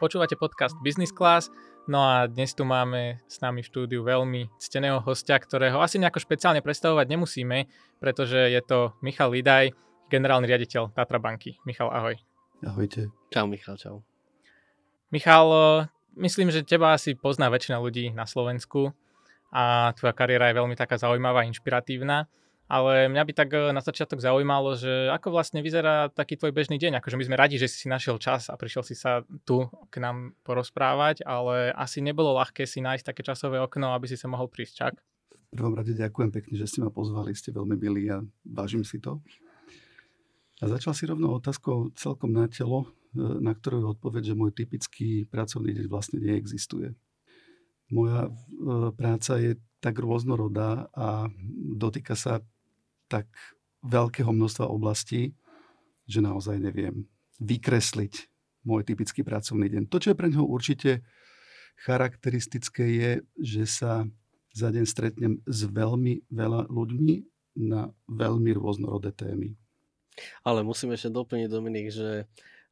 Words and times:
Počúvate 0.00 0.32
podcast 0.32 0.72
Business 0.80 1.12
Class, 1.12 1.52
no 1.84 2.00
a 2.00 2.24
dnes 2.24 2.56
tu 2.56 2.64
máme 2.64 3.20
s 3.28 3.36
nami 3.44 3.60
v 3.60 3.68
štúdiu 3.68 4.00
veľmi 4.00 4.48
cteného 4.56 4.96
hostia, 5.04 5.36
ktorého 5.36 5.76
asi 5.76 6.00
nejako 6.00 6.24
špeciálne 6.24 6.64
predstavovať 6.64 7.04
nemusíme, 7.04 7.68
pretože 8.00 8.48
je 8.48 8.64
to 8.64 8.96
Michal 9.04 9.28
Lidaj, 9.28 9.76
generálny 10.08 10.48
riaditeľ 10.48 10.96
Tatra 10.96 11.20
banky. 11.20 11.60
Michal, 11.68 11.92
ahoj. 11.92 12.16
Ahojte. 12.64 13.12
Čau 13.28 13.44
Michal, 13.44 13.76
čau. 13.76 14.00
Michal, 15.12 15.52
myslím, 16.16 16.48
že 16.48 16.64
teba 16.64 16.96
asi 16.96 17.12
pozná 17.12 17.52
väčšina 17.52 17.76
ľudí 17.76 18.08
na 18.16 18.24
Slovensku 18.24 18.96
a 19.52 19.92
tvoja 20.00 20.16
kariéra 20.16 20.48
je 20.48 20.64
veľmi 20.64 20.80
taká 20.80 20.96
zaujímavá, 20.96 21.44
inšpiratívna. 21.44 22.24
Ale 22.70 23.10
mňa 23.10 23.22
by 23.26 23.32
tak 23.34 23.50
eh, 23.50 23.74
na 23.74 23.82
začiatok 23.82 24.22
zaujímalo, 24.22 24.78
že 24.78 25.10
ako 25.10 25.34
vlastne 25.34 25.58
vyzerá 25.58 26.06
taký 26.14 26.38
tvoj 26.38 26.54
bežný 26.54 26.78
deň. 26.78 27.02
Akože 27.02 27.18
my 27.18 27.26
sme 27.26 27.34
radi, 27.34 27.58
že 27.58 27.66
si 27.66 27.90
našiel 27.90 28.22
čas 28.22 28.46
a 28.46 28.54
prišiel 28.54 28.86
si 28.86 28.94
sa 28.94 29.26
tu 29.42 29.66
k 29.90 29.98
nám 29.98 30.38
porozprávať, 30.46 31.26
ale 31.26 31.74
asi 31.74 31.98
nebolo 31.98 32.38
ľahké 32.38 32.70
si 32.70 32.78
nájsť 32.78 33.10
také 33.10 33.26
časové 33.26 33.58
okno, 33.58 33.90
aby 33.90 34.06
si 34.06 34.14
sa 34.14 34.30
mohol 34.30 34.46
prísť, 34.46 34.74
čak? 34.86 34.94
V 35.50 35.58
prvom 35.58 35.74
rade 35.74 35.98
ďakujem 35.98 36.30
pekne, 36.30 36.54
že 36.54 36.70
ste 36.70 36.78
ma 36.86 36.94
pozvali, 36.94 37.34
ste 37.34 37.50
veľmi 37.50 37.74
milí 37.74 38.06
a 38.06 38.22
vážim 38.46 38.86
si 38.86 39.02
to. 39.02 39.18
A 40.62 40.70
začal 40.70 40.94
si 40.94 41.10
rovno 41.10 41.34
otázkou 41.34 41.90
celkom 41.98 42.30
na 42.30 42.46
telo, 42.46 42.86
eh, 43.18 43.42
na 43.42 43.50
ktorú 43.50 43.82
je 43.82 43.86
odpoveď, 43.98 44.22
že 44.30 44.38
môj 44.38 44.54
typický 44.54 45.26
pracovný 45.26 45.74
deň 45.74 45.86
vlastne 45.90 46.22
neexistuje. 46.22 46.94
Moja 47.90 48.30
eh, 48.30 48.94
práca 48.94 49.42
je 49.42 49.58
tak 49.82 49.98
rôznorodá 49.98 50.92
a 50.92 51.26
dotýka 51.74 52.14
sa 52.14 52.44
tak 53.10 53.26
veľkého 53.82 54.30
množstva 54.30 54.70
oblastí, 54.70 55.34
že 56.06 56.22
naozaj 56.22 56.62
neviem 56.62 57.10
vykresliť 57.42 58.30
môj 58.62 58.86
typický 58.86 59.26
pracovný 59.26 59.66
deň. 59.66 59.82
To, 59.90 59.98
čo 59.98 60.12
je 60.12 60.18
pre 60.18 60.30
neho 60.30 60.46
určite 60.46 61.02
charakteristické, 61.80 62.84
je, 62.92 63.10
že 63.40 63.64
sa 63.66 64.04
za 64.52 64.68
deň 64.68 64.84
stretnem 64.84 65.32
s 65.48 65.64
veľmi 65.64 66.28
veľa 66.28 66.68
ľuďmi 66.68 67.16
na 67.66 67.90
veľmi 68.10 68.50
rôznorodé 68.54 69.10
témy. 69.16 69.56
Ale 70.44 70.60
musím 70.60 70.92
ešte 70.92 71.08
doplniť, 71.08 71.48
Dominik, 71.48 71.88
že 71.88 72.28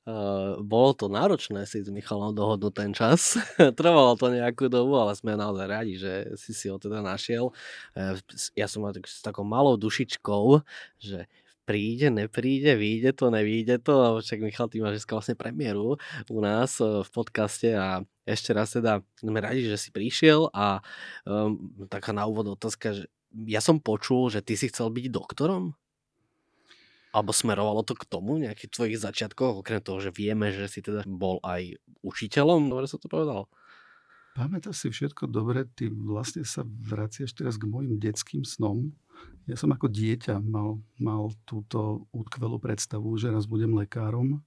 Uh, 0.09 0.57
bolo 0.65 0.97
to 0.97 1.13
náročné 1.13 1.69
si 1.69 1.85
s 1.85 1.93
Michalom 1.93 2.33
dohodnúť 2.33 2.73
ten 2.73 2.97
čas. 2.97 3.37
Trvalo 3.79 4.17
to 4.17 4.33
nejakú 4.33 4.73
dobu, 4.73 4.97
ale 4.97 5.13
sme 5.13 5.37
naozaj 5.37 5.67
radi, 5.69 6.01
že 6.01 6.33
si 6.41 6.57
si 6.57 6.73
ho 6.73 6.81
teda 6.81 7.05
našiel. 7.05 7.53
Uh, 7.93 8.17
ja 8.57 8.65
som 8.65 8.89
tak, 8.89 9.05
s 9.05 9.21
takou 9.21 9.45
malou 9.45 9.77
dušičkou, 9.77 10.65
že 10.97 11.29
príde, 11.69 12.09
nepríde, 12.09 12.81
vyjde 12.81 13.13
to, 13.13 13.29
nevyjde 13.29 13.85
to, 13.85 13.93
lebo 13.93 14.17
však 14.25 14.41
Michal, 14.41 14.73
ty 14.73 14.81
máš 14.81 15.05
vlastne 15.05 15.37
premiéru 15.37 16.01
u 16.33 16.39
nás 16.41 16.81
uh, 16.81 17.05
v 17.05 17.11
podcaste 17.13 17.69
a 17.77 18.01
ešte 18.25 18.57
raz 18.57 18.73
teda 18.73 19.05
sme 19.21 19.37
radi, 19.45 19.69
že 19.69 19.77
si 19.77 19.93
prišiel 19.93 20.49
a 20.57 20.81
um, 21.29 21.85
taká 21.85 22.17
na 22.17 22.25
úvod 22.25 22.57
otázka, 22.57 22.97
že 22.97 23.05
ja 23.45 23.61
som 23.61 23.77
počul, 23.77 24.33
že 24.33 24.41
ty 24.41 24.57
si 24.57 24.73
chcel 24.73 24.89
byť 24.89 25.13
doktorom? 25.13 25.77
Alebo 27.09 27.33
smerovalo 27.33 27.81
to 27.85 27.97
k 27.97 28.05
tomu 28.05 28.37
nejakých 28.37 28.73
tvojich 28.73 28.99
začiatkoch, 29.01 29.65
okrem 29.65 29.81
toho, 29.81 29.99
že 29.99 30.13
vieme, 30.13 30.53
že 30.53 30.69
si 30.69 30.85
teda 30.85 31.09
bol 31.09 31.41
aj 31.41 31.81
učiteľom, 32.05 32.69
dobre 32.69 32.85
sa 32.85 33.01
to 33.01 33.09
povedal? 33.09 33.49
Pamätáš 34.37 34.87
si 34.87 34.89
všetko 34.93 35.27
dobre, 35.27 35.67
ty 35.67 35.91
vlastne 35.91 36.47
sa 36.47 36.63
vraciaš 36.63 37.35
teraz 37.35 37.59
k 37.59 37.67
mojim 37.67 37.99
detským 37.99 38.47
snom. 38.47 38.95
Ja 39.51 39.59
som 39.59 39.75
ako 39.75 39.91
dieťa 39.91 40.39
mal, 40.45 40.79
mal 41.01 41.35
túto 41.43 42.07
útkvelú 42.15 42.63
predstavu, 42.63 43.19
že 43.19 43.35
raz 43.35 43.51
budem 43.51 43.75
lekárom. 43.75 44.45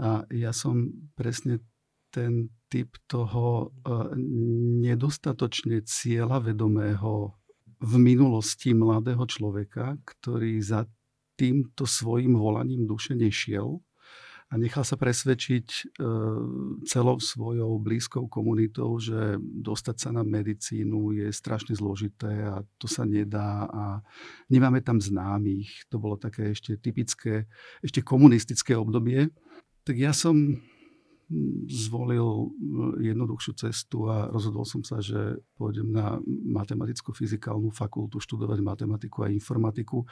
A 0.00 0.24
ja 0.32 0.56
som 0.56 0.88
presne 1.18 1.60
ten 2.08 2.48
typ 2.72 2.94
toho 3.10 3.74
uh, 3.84 4.14
nedostatočne 4.80 5.82
cieľavedomého 5.82 7.34
v 7.84 7.92
minulosti 7.98 8.72
mladého 8.72 9.26
človeka, 9.26 9.98
ktorý 10.06 10.62
za 10.62 10.88
týmto 11.36 11.86
svojim 11.86 12.34
volaním 12.38 12.86
duše 12.86 13.14
nešiel 13.14 13.82
a 14.52 14.60
nechal 14.60 14.86
sa 14.86 14.94
presvedčiť 14.94 15.66
e, 15.66 15.82
celou 16.86 17.18
svojou 17.18 17.80
blízkou 17.80 18.30
komunitou, 18.30 19.00
že 19.02 19.40
dostať 19.40 19.96
sa 19.98 20.10
na 20.14 20.22
medicínu 20.22 21.16
je 21.16 21.26
strašne 21.34 21.74
zložité 21.74 22.30
a 22.44 22.62
to 22.78 22.86
sa 22.86 23.02
nedá 23.02 23.66
a 23.66 23.98
nemáme 24.52 24.84
tam 24.84 25.02
známych. 25.02 25.88
To 25.90 25.98
bolo 25.98 26.20
také 26.20 26.54
ešte 26.54 26.78
typické, 26.78 27.50
ešte 27.82 28.04
komunistické 28.04 28.78
obdobie. 28.78 29.32
Tak 29.82 29.96
ja 29.98 30.14
som 30.14 30.60
zvolil 31.66 32.52
hm, 32.52 33.00
jednoduchšiu 33.00 33.52
cestu 33.56 34.06
a 34.12 34.28
rozhodol 34.28 34.68
som 34.68 34.84
sa, 34.84 35.00
že 35.00 35.40
pôjdem 35.56 35.88
na 35.88 36.20
matematicko-fyzikálnu 36.28 37.72
fakultu 37.72 38.20
študovať 38.20 38.60
matematiku 38.60 39.24
a 39.24 39.32
informatiku 39.32 40.04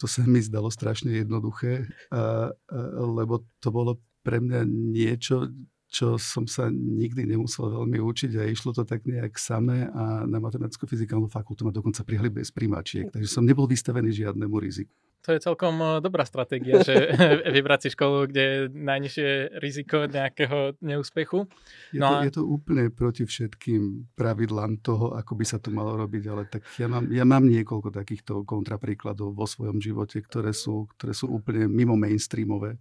to 0.00 0.08
sa 0.08 0.24
mi 0.24 0.40
zdalo 0.40 0.72
strašne 0.72 1.12
jednoduché, 1.12 1.84
a, 2.08 2.48
a, 2.48 2.80
lebo 3.04 3.44
to 3.60 3.68
bolo 3.68 4.00
pre 4.24 4.40
mňa 4.40 4.64
niečo, 4.64 5.52
čo 5.90 6.16
som 6.16 6.46
sa 6.46 6.70
nikdy 6.72 7.26
nemusel 7.26 7.68
veľmi 7.68 7.98
učiť 7.98 8.38
a 8.38 8.48
išlo 8.48 8.70
to 8.70 8.86
tak 8.86 9.04
nejak 9.04 9.36
samé 9.36 9.90
a 9.90 10.24
na 10.24 10.38
matematicko-fyzikálnu 10.38 11.26
fakultu 11.26 11.66
ma 11.66 11.74
dokonca 11.74 12.06
prihli 12.06 12.30
bez 12.30 12.54
primačiek, 12.54 13.10
takže 13.10 13.28
som 13.28 13.42
nebol 13.42 13.66
vystavený 13.66 14.14
žiadnemu 14.14 14.56
riziku. 14.56 14.94
To 15.26 15.36
je 15.36 15.40
celkom 15.40 15.74
eh, 15.80 15.88
dobrá 16.00 16.24
stratégia, 16.24 16.80
že 16.80 16.94
vybrať 17.56 17.80
si 17.84 17.88
školu, 17.92 18.30
kde 18.32 18.42
je 18.42 18.56
najnižšie 18.72 19.28
riziko 19.60 20.08
nejakého 20.08 20.80
neúspechu. 20.80 21.44
Je, 21.92 22.00
no 22.00 22.08
to, 22.08 22.14
a... 22.16 22.24
je 22.24 22.32
to 22.32 22.42
úplne 22.44 22.84
proti 22.88 23.28
všetkým 23.28 24.12
pravidlám 24.16 24.80
toho, 24.80 25.12
ako 25.12 25.36
by 25.36 25.44
sa 25.44 25.60
to 25.60 25.68
malo 25.68 25.96
robiť, 26.00 26.24
ale 26.30 26.42
tak 26.48 26.64
ja 26.80 26.88
mám, 26.88 27.08
ja 27.12 27.28
mám 27.28 27.44
niekoľko 27.44 27.92
takýchto 27.92 28.48
kontrapríkladov 28.48 29.36
vo 29.36 29.44
svojom 29.44 29.78
živote, 29.78 30.24
ktoré 30.24 30.56
sú, 30.56 30.88
ktoré 30.96 31.12
sú 31.12 31.28
úplne 31.28 31.68
mimo 31.68 31.94
mainstreamové 32.00 32.80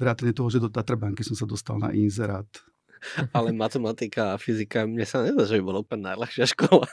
vrátane 0.00 0.32
toho, 0.32 0.48
že 0.48 0.64
do 0.64 0.72
Tatrabanky 0.72 1.20
som 1.20 1.36
sa 1.36 1.44
dostal 1.44 1.76
na 1.76 1.92
inzerát. 1.92 2.48
Ale 3.36 3.52
matematika 3.52 4.36
a 4.36 4.40
fyzika, 4.40 4.84
mne 4.84 5.04
sa 5.08 5.24
nedá, 5.24 5.44
že 5.48 5.58
by 5.60 5.62
bola 5.64 5.78
úplne 5.82 6.12
najľahšia 6.12 6.44
škola. 6.52 6.88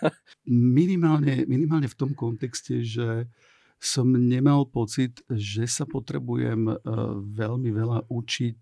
Minimálne, 0.48 1.44
minimálne 1.46 1.88
v 1.92 1.98
tom 2.00 2.12
kontexte, 2.16 2.84
že 2.84 3.28
som 3.78 4.10
nemal 4.10 4.66
pocit, 4.66 5.22
že 5.30 5.70
sa 5.70 5.86
potrebujem 5.86 6.68
uh, 6.68 6.78
veľmi 7.22 7.70
veľa 7.70 8.10
učiť 8.10 8.60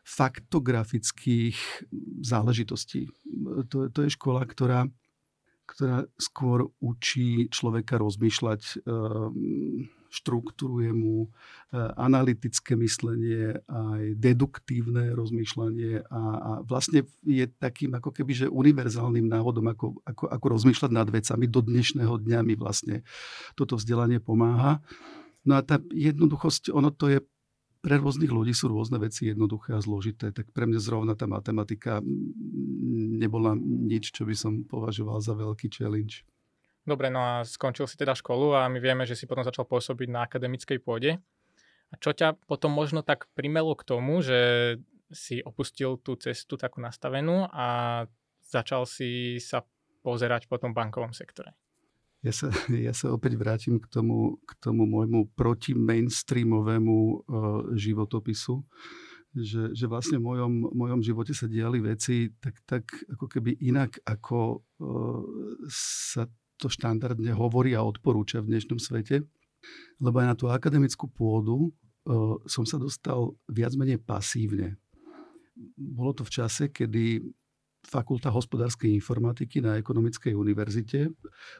faktografických 0.00 1.56
záležitostí. 2.24 3.12
To, 3.70 3.92
to 3.92 3.98
je 4.02 4.10
škola, 4.10 4.42
ktorá, 4.48 4.88
ktorá 5.68 6.08
skôr 6.16 6.72
učí 6.80 7.46
človeka 7.52 8.00
rozmýšľať 8.00 8.82
uh, 8.82 9.28
štruktúruje 10.10 10.90
mu 10.90 11.26
e, 11.26 11.28
analytické 11.94 12.74
myslenie, 12.74 13.62
aj 13.70 14.18
deduktívne 14.18 15.14
rozmýšľanie 15.14 16.04
a, 16.10 16.22
a 16.36 16.50
vlastne 16.66 17.06
je 17.22 17.46
takým 17.46 17.94
ako 17.94 18.10
keby, 18.10 18.32
že 18.34 18.46
univerzálnym 18.50 19.30
návodom, 19.30 19.70
ako, 19.70 20.02
ako, 20.02 20.24
ako 20.26 20.46
rozmýšľať 20.50 20.90
nad 20.90 21.08
vecami. 21.08 21.46
Do 21.46 21.62
dnešného 21.62 22.14
dňa 22.18 22.38
mi 22.42 22.58
vlastne 22.58 23.06
toto 23.54 23.78
vzdelanie 23.78 24.18
pomáha. 24.18 24.82
No 25.46 25.56
a 25.56 25.64
tá 25.64 25.80
jednoduchosť, 25.94 26.74
ono 26.74 26.90
to 26.90 27.08
je 27.08 27.18
pre 27.80 27.96
rôznych 27.96 28.28
ľudí 28.28 28.52
sú 28.52 28.68
rôzne 28.68 29.00
veci 29.00 29.32
jednoduché 29.32 29.72
a 29.72 29.80
zložité, 29.80 30.36
tak 30.36 30.52
pre 30.52 30.68
mňa 30.68 30.80
zrovna 30.84 31.16
tá 31.16 31.24
matematika 31.24 32.04
nebola 33.16 33.56
nič, 33.56 34.12
čo 34.12 34.28
by 34.28 34.36
som 34.36 34.68
považoval 34.68 35.24
za 35.24 35.32
veľký 35.32 35.72
challenge. 35.72 36.28
Dobre, 36.84 37.12
no 37.12 37.20
a 37.20 37.32
skončil 37.44 37.84
si 37.84 38.00
teda 38.00 38.16
školu 38.16 38.56
a 38.56 38.66
my 38.72 38.80
vieme, 38.80 39.04
že 39.04 39.12
si 39.12 39.28
potom 39.28 39.44
začal 39.44 39.68
pôsobiť 39.68 40.08
na 40.08 40.24
akademickej 40.24 40.80
pôde. 40.80 41.20
A 41.90 41.94
čo 41.98 42.14
ťa 42.14 42.38
potom 42.46 42.72
možno 42.72 43.02
tak 43.02 43.28
primelo 43.36 43.74
k 43.74 43.84
tomu, 43.84 44.22
že 44.22 44.78
si 45.10 45.42
opustil 45.42 45.98
tú 46.00 46.14
cestu 46.14 46.54
takú 46.54 46.78
nastavenú 46.78 47.50
a 47.50 47.66
začal 48.46 48.86
si 48.86 49.42
sa 49.42 49.66
pozerať 50.00 50.46
po 50.46 50.56
tom 50.56 50.70
bankovom 50.70 51.12
sektore? 51.12 51.52
Ja 52.20 52.32
sa, 52.32 52.48
ja 52.86 52.92
sa 52.92 53.12
opäť 53.12 53.36
vrátim 53.36 53.80
k 53.80 53.86
tomu, 53.90 54.40
k 54.46 54.52
tomu 54.60 54.86
môjmu 54.86 55.34
protimainstreamovému 55.34 56.96
uh, 56.96 57.20
životopisu. 57.76 58.62
že, 59.30 59.70
že 59.74 59.86
vlastne 59.86 60.18
v 60.18 60.26
mojom, 60.26 60.52
mojom 60.74 61.00
živote 61.06 61.30
sa 61.30 61.46
diali 61.46 61.78
veci 61.78 62.34
tak, 62.42 62.66
tak 62.66 62.84
ako 63.14 63.26
keby 63.30 63.62
inak, 63.62 64.02
ako 64.02 64.62
uh, 64.62 65.22
sa 65.70 66.26
to 66.60 66.68
štandardne 66.68 67.32
hovorí 67.32 67.72
a 67.72 67.80
odporúča 67.80 68.44
v 68.44 68.56
dnešnom 68.56 68.76
svete. 68.76 69.24
Lebo 70.00 70.20
aj 70.20 70.26
na 70.28 70.36
tú 70.36 70.52
akademickú 70.52 71.08
pôdu 71.08 71.68
uh, 71.68 72.36
som 72.44 72.68
sa 72.68 72.76
dostal 72.76 73.32
viac 73.48 73.72
menej 73.76 74.00
pasívne. 74.00 74.76
Bolo 75.76 76.12
to 76.16 76.22
v 76.24 76.32
čase, 76.32 76.68
kedy 76.68 77.24
Fakulta 77.80 78.28
hospodárskej 78.28 78.92
informatiky 78.92 79.64
na 79.64 79.80
Ekonomickej 79.80 80.36
univerzite 80.36 81.08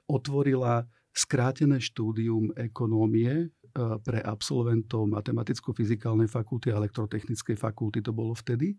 otvorila 0.05 0.85
skrátené 1.17 1.81
štúdium 1.81 2.53
ekonómie 2.53 3.49
Eh, 3.71 3.97
pre 4.03 4.19
absolventov 4.19 5.07
matematicko-fyzikálnej 5.07 6.27
fakulty 6.27 6.75
a 6.75 6.83
elektrotechnickej 6.83 7.55
fakulty 7.55 8.03
to 8.03 8.11
bolo 8.11 8.35
vtedy. 8.35 8.75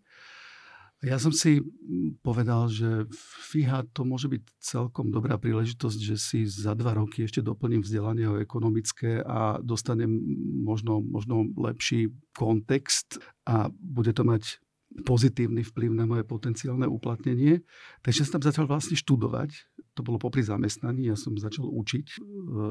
Ja 1.01 1.17
som 1.17 1.33
si 1.33 1.57
hm, 1.57 2.21
povedal, 2.21 2.69
že 2.69 3.09
fíha, 3.49 3.89
to 3.89 4.05
môže 4.05 4.29
byť 4.29 4.41
celkom 4.61 5.09
dobrá 5.09 5.41
príležitosť, 5.41 5.97
že 5.97 6.15
si 6.21 6.39
za 6.45 6.77
dva 6.77 6.93
roky 6.93 7.25
ešte 7.25 7.41
doplním 7.41 7.81
vzdelanie 7.81 8.29
o 8.29 8.37
ekonomické 8.37 9.25
a 9.25 9.57
dostanem 9.65 10.13
možno, 10.61 11.01
možno 11.01 11.49
lepší 11.57 12.13
kontext 12.37 13.17
a 13.49 13.73
bude 13.73 14.13
to 14.13 14.21
mať 14.21 14.61
pozitívny 15.01 15.63
vplyv 15.63 15.89
na 15.95 16.05
moje 16.05 16.21
potenciálne 16.27 16.85
uplatnenie. 16.85 17.63
Takže 18.05 18.27
som 18.27 18.37
tam 18.37 18.51
začal 18.51 18.65
vlastne 18.67 18.99
študovať. 18.99 19.49
To 19.97 20.05
bolo 20.05 20.19
popri 20.19 20.43
zamestnaní. 20.43 21.09
Ja 21.09 21.17
som 21.17 21.33
začal 21.39 21.65
učiť 21.65 22.05
e, 22.11 22.17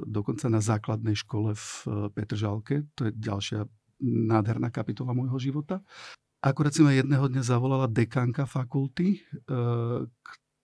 dokonca 0.04 0.46
na 0.52 0.60
základnej 0.60 1.16
škole 1.16 1.56
v 1.56 1.66
e, 1.66 1.88
Petržalke. 2.12 2.84
To 3.00 3.08
je 3.08 3.12
ďalšia 3.16 3.64
nádherná 4.04 4.68
kapitola 4.68 5.16
môjho 5.16 5.40
života. 5.40 5.80
Akurát 6.40 6.72
si 6.72 6.80
ma 6.80 6.96
jedného 6.96 7.28
dňa 7.28 7.42
zavolala 7.44 7.86
dekanka 7.86 8.48
fakulty, 8.48 9.20
e, 9.20 9.48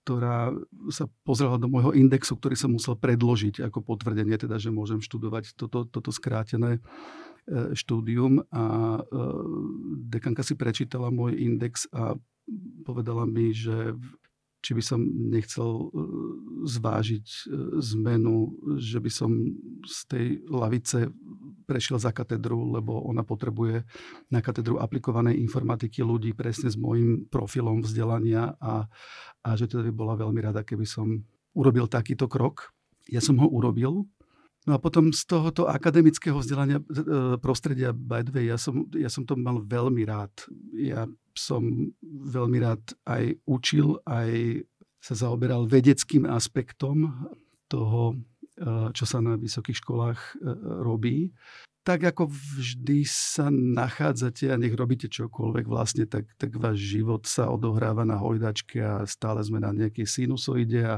ktorá 0.04 0.54
sa 0.88 1.04
pozrela 1.26 1.60
do 1.60 1.68
môjho 1.68 1.92
indexu, 1.92 2.32
ktorý 2.38 2.56
som 2.56 2.72
musel 2.72 2.96
predložiť 2.96 3.60
ako 3.60 3.84
potvrdenie, 3.84 4.40
teda, 4.40 4.56
že 4.56 4.72
môžem 4.72 5.04
študovať 5.04 5.52
toto, 5.58 5.84
toto 5.84 6.08
skrátené 6.08 6.80
E, 7.46 7.78
štúdium. 7.78 8.42
A 8.50 8.98
e, 8.98 9.02
dekanka 10.10 10.42
si 10.42 10.58
prečítala 10.58 11.14
môj 11.14 11.38
index 11.38 11.86
a 11.94 12.18
povedala 12.82 13.22
mi, 13.22 13.54
že 13.54 13.94
či 14.66 14.74
by 14.74 14.82
som 14.82 14.98
nechcel 15.30 15.94
zvážiť 16.66 17.26
zmenu, 17.94 18.50
že 18.82 18.98
by 18.98 19.10
som 19.14 19.30
z 19.86 19.98
tej 20.10 20.26
lavice 20.50 21.06
prešiel 21.66 21.98
za 21.98 22.14
katedru, 22.14 22.72
lebo 22.72 23.02
ona 23.02 23.26
potrebuje 23.26 23.82
na 24.30 24.38
katedru 24.38 24.78
aplikovanej 24.78 25.36
informatiky 25.42 26.06
ľudí 26.06 26.32
presne 26.32 26.70
s 26.70 26.78
môjim 26.78 27.26
profilom 27.26 27.82
vzdelania 27.82 28.54
a, 28.62 28.86
a 29.42 29.48
že 29.58 29.66
teda 29.66 29.90
by 29.90 29.92
bola 29.92 30.14
veľmi 30.14 30.40
rada, 30.40 30.62
keby 30.62 30.86
som 30.86 31.26
urobil 31.52 31.90
takýto 31.90 32.30
krok. 32.30 32.70
Ja 33.10 33.18
som 33.18 33.38
ho 33.42 33.46
urobil, 33.50 34.06
No 34.66 34.74
a 34.74 34.82
potom 34.82 35.14
z 35.14 35.22
tohoto 35.30 35.70
akademického 35.70 36.42
vzdelania 36.42 36.82
e, 36.82 36.84
prostredia, 37.38 37.94
by 37.94 38.26
the 38.26 38.34
way, 38.34 38.50
ja 38.50 38.58
som, 38.58 38.82
ja 38.98 39.06
som 39.06 39.22
to 39.22 39.38
mal 39.38 39.62
veľmi 39.62 40.02
rád. 40.02 40.34
Ja 40.74 41.06
som 41.38 41.94
veľmi 42.02 42.58
rád 42.58 42.82
aj 43.06 43.38
učil, 43.46 44.02
aj 44.02 44.66
sa 44.98 45.14
zaoberal 45.14 45.70
vedeckým 45.70 46.26
aspektom 46.26 47.14
toho, 47.70 48.18
čo 48.96 49.04
sa 49.04 49.20
na 49.20 49.36
vysokých 49.36 49.84
školách 49.84 50.20
e, 50.20 50.32
robí. 50.80 51.18
Tak 51.86 52.02
ako 52.02 52.26
vždy 52.32 53.06
sa 53.06 53.46
nachádzate 53.52 54.50
a 54.50 54.58
nech 54.58 54.74
robíte 54.74 55.06
čokoľvek 55.06 55.66
vlastne, 55.70 56.08
tak, 56.08 56.26
tak 56.34 56.56
váš 56.58 56.82
život 56.82 57.28
sa 57.30 57.46
odohráva 57.52 58.02
na 58.02 58.18
hojdačke 58.18 58.82
a 58.82 59.06
stále 59.06 59.38
sme 59.46 59.62
na 59.62 59.70
nejakej 59.70 60.08
sinusoide 60.08 60.82
a 60.82 60.96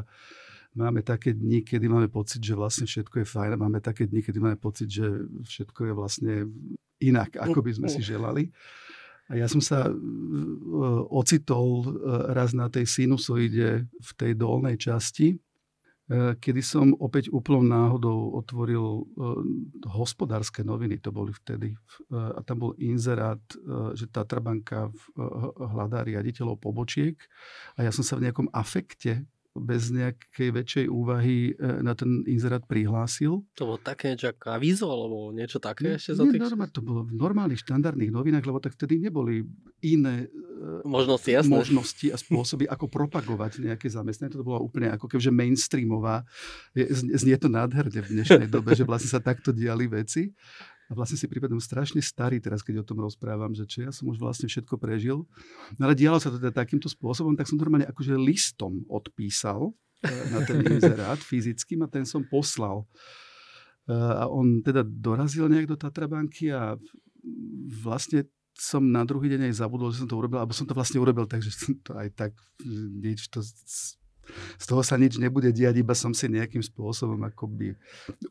máme 0.72 1.04
také 1.04 1.36
dni, 1.36 1.60
kedy 1.60 1.92
máme 1.92 2.08
pocit, 2.08 2.40
že 2.40 2.56
vlastne 2.56 2.88
všetko 2.88 3.20
je 3.20 3.26
fajn 3.26 3.50
a 3.52 3.60
máme 3.60 3.84
také 3.84 4.08
dni, 4.08 4.24
kedy 4.24 4.38
máme 4.40 4.56
pocit, 4.56 4.88
že 4.88 5.28
všetko 5.44 5.80
je 5.82 5.92
vlastne 5.92 6.34
inak, 7.04 7.36
ako 7.36 7.60
by 7.60 7.74
sme 7.74 7.88
si 7.92 8.00
želali. 8.00 8.48
A 9.28 9.36
ja 9.36 9.44
som 9.44 9.60
sa 9.60 9.92
e, 9.92 9.94
ocitol 11.12 11.84
raz 12.32 12.56
na 12.56 12.72
tej 12.72 12.88
sinusoide 12.88 13.84
v 13.84 14.10
tej 14.16 14.32
dolnej 14.32 14.80
časti, 14.80 15.36
kedy 16.10 16.64
som 16.64 16.96
opäť 16.96 17.28
úplnou 17.28 17.60
náhodou 17.60 18.32
otvoril 18.40 19.04
hospodárske 19.92 20.64
noviny, 20.64 20.96
to 21.04 21.12
boli 21.12 21.36
vtedy. 21.36 21.76
A 22.12 22.40
tam 22.40 22.64
bol 22.64 22.72
inzerát, 22.80 23.40
že 23.92 24.08
Tatrabanka 24.08 24.88
hľadá 25.60 26.08
riaditeľov 26.08 26.56
pobočiek 26.64 27.20
a 27.76 27.84
ja 27.84 27.92
som 27.92 28.00
sa 28.00 28.16
v 28.16 28.24
nejakom 28.24 28.48
afekte 28.56 29.28
bez 29.56 29.90
nejakej 29.90 30.48
väčšej 30.54 30.86
úvahy 30.86 31.52
e, 31.52 31.82
na 31.82 31.96
ten 31.96 32.22
inzerát 32.28 32.62
prihlásil. 32.64 33.42
To 33.56 33.62
bolo 33.64 33.78
také 33.80 34.12
niečo 34.12 34.30
ako 34.30 34.46
avízo, 34.54 34.86
alebo 34.86 35.30
niečo 35.34 35.58
také 35.58 35.94
nie, 35.94 35.98
ešte 35.98 36.16
za 36.16 36.24
tých... 36.28 36.40
Normál, 36.40 36.70
to 36.70 36.82
bolo 36.84 37.00
v 37.04 37.12
normálnych 37.16 37.60
štandardných 37.64 38.12
novinách, 38.14 38.44
lebo 38.46 38.62
tak 38.62 38.78
vtedy 38.78 39.02
neboli 39.02 39.48
iné 39.82 40.26
e, 40.26 40.86
možnosti, 40.86 41.30
jasné. 41.30 41.50
možnosti 41.50 42.06
a 42.12 42.16
spôsoby, 42.24 42.64
ako 42.70 42.86
propagovať 42.86 43.64
nejaké 43.64 43.88
zamestnanie. 43.90 44.36
To 44.36 44.46
bolo 44.46 44.62
úplne 44.62 44.94
ako 44.94 45.10
kebyže 45.10 45.34
mainstreamová. 45.34 46.28
Znie 46.92 47.36
to 47.40 47.50
nádherne 47.50 48.00
v 48.04 48.08
dnešnej 48.20 48.48
dobe, 48.52 48.76
že 48.78 48.86
vlastne 48.86 49.10
sa 49.10 49.20
takto 49.22 49.50
diali 49.50 49.90
veci. 49.90 50.30
A 50.88 50.96
vlastne 50.96 51.20
si 51.20 51.28
pripadám 51.28 51.60
strašne 51.60 52.00
starý 52.00 52.40
teraz, 52.40 52.64
keď 52.64 52.80
o 52.80 52.88
tom 52.88 53.04
rozprávam, 53.04 53.52
že 53.52 53.68
čo 53.68 53.84
ja 53.84 53.92
som 53.92 54.08
už 54.08 54.16
vlastne 54.16 54.48
všetko 54.48 54.80
prežil. 54.80 55.28
No 55.76 55.82
ale 55.84 55.92
dialo 55.92 56.16
sa 56.16 56.32
to 56.32 56.40
teda 56.40 56.52
takýmto 56.52 56.88
spôsobom, 56.88 57.36
tak 57.36 57.44
som 57.44 57.60
normálne 57.60 57.84
akože 57.84 58.16
listom 58.16 58.88
odpísal 58.88 59.76
e, 60.00 60.10
na 60.32 60.40
ten 60.48 60.64
inzerát 60.64 61.20
fyzickým 61.20 61.84
a 61.84 61.92
ten 61.92 62.08
som 62.08 62.24
poslal. 62.24 62.88
E, 63.84 63.92
a 63.92 64.24
on 64.32 64.64
teda 64.64 64.80
dorazil 64.80 65.52
nejak 65.52 65.68
do 65.68 65.76
Tatrabanky 65.76 66.56
a 66.56 66.80
vlastne 67.68 68.24
som 68.58 68.82
na 68.82 69.06
druhý 69.06 69.30
deň 69.30 69.52
aj 69.52 69.60
zabudol, 69.60 69.94
že 69.94 70.02
som 70.02 70.10
to 70.10 70.18
urobil, 70.18 70.42
alebo 70.42 70.56
som 70.56 70.66
to 70.66 70.74
vlastne 70.74 70.98
urobil 70.98 71.28
tak, 71.30 71.44
že 71.44 71.54
som 71.54 71.76
to 71.78 71.94
aj 71.94 72.10
tak 72.16 72.32
nič 72.98 73.30
to 73.30 73.44
z 74.56 74.64
toho 74.64 74.82
sa 74.84 75.00
nič 75.00 75.16
nebude 75.16 75.50
diať, 75.50 75.80
iba 75.80 75.94
som 75.96 76.12
si 76.12 76.28
nejakým 76.28 76.60
spôsobom 76.60 77.18
akoby 77.28 77.74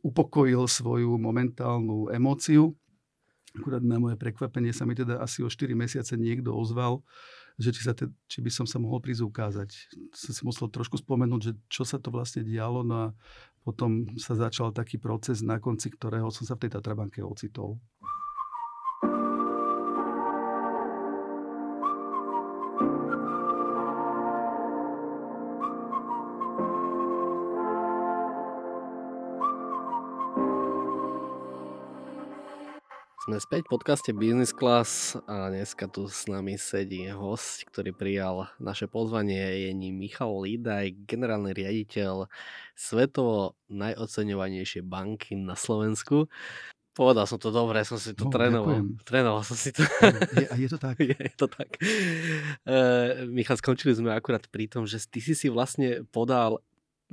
upokojil 0.02 0.66
svoju 0.70 1.18
momentálnu 1.18 2.14
emóciu. 2.14 2.76
Akurát 3.58 3.82
na 3.82 3.98
moje 3.98 4.20
prekvapenie 4.22 4.70
sa 4.70 4.86
mi 4.86 4.94
teda 4.94 5.18
asi 5.18 5.42
o 5.42 5.50
4 5.50 5.74
mesiace 5.74 6.14
niekto 6.14 6.54
ozval, 6.54 7.02
že 7.58 7.74
či, 7.74 7.82
sa 7.82 7.98
te, 7.98 8.06
či 8.30 8.46
by 8.46 8.54
som 8.54 8.70
sa 8.70 8.78
mohol 8.78 9.02
prísť 9.02 9.26
ukázať. 9.26 9.70
Som 10.14 10.32
si 10.34 10.42
musel 10.46 10.70
trošku 10.70 11.02
spomenúť, 11.02 11.42
že 11.42 11.54
čo 11.66 11.82
sa 11.82 11.98
to 11.98 12.14
vlastne 12.14 12.46
dialo, 12.46 12.86
no 12.86 12.96
a 12.96 13.08
potom 13.66 14.06
sa 14.22 14.38
začal 14.38 14.70
taký 14.70 15.02
proces, 15.02 15.42
na 15.42 15.58
konci 15.58 15.90
ktorého 15.90 16.30
som 16.30 16.46
sa 16.46 16.54
v 16.54 16.70
tej 16.70 16.78
Tatrabanke 16.78 17.26
ocitol. 17.26 17.82
Sme 33.38 33.62
späť 33.62 33.70
v 33.70 33.78
podcaste 33.78 34.12
Business 34.18 34.50
Class 34.50 35.14
a 35.30 35.54
dneska 35.54 35.86
tu 35.86 36.10
s 36.10 36.26
nami 36.26 36.58
sedí 36.58 37.06
host, 37.14 37.70
ktorý 37.70 37.94
prijal 37.94 38.50
naše 38.58 38.90
pozvanie. 38.90 39.70
Je 39.70 39.78
ním 39.78 40.02
Michal 40.02 40.42
Lídaj, 40.42 41.06
generálny 41.06 41.54
riaditeľ 41.54 42.34
svetovo 42.74 43.54
najoceňovanejšej 43.70 44.82
banky 44.82 45.38
na 45.38 45.54
Slovensku. 45.54 46.26
Povedal 46.98 47.30
som 47.30 47.38
to 47.38 47.54
dobre, 47.54 47.86
som 47.86 48.02
si 48.02 48.18
to 48.18 48.26
no, 48.26 48.34
trénoval. 48.34 48.74
Ďakujem. 48.74 49.06
Trénoval 49.06 49.44
som 49.46 49.54
si 49.54 49.70
to. 49.70 49.86
Je, 50.34 50.46
a 50.50 50.56
je 50.58 50.70
to 50.74 50.80
tak? 50.82 50.98
Je, 51.06 51.14
je 51.14 51.36
to 51.38 51.46
tak. 51.46 51.70
Uh, 52.66 53.30
Michal, 53.30 53.62
skončili 53.62 53.94
sme 53.94 54.18
akurát 54.18 54.50
pri 54.50 54.66
tom, 54.66 54.90
že 54.90 54.98
ty 55.06 55.22
si 55.22 55.38
si 55.38 55.46
vlastne 55.54 56.10
podal 56.10 56.58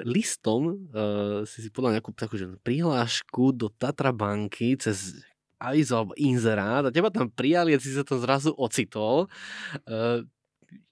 listom 0.00 0.88
uh, 0.90 1.46
si 1.46 1.62
si 1.62 1.70
podal 1.70 1.94
nejakú 1.94 2.10
takú 2.16 2.34
že 2.34 2.50
prihlášku 2.66 3.54
do 3.54 3.70
Tatra 3.70 4.10
banky 4.10 4.74
cez 4.74 5.22
avizo 5.64 5.94
alebo 5.96 6.12
inzerát 6.20 6.84
a 6.84 6.94
teba 6.94 7.08
tam 7.08 7.32
prijali 7.32 7.72
a 7.72 7.80
si 7.80 7.92
sa 7.92 8.04
tam 8.04 8.20
zrazu 8.20 8.52
ocitol. 8.54 9.32
Uh, 9.88 10.24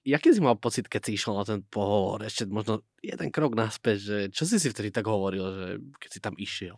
jaký 0.03 0.33
si 0.33 0.41
mal 0.41 0.57
pocit, 0.59 0.89
keď 0.89 1.01
si 1.05 1.11
išiel 1.15 1.37
na 1.37 1.45
ten 1.45 1.61
pohovor? 1.63 2.25
Ešte 2.25 2.49
možno 2.49 2.83
jeden 2.99 3.29
krok 3.29 3.53
naspäť, 3.53 3.97
že 3.99 4.17
čo 4.33 4.43
si 4.43 4.57
si 4.57 4.67
vtedy 4.67 4.89
tak 4.89 5.07
hovoril, 5.07 5.45
že 5.53 5.67
keď 5.99 6.09
si 6.09 6.19
tam 6.19 6.35
išiel? 6.35 6.75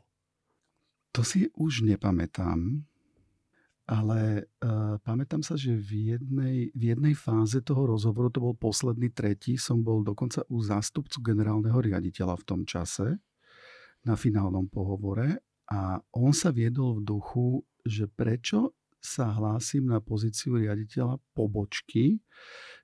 To 1.15 1.23
si 1.23 1.47
už 1.55 1.87
nepamätám, 1.87 2.83
ale 3.85 4.49
uh, 4.65 4.97
pamätám 5.05 5.45
sa, 5.45 5.55
že 5.55 5.77
v 5.77 6.17
jednej, 6.17 6.73
v 6.73 6.83
jednej 6.91 7.13
fáze 7.13 7.61
toho 7.61 7.95
rozhovoru, 7.95 8.33
to 8.33 8.43
bol 8.43 8.57
posledný 8.57 9.13
tretí, 9.13 9.55
som 9.55 9.85
bol 9.85 10.01
dokonca 10.01 10.43
u 10.49 10.59
zástupcu 10.59 11.21
generálneho 11.21 11.77
riaditeľa 11.77 12.35
v 12.41 12.47
tom 12.49 12.61
čase 12.65 13.21
na 14.05 14.17
finálnom 14.17 14.67
pohovore 14.67 15.39
a 15.69 15.97
on 16.13 16.33
sa 16.33 16.53
viedol 16.53 17.01
v 17.01 17.05
duchu, 17.05 17.47
že 17.85 18.09
prečo 18.09 18.73
sa 18.97 19.29
hlásim 19.29 19.85
na 19.85 20.01
pozíciu 20.01 20.57
riaditeľa 20.57 21.21
pobočky, 21.37 22.17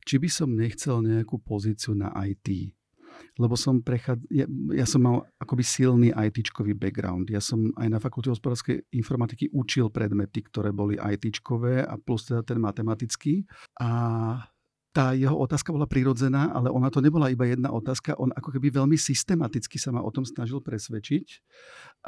či 0.06 0.16
by 0.22 0.30
som 0.30 0.54
nechcel 0.54 1.02
nejakú 1.02 1.42
pozíciu 1.42 1.98
na 1.98 2.14
IT 2.22 2.78
lebo 3.40 3.56
som 3.56 3.80
prechad... 3.80 4.20
ja, 4.28 4.46
ja 4.76 4.86
som 4.88 5.02
mal 5.04 5.18
akoby 5.40 5.64
silný 5.64 6.10
ITčkový 6.12 6.76
background. 6.76 7.32
Ja 7.32 7.40
som 7.40 7.72
aj 7.80 7.88
na 7.88 8.00
fakulte 8.00 8.32
hospodárskej 8.32 8.92
informatiky 8.92 9.52
učil 9.56 9.88
predmety, 9.92 10.44
ktoré 10.44 10.76
boli 10.76 11.00
ITčkové 11.00 11.86
a 11.86 11.96
plus 11.96 12.28
teda 12.28 12.44
ten 12.44 12.60
matematický. 12.60 13.48
A 13.80 13.90
tá 14.92 15.16
jeho 15.16 15.34
otázka 15.40 15.72
bola 15.72 15.88
prirodzená, 15.88 16.52
ale 16.52 16.68
ona 16.68 16.92
to 16.92 17.00
nebola 17.00 17.32
iba 17.32 17.48
jedna 17.48 17.72
otázka. 17.72 18.20
On 18.20 18.28
ako 18.28 18.60
keby 18.60 18.76
veľmi 18.76 19.00
systematicky 19.00 19.80
sa 19.80 19.96
ma 19.96 20.04
o 20.04 20.12
tom 20.12 20.28
snažil 20.28 20.60
presvedčiť. 20.60 21.28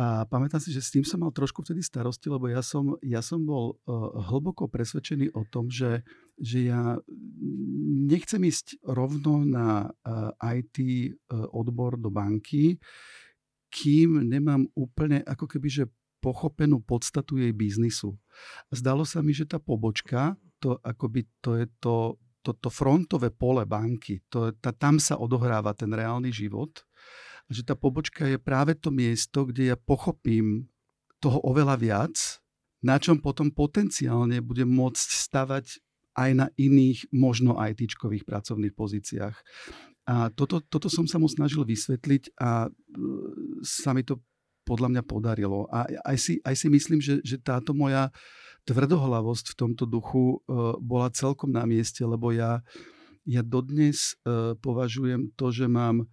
A 0.04 0.28
pamätám 0.28 0.60
si, 0.60 0.75
že 0.75 0.84
s 0.84 0.92
tým 0.92 1.08
som 1.08 1.24
mal 1.24 1.32
trošku 1.32 1.63
vtedy 1.63 1.80
starosti, 1.80 2.28
lebo 2.28 2.52
ja 2.52 2.60
som, 2.60 3.00
ja 3.00 3.24
som 3.24 3.40
bol 3.40 3.80
uh, 3.88 4.20
hlboko 4.28 4.68
presvedčený 4.68 5.32
o 5.32 5.48
tom, 5.48 5.72
že, 5.72 6.04
že 6.36 6.68
ja 6.68 7.00
nechcem 8.04 8.44
ísť 8.44 8.84
rovno 8.84 9.48
na 9.48 9.88
uh, 9.88 10.36
IT 10.44 10.78
uh, 10.84 11.48
odbor 11.56 11.96
do 11.96 12.12
banky, 12.12 12.84
kým 13.72 14.28
nemám 14.28 14.68
úplne 14.75 15.24
ako 15.24 15.48
keby, 15.48 15.72
že 15.72 15.84
pochopenú 16.20 16.84
podstatu 16.84 17.40
jej 17.40 17.52
biznisu. 17.56 18.16
Zdalo 18.72 19.08
sa 19.08 19.24
mi, 19.24 19.32
že 19.32 19.48
tá 19.48 19.60
pobočka, 19.60 20.36
to 20.63 20.80
akoby 20.80 21.28
to 21.44 21.60
je 21.60 21.68
to 21.84 22.16
toto 22.44 22.68
frontové 22.68 23.32
pole 23.32 23.64
banky, 23.64 24.20
to, 24.28 24.52
tá, 24.60 24.76
tam 24.76 25.00
sa 25.00 25.16
odohráva 25.16 25.72
ten 25.72 25.90
reálny 25.90 26.30
život. 26.30 26.84
A 27.48 27.50
že 27.56 27.64
tá 27.64 27.74
pobočka 27.74 28.28
je 28.28 28.36
práve 28.36 28.76
to 28.76 28.92
miesto, 28.92 29.48
kde 29.48 29.72
ja 29.72 29.78
pochopím 29.80 30.68
toho 31.24 31.40
oveľa 31.48 31.76
viac, 31.80 32.16
na 32.84 33.00
čom 33.00 33.16
potom 33.24 33.48
potenciálne 33.48 34.44
budem 34.44 34.68
môcť 34.68 35.08
stavať 35.08 35.80
aj 36.14 36.30
na 36.36 36.48
iných, 36.60 37.10
možno 37.16 37.56
IT-čkových 37.56 38.28
pracovných 38.28 38.76
pozíciách. 38.76 39.36
A 40.04 40.28
toto, 40.36 40.60
toto 40.60 40.92
som 40.92 41.08
sa 41.08 41.16
mu 41.16 41.32
snažil 41.32 41.64
vysvetliť 41.64 42.36
a 42.36 42.68
e, 42.68 42.70
sa 43.64 43.96
mi 43.96 44.04
to 44.04 44.20
podľa 44.68 44.92
mňa 44.92 45.04
podarilo. 45.08 45.68
A 45.72 45.88
aj 46.04 46.18
si, 46.20 46.34
aj 46.44 46.56
si 46.60 46.68
myslím, 46.68 47.00
že, 47.00 47.24
že 47.24 47.40
táto 47.40 47.72
moja 47.72 48.12
tvrdohlavosť 48.63 49.53
v 49.53 49.58
tomto 49.60 49.84
duchu 49.84 50.39
uh, 50.39 50.75
bola 50.79 51.12
celkom 51.12 51.51
na 51.51 51.67
mieste, 51.67 52.03
lebo 52.03 52.32
ja, 52.32 52.63
ja 53.27 53.41
dodnes 53.43 54.15
uh, 54.24 54.55
považujem 54.60 55.36
to, 55.36 55.51
že 55.51 55.67
mám 55.67 56.08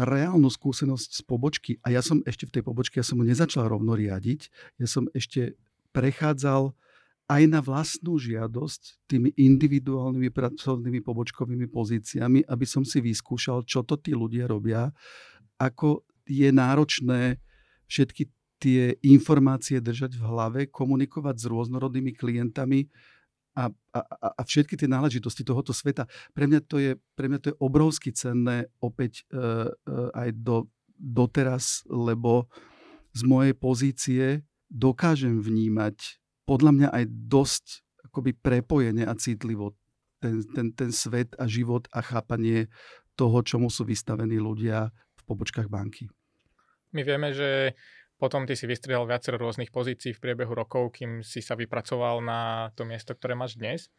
reálnu 0.00 0.48
skúsenosť 0.48 1.10
z 1.18 1.22
pobočky. 1.22 1.72
A 1.84 1.94
ja 1.94 2.02
som 2.02 2.24
ešte 2.24 2.48
v 2.48 2.54
tej 2.58 2.62
pobočke, 2.64 2.98
ja 2.98 3.06
som 3.06 3.20
mu 3.20 3.24
nezačal 3.24 3.68
rovno 3.68 3.94
riadiť, 3.94 4.40
ja 4.80 4.86
som 4.88 5.06
ešte 5.12 5.54
prechádzal 5.92 6.72
aj 7.30 7.42
na 7.48 7.60
vlastnú 7.62 8.18
žiadosť 8.18 9.08
tými 9.08 9.32
individuálnymi 9.38 10.28
pracovnými 10.34 11.00
pobočkovými 11.00 11.70
pozíciami, 11.70 12.44
aby 12.44 12.66
som 12.66 12.82
si 12.82 12.98
vyskúšal, 12.98 13.64
čo 13.64 13.86
to 13.86 13.96
tí 14.00 14.12
ľudia 14.12 14.50
robia, 14.50 14.90
ako 15.56 16.02
je 16.26 16.50
náročné 16.50 17.38
všetky 17.86 18.28
tie 18.62 18.94
informácie 19.02 19.82
držať 19.82 20.14
v 20.14 20.22
hlave, 20.22 20.60
komunikovať 20.70 21.42
s 21.42 21.44
rôznorodnými 21.50 22.14
klientami 22.14 22.86
a, 23.58 23.66
a, 23.90 24.00
a 24.38 24.42
všetky 24.46 24.78
tie 24.78 24.86
náležitosti 24.86 25.42
tohoto 25.42 25.74
sveta. 25.74 26.06
Pre 26.30 26.46
mňa 26.46 26.60
to 26.70 26.78
je, 26.78 26.94
pre 27.18 27.26
mňa 27.26 27.38
to 27.42 27.46
je 27.52 27.56
obrovsky 27.58 28.14
cenné 28.14 28.70
opäť 28.78 29.26
e, 29.28 29.34
e, 29.34 29.44
aj 30.14 30.28
do, 30.38 30.70
doteraz, 30.94 31.82
lebo 31.90 32.46
z 33.12 33.26
mojej 33.26 33.54
pozície 33.58 34.24
dokážem 34.70 35.42
vnímať 35.42 36.22
podľa 36.46 36.72
mňa 36.72 36.88
aj 36.94 37.04
dosť 37.28 37.66
akoby 38.08 38.30
prepojene 38.38 39.04
a 39.04 39.12
citlivo 39.18 39.74
ten, 40.22 40.46
ten, 40.54 40.70
ten 40.70 40.90
svet 40.94 41.34
a 41.36 41.50
život 41.50 41.90
a 41.90 42.00
chápanie 42.00 42.70
toho, 43.18 43.42
čomu 43.44 43.68
sú 43.68 43.84
vystavení 43.84 44.38
ľudia 44.38 44.88
v 45.18 45.22
pobočkách 45.26 45.68
banky. 45.68 46.08
My 46.92 47.02
vieme, 47.04 47.32
že 47.32 47.76
potom 48.22 48.46
ty 48.46 48.54
si 48.54 48.70
vystriedal 48.70 49.02
viacero 49.02 49.34
rôznych 49.34 49.74
pozícií 49.74 50.14
v 50.14 50.22
priebehu 50.22 50.54
rokov, 50.54 50.94
kým 50.94 51.26
si 51.26 51.42
sa 51.42 51.58
vypracoval 51.58 52.22
na 52.22 52.70
to 52.78 52.86
miesto, 52.86 53.18
ktoré 53.18 53.34
máš 53.34 53.58
dnes. 53.58 53.90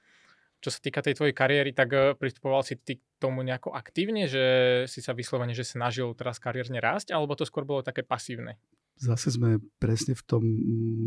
Čo 0.64 0.72
sa 0.72 0.80
týka 0.80 1.04
tej 1.04 1.20
tvojej 1.20 1.36
kariéry, 1.36 1.76
tak 1.76 1.92
eh, 1.92 2.16
pristupoval 2.16 2.64
si 2.64 2.80
ty 2.80 3.04
k 3.04 3.04
tomu 3.20 3.44
nejako 3.44 3.76
aktívne, 3.76 4.32
že 4.32 4.44
si 4.88 5.04
sa 5.04 5.12
vyslovene, 5.12 5.52
že 5.52 5.68
snažil 5.68 6.08
teraz 6.16 6.40
kariérne 6.40 6.80
rásť, 6.80 7.12
alebo 7.12 7.36
to 7.36 7.44
skôr 7.44 7.68
bolo 7.68 7.84
také 7.84 8.08
pasívne? 8.08 8.56
Zase 8.96 9.36
sme 9.36 9.60
presne 9.76 10.16
v 10.16 10.24
tom 10.24 10.44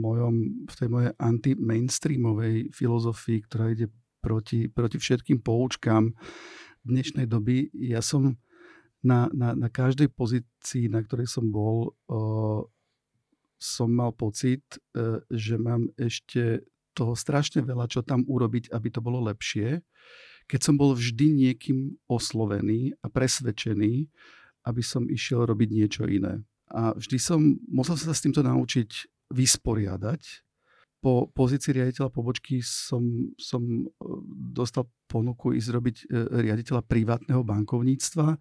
mojom, 0.04 0.68
v 0.68 0.74
tej 0.76 0.88
mojej 0.92 1.10
anti-mainstreamovej 1.16 2.76
filozofii, 2.76 3.38
ktorá 3.48 3.72
ide 3.72 3.88
proti, 4.20 4.68
proti 4.68 5.00
všetkým 5.00 5.40
poučkám 5.40 6.12
dnešnej 6.84 7.24
doby. 7.24 7.72
Ja 7.72 8.04
som 8.04 8.36
na, 9.00 9.30
na, 9.32 9.54
na 9.54 9.68
každej 9.70 10.12
pozícii, 10.12 10.90
na 10.90 11.00
ktorej 11.00 11.30
som 11.30 11.48
bol, 11.48 11.94
uh, 12.10 12.66
som 13.56 13.88
mal 13.88 14.12
pocit, 14.12 14.62
e, 14.92 15.20
že 15.32 15.56
mám 15.56 15.88
ešte 15.96 16.64
toho 16.96 17.12
strašne 17.12 17.60
veľa, 17.60 17.92
čo 17.92 18.00
tam 18.00 18.24
urobiť, 18.24 18.72
aby 18.72 18.88
to 18.88 19.04
bolo 19.04 19.20
lepšie. 19.28 19.84
Keď 20.48 20.60
som 20.62 20.80
bol 20.80 20.96
vždy 20.96 21.44
niekým 21.48 21.92
oslovený 22.08 22.96
a 23.04 23.06
presvedčený, 23.12 24.08
aby 24.66 24.82
som 24.82 25.04
išiel 25.10 25.44
robiť 25.44 25.68
niečo 25.68 26.08
iné. 26.08 26.40
A 26.72 26.96
vždy 26.96 27.18
som 27.20 27.40
musel 27.68 28.00
sa 28.00 28.16
s 28.16 28.24
týmto 28.24 28.40
naučiť 28.42 28.90
vysporiadať 29.30 30.45
po 31.06 31.30
pozícii 31.30 31.70
riaditeľa 31.70 32.10
pobočky 32.10 32.58
som, 32.66 33.30
som 33.38 33.62
e, 33.62 33.86
dostal 34.50 34.90
ponuku 35.06 35.54
ísť 35.54 35.68
robiť 35.70 35.96
e, 36.02 36.04
riaditeľa 36.50 36.82
privátneho 36.82 37.46
bankovníctva, 37.46 38.34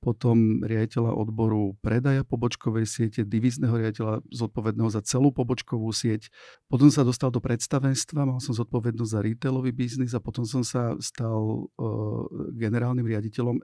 potom 0.00 0.64
riaditeľa 0.64 1.12
odboru 1.12 1.76
predaja 1.84 2.24
pobočkovej 2.24 2.88
siete, 2.88 3.20
divizného 3.20 3.76
riaditeľa 3.76 4.24
zodpovedného 4.32 4.88
za 4.88 5.04
celú 5.04 5.28
pobočkovú 5.28 5.92
sieť. 5.92 6.32
Potom 6.72 6.88
sa 6.88 7.04
dostal 7.04 7.28
do 7.28 7.44
predstavenstva, 7.44 8.24
mal 8.24 8.40
som 8.40 8.56
zodpovednosť 8.56 9.12
za 9.12 9.20
retailový 9.20 9.76
biznis 9.76 10.16
a 10.16 10.24
potom 10.24 10.48
som 10.48 10.64
sa 10.64 10.96
stal 11.04 11.68
uh, 11.68 12.24
generálnym 12.56 13.04
riaditeľom. 13.04 13.60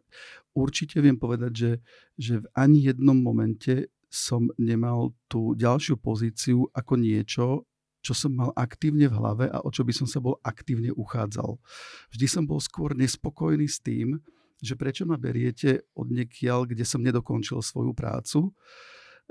Určite 0.52 1.00
viem 1.00 1.16
povedať, 1.16 1.52
že, 1.56 1.73
že 2.21 2.35
v 2.44 2.47
ani 2.52 2.85
jednom 2.85 3.16
momente 3.16 3.88
som 4.12 4.52
nemal 4.61 5.16
tú 5.25 5.56
ďalšiu 5.56 5.97
pozíciu 5.97 6.68
ako 6.76 7.00
niečo, 7.00 7.64
čo 8.02 8.12
som 8.12 8.35
mal 8.35 8.50
aktívne 8.59 9.06
v 9.06 9.14
hlave 9.14 9.47
a 9.47 9.62
o 9.62 9.71
čo 9.71 9.87
by 9.87 9.94
som 9.94 10.11
sa 10.11 10.18
bol 10.18 10.37
aktívne 10.42 10.90
uchádzal. 10.90 11.56
Vždy 12.11 12.26
som 12.26 12.44
bol 12.44 12.59
skôr 12.59 12.99
nespokojný 12.99 13.71
s 13.71 13.78
tým, 13.78 14.18
že 14.62 14.75
prečo 14.75 15.06
ma 15.06 15.18
beriete 15.18 15.87
od 15.94 16.11
niekiaľ, 16.11 16.71
kde 16.71 16.82
som 16.87 17.02
nedokončil 17.02 17.62
svoju 17.62 17.94
prácu. 17.94 18.50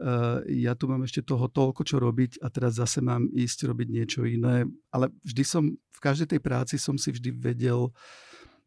Uh, 0.01 0.41
ja 0.47 0.73
tu 0.73 0.87
mám 0.87 1.03
ešte 1.03 1.21
toho 1.21 1.45
toľko, 1.51 1.83
čo 1.85 2.01
robiť 2.01 2.41
a 2.41 2.47
teraz 2.49 2.79
zase 2.79 3.03
mám 3.03 3.27
ísť 3.31 3.69
robiť 3.69 3.87
niečo 3.91 4.21
iné. 4.23 4.67
Ale 4.91 5.11
vždy 5.23 5.43
som, 5.43 5.63
v 5.71 5.99
každej 5.99 6.35
tej 6.35 6.41
práci 6.41 6.75
som 6.79 6.95
si 6.95 7.11
vždy 7.11 7.31
vedel 7.31 7.91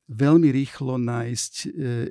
veľmi 0.04 0.52
rýchlo 0.52 1.00
nájsť 1.00 1.54
e, 1.64 1.68
e, 1.68 2.08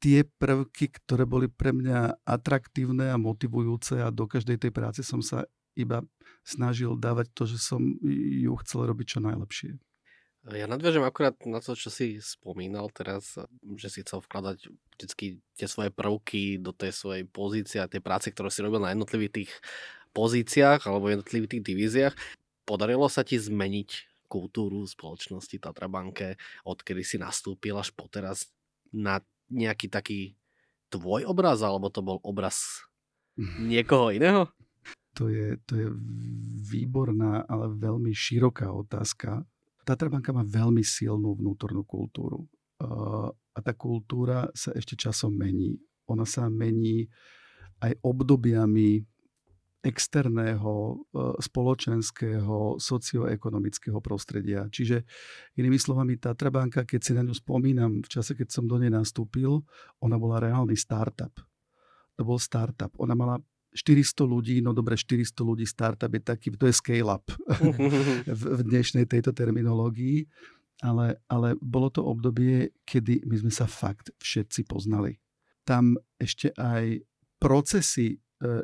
tie 0.00 0.20
prvky, 0.20 0.92
ktoré 1.00 1.24
boli 1.24 1.48
pre 1.48 1.72
mňa 1.72 2.28
atraktívne 2.28 3.08
a 3.08 3.16
motivujúce 3.16 4.04
a 4.04 4.12
do 4.12 4.28
každej 4.28 4.60
tej 4.60 4.72
práce 4.72 5.00
som 5.00 5.24
sa 5.24 5.48
iba 5.72 6.04
snažil 6.44 6.94
dávať 6.94 7.32
to, 7.32 7.48
že 7.48 7.58
som 7.58 7.80
ju 8.04 8.52
chcel 8.60 8.86
robiť 8.86 9.06
čo 9.16 9.20
najlepšie. 9.24 9.80
Ja 10.52 10.68
nadviažem 10.68 11.00
akurát 11.00 11.40
na 11.48 11.64
to, 11.64 11.72
čo 11.72 11.88
si 11.88 12.20
spomínal 12.20 12.92
teraz, 12.92 13.40
že 13.80 13.88
si 13.88 14.04
chcel 14.04 14.20
vkladať 14.20 14.68
vždy 15.00 15.40
tie 15.56 15.64
svoje 15.64 15.88
prvky 15.88 16.60
do 16.60 16.76
tej 16.76 16.92
svojej 16.92 17.24
pozície 17.24 17.80
a 17.80 17.88
tie 17.88 18.04
práce, 18.04 18.28
ktoré 18.28 18.52
si 18.52 18.60
robil 18.60 18.84
na 18.84 18.92
jednotlivých 18.92 19.32
tých 19.40 19.50
pozíciách 20.12 20.84
alebo 20.84 21.08
jednotlivých 21.08 21.56
tých 21.56 21.64
divíziách. 21.64 22.14
Podarilo 22.68 23.08
sa 23.08 23.24
ti 23.24 23.40
zmeniť 23.40 24.12
kultúru 24.28 24.84
spoločnosti 24.84 25.56
Tatra 25.56 25.88
Banke, 25.88 26.36
odkedy 26.68 27.00
si 27.00 27.16
nastúpil 27.16 27.80
až 27.80 27.96
po 27.96 28.04
teraz 28.12 28.52
na 28.92 29.24
nejaký 29.48 29.88
taký 29.88 30.36
tvoj 30.92 31.24
obraz, 31.24 31.64
alebo 31.64 31.88
to 31.88 32.04
bol 32.04 32.20
obraz 32.20 32.84
niekoho 33.72 34.12
iného? 34.12 34.52
To 35.14 35.30
je, 35.30 35.58
to 35.66 35.72
je 35.78 35.88
výborná, 36.70 37.46
ale 37.46 37.70
veľmi 37.70 38.10
široká 38.10 38.66
otázka. 38.70 39.46
Tatra 39.86 40.10
banka 40.10 40.34
má 40.34 40.42
veľmi 40.42 40.82
silnú 40.82 41.38
vnútornú 41.38 41.86
kultúru. 41.86 42.50
A 43.54 43.58
tá 43.62 43.72
kultúra 43.72 44.50
sa 44.52 44.74
ešte 44.74 44.98
časom 44.98 45.30
mení. 45.30 45.78
Ona 46.10 46.26
sa 46.26 46.50
mení 46.50 47.06
aj 47.78 47.94
obdobiami 48.02 49.06
externého, 49.84 50.72
e, 50.72 50.96
spoločenského, 51.44 52.80
socioekonomického 52.80 54.00
prostredia. 54.00 54.64
Čiže 54.72 55.04
inými 55.60 55.76
slovami, 55.76 56.16
Tatra 56.16 56.48
keď 56.48 57.00
si 57.04 57.12
na 57.12 57.20
ňu 57.20 57.36
spomínam 57.36 58.00
v 58.00 58.08
čase, 58.08 58.32
keď 58.32 58.48
som 58.48 58.64
do 58.64 58.80
nej 58.80 58.88
nastúpil, 58.88 59.60
ona 60.00 60.16
bola 60.16 60.40
reálny 60.40 60.72
startup. 60.72 61.36
To 62.16 62.22
bol 62.24 62.40
startup. 62.40 62.96
Ona 62.96 63.12
mala 63.12 63.36
400 63.74 64.22
ľudí, 64.22 64.62
no 64.62 64.70
dobre, 64.70 64.94
400 64.94 65.34
ľudí 65.42 65.66
startup 65.66 66.10
je 66.14 66.22
taký, 66.22 66.54
to 66.54 66.70
je 66.70 66.74
scale-up 66.78 67.26
v, 68.30 68.42
v 68.54 68.60
dnešnej 68.62 69.10
tejto 69.10 69.34
terminológii, 69.34 70.30
ale, 70.86 71.18
ale 71.26 71.58
bolo 71.58 71.90
to 71.90 72.06
obdobie, 72.06 72.70
kedy 72.86 73.26
my 73.26 73.36
sme 73.42 73.52
sa 73.52 73.66
fakt 73.66 74.14
všetci 74.22 74.70
poznali. 74.70 75.18
Tam 75.66 75.98
ešte 76.22 76.54
aj 76.54 77.02
procesy 77.42 78.14
e, 78.14 78.16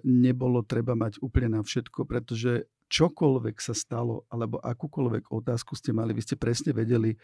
nebolo 0.07 0.63
treba 0.63 0.95
mať 0.95 1.19
úplne 1.21 1.59
na 1.59 1.61
všetko, 1.67 2.07
pretože 2.07 2.71
čokoľvek 2.91 3.57
sa 3.63 3.75
stalo, 3.75 4.27
alebo 4.31 4.59
akúkoľvek 4.59 5.31
otázku 5.31 5.79
ste 5.79 5.95
mali, 5.95 6.11
vy 6.15 6.23
ste 6.27 6.37
presne 6.39 6.75
vedeli, 6.75 7.15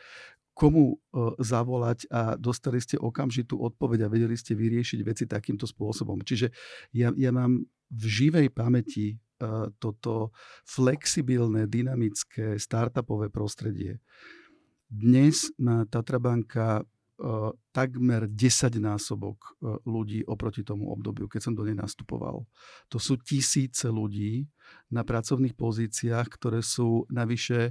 komu 0.56 0.96
e, 0.96 0.96
zavolať 1.44 2.08
a 2.08 2.32
dostali 2.40 2.80
ste 2.80 2.96
okamžitú 2.96 3.60
odpoveď 3.60 4.08
a 4.08 4.12
vedeli 4.12 4.32
ste 4.40 4.56
vyriešiť 4.56 5.00
veci 5.04 5.28
takýmto 5.28 5.68
spôsobom. 5.68 6.24
Čiže 6.24 6.48
ja, 6.96 7.12
ja 7.12 7.28
mám 7.28 7.68
v 7.92 8.04
živej 8.08 8.50
pamäti 8.50 9.14
uh, 9.14 9.70
toto 9.78 10.34
flexibilné, 10.66 11.70
dynamické, 11.70 12.58
startupové 12.58 13.30
prostredie. 13.30 14.02
Dnes 14.90 15.54
má 15.54 15.86
Tatrabanka 15.86 16.82
uh, 16.82 17.54
takmer 17.70 18.26
10 18.26 18.82
násobok 18.82 19.54
ľudí 19.86 20.26
oproti 20.26 20.66
tomu 20.66 20.90
obdobiu, 20.90 21.30
keď 21.30 21.46
som 21.46 21.54
do 21.54 21.62
nej 21.62 21.78
nastupoval. 21.78 22.42
To 22.90 22.98
sú 22.98 23.22
tisíce 23.22 23.86
ľudí 23.86 24.50
na 24.90 25.06
pracovných 25.06 25.54
pozíciách, 25.54 26.26
ktoré 26.26 26.58
sú 26.58 27.06
navyše 27.06 27.70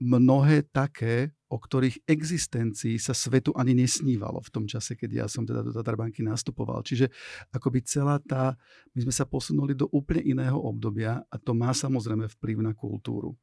mnohé 0.00 0.64
také, 0.72 1.36
o 1.52 1.60
ktorých 1.60 2.08
existencii 2.08 2.96
sa 2.96 3.12
svetu 3.12 3.52
ani 3.52 3.76
nesnívalo 3.76 4.40
v 4.40 4.50
tom 4.50 4.64
čase, 4.64 4.96
keď 4.96 5.10
ja 5.12 5.26
som 5.26 5.44
teda 5.44 5.60
do 5.60 5.74
Tatarbanky 5.74 6.24
nastupoval. 6.24 6.80
Čiže 6.80 7.12
akoby 7.52 7.84
celá 7.84 8.16
tá, 8.22 8.56
my 8.96 8.98
sme 9.04 9.12
sa 9.12 9.28
posunuli 9.28 9.76
do 9.76 9.90
úplne 9.92 10.24
iného 10.24 10.56
obdobia 10.56 11.20
a 11.20 11.36
to 11.36 11.52
má 11.52 11.74
samozrejme 11.76 12.30
vplyv 12.38 12.64
na 12.64 12.72
kultúru. 12.72 13.36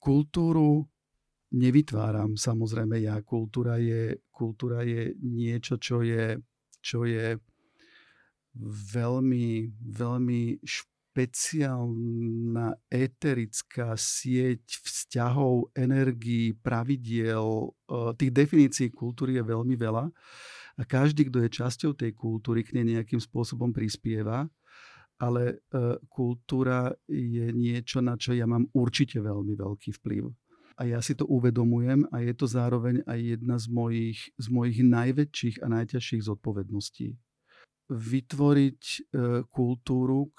Kultúru 0.00 0.88
nevytváram 1.54 2.34
samozrejme 2.34 3.02
ja. 3.02 3.20
Kultúra 3.22 3.78
je, 3.78 4.18
kultúra 4.32 4.82
je 4.82 5.14
niečo, 5.20 5.76
čo 5.78 6.02
je, 6.02 6.38
čo 6.80 7.04
je 7.06 7.38
veľmi, 8.94 9.48
veľmi 9.84 10.40
špeciálne 10.64 10.89
špeciálna 11.10 12.78
eterická 12.86 13.98
sieť 13.98 14.78
vzťahov, 14.86 15.74
energií, 15.74 16.54
pravidiel. 16.54 17.66
E, 17.66 17.68
tých 18.14 18.30
definícií 18.30 18.88
kultúry 18.94 19.34
je 19.34 19.42
veľmi 19.42 19.74
veľa 19.74 20.06
a 20.78 20.82
každý, 20.86 21.26
kto 21.26 21.42
je 21.42 21.50
časťou 21.50 21.98
tej 21.98 22.14
kultúry, 22.14 22.62
k 22.62 22.78
nej 22.78 22.96
nejakým 22.96 23.18
spôsobom 23.18 23.74
prispieva, 23.74 24.46
ale 25.18 25.66
e, 25.74 25.98
kultúra 26.06 26.94
je 27.10 27.50
niečo, 27.52 27.98
na 28.00 28.14
čo 28.14 28.32
ja 28.32 28.46
mám 28.46 28.70
určite 28.70 29.18
veľmi 29.18 29.58
veľký 29.58 29.90
vplyv. 30.00 30.30
A 30.80 30.88
ja 30.88 31.02
si 31.04 31.12
to 31.12 31.28
uvedomujem 31.28 32.08
a 32.08 32.24
je 32.24 32.32
to 32.32 32.48
zároveň 32.48 33.04
aj 33.04 33.18
jedna 33.36 33.60
z 33.60 33.66
mojich, 33.68 34.20
z 34.40 34.46
mojich 34.48 34.80
najväčších 34.80 35.60
a 35.60 35.66
najťažších 35.68 36.22
zodpovedností. 36.24 37.18
Vytvoriť 37.90 38.82
e, 38.86 38.98
kultúru, 39.50 40.30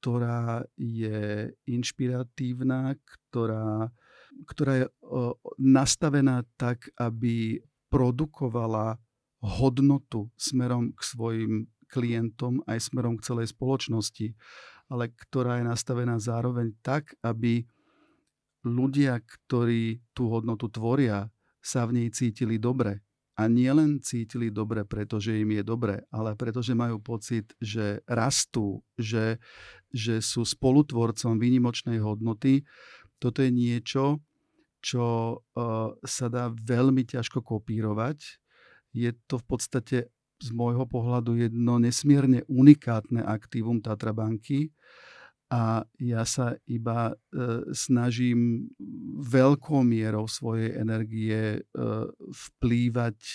ktorá 0.00 0.64
je 0.80 1.52
inšpiratívna, 1.68 2.96
ktorá, 3.04 3.92
ktorá 4.48 4.72
je 4.80 4.86
nastavená 5.60 6.40
tak, 6.56 6.88
aby 6.96 7.60
produkovala 7.92 8.96
hodnotu 9.44 10.32
smerom 10.40 10.96
k 10.96 11.00
svojim 11.04 11.52
klientom 11.92 12.64
aj 12.64 12.88
smerom 12.88 13.18
k 13.20 13.26
celej 13.28 13.52
spoločnosti, 13.52 14.32
ale 14.88 15.12
ktorá 15.12 15.60
je 15.60 15.68
nastavená 15.68 16.16
zároveň 16.16 16.72
tak, 16.80 17.12
aby 17.20 17.66
ľudia, 18.62 19.20
ktorí 19.20 20.00
tú 20.16 20.30
hodnotu 20.30 20.70
tvoria, 20.72 21.28
sa 21.60 21.84
v 21.84 22.00
nej 22.00 22.08
cítili 22.08 22.56
dobre. 22.56 23.04
A 23.40 23.48
nielen 23.48 24.04
cítili 24.04 24.52
dobre, 24.52 24.84
pretože 24.84 25.32
im 25.32 25.48
je 25.56 25.64
dobre, 25.64 26.04
ale 26.12 26.36
pretože 26.36 26.76
majú 26.76 27.00
pocit, 27.00 27.56
že 27.56 28.04
rastú, 28.04 28.84
že, 29.00 29.40
že 29.90 30.22
sú 30.22 30.46
spolutvorcom 30.46 31.36
výnimočnej 31.36 31.98
hodnoty. 32.00 32.62
Toto 33.20 33.44
je 33.44 33.50
niečo, 33.52 34.24
čo 34.80 35.04
uh, 35.36 35.92
sa 36.00 36.26
dá 36.32 36.48
veľmi 36.48 37.04
ťažko 37.04 37.44
kopírovať. 37.44 38.40
Je 38.96 39.12
to 39.28 39.38
v 39.38 39.44
podstate 39.44 39.98
z 40.40 40.48
môjho 40.56 40.88
pohľadu 40.88 41.36
jedno 41.36 41.76
nesmierne 41.76 42.48
unikátne 42.48 43.20
aktívum 43.20 43.84
Tatrabanky. 43.84 44.72
banky 44.72 44.80
a 45.50 45.82
ja 45.98 46.22
sa 46.22 46.54
iba 46.70 47.10
e, 47.10 47.14
snažím 47.74 48.70
veľkou 49.18 49.82
mierou 49.82 50.30
svojej 50.30 50.78
energie 50.78 51.58
e, 51.58 51.60
vplývať 52.30 53.18
e, 53.18 53.34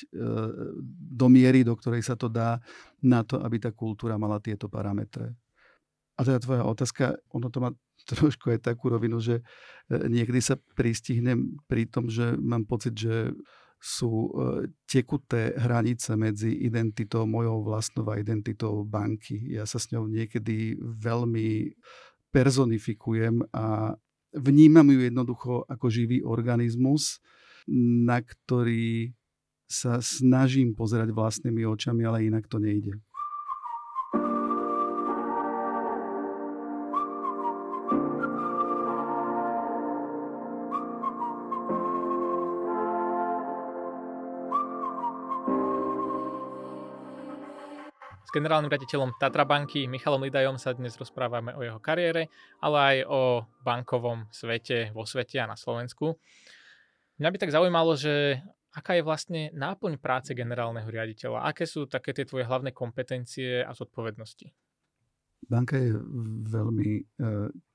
do 1.12 1.28
miery, 1.28 1.68
do 1.68 1.76
ktorej 1.76 2.08
sa 2.08 2.16
to 2.16 2.32
dá, 2.32 2.56
na 3.04 3.20
to, 3.28 3.44
aby 3.44 3.60
tá 3.60 3.76
kultúra 3.76 4.16
mala 4.16 4.40
tieto 4.40 4.72
parametre. 4.72 5.36
A 6.16 6.24
teda 6.24 6.40
tvoja 6.40 6.64
otázka, 6.64 7.20
ono 7.32 7.52
to 7.52 7.60
má 7.60 7.70
trošku 8.12 8.56
aj 8.56 8.66
takú 8.72 8.92
rovinu, 8.92 9.20
že 9.20 9.42
e, 9.92 9.96
niekedy 10.08 10.40
sa 10.40 10.56
pristihnem 10.76 11.60
pri 11.68 11.90
tom, 11.90 12.08
že 12.08 12.36
mám 12.40 12.64
pocit, 12.68 12.96
že 12.96 13.36
sú 13.86 14.32
e, 14.32 14.32
tekuté 14.90 15.54
hranice 15.54 16.18
medzi 16.18 16.50
identitou 16.64 17.28
mojou 17.30 17.62
vlastnou 17.62 18.08
a 18.10 18.18
identitou 18.18 18.82
banky. 18.82 19.38
Ja 19.54 19.68
sa 19.70 19.78
s 19.78 19.92
ňou 19.92 20.10
niekedy 20.10 20.80
veľmi 20.82 21.76
personifikujem 22.34 23.46
a 23.54 23.96
vnímam 24.36 24.88
ju 24.92 25.00
jednoducho 25.08 25.70
ako 25.70 25.86
živý 25.88 26.20
organizmus, 26.26 27.24
na 28.06 28.20
ktorý 28.20 29.16
sa 29.66 29.98
snažím 30.02 30.78
pozerať 30.78 31.10
vlastnými 31.10 31.66
očami, 31.66 32.06
ale 32.06 32.30
inak 32.30 32.46
to 32.46 32.62
nejde. 32.62 33.02
Generálnym 48.36 48.68
raditeľom 48.68 49.16
Tatrabanky 49.16 49.88
Michalom 49.88 50.28
Lidajom 50.28 50.60
sa 50.60 50.76
dnes 50.76 51.00
rozprávame 51.00 51.56
o 51.56 51.64
jeho 51.64 51.80
kariére, 51.80 52.28
ale 52.60 52.78
aj 52.84 52.98
o 53.08 53.22
bankovom 53.64 54.28
svete 54.28 54.92
vo 54.92 55.08
svete 55.08 55.40
a 55.40 55.48
na 55.48 55.56
Slovensku. 55.56 56.20
Mňa 57.16 57.32
by 57.32 57.38
tak 57.40 57.56
zaujímalo, 57.56 57.96
že 57.96 58.44
aká 58.76 59.00
je 59.00 59.08
vlastne 59.08 59.42
náplň 59.56 60.04
práce 60.04 60.36
generálneho 60.36 60.84
riaditeľa? 60.84 61.48
Aké 61.48 61.64
sú 61.64 61.88
také 61.88 62.12
tie 62.12 62.28
tvoje 62.28 62.44
hlavné 62.44 62.76
kompetencie 62.76 63.64
a 63.64 63.72
zodpovednosti? 63.72 64.52
Banka 65.48 65.80
je 65.80 65.96
veľmi 66.52 66.92
e, 66.92 67.04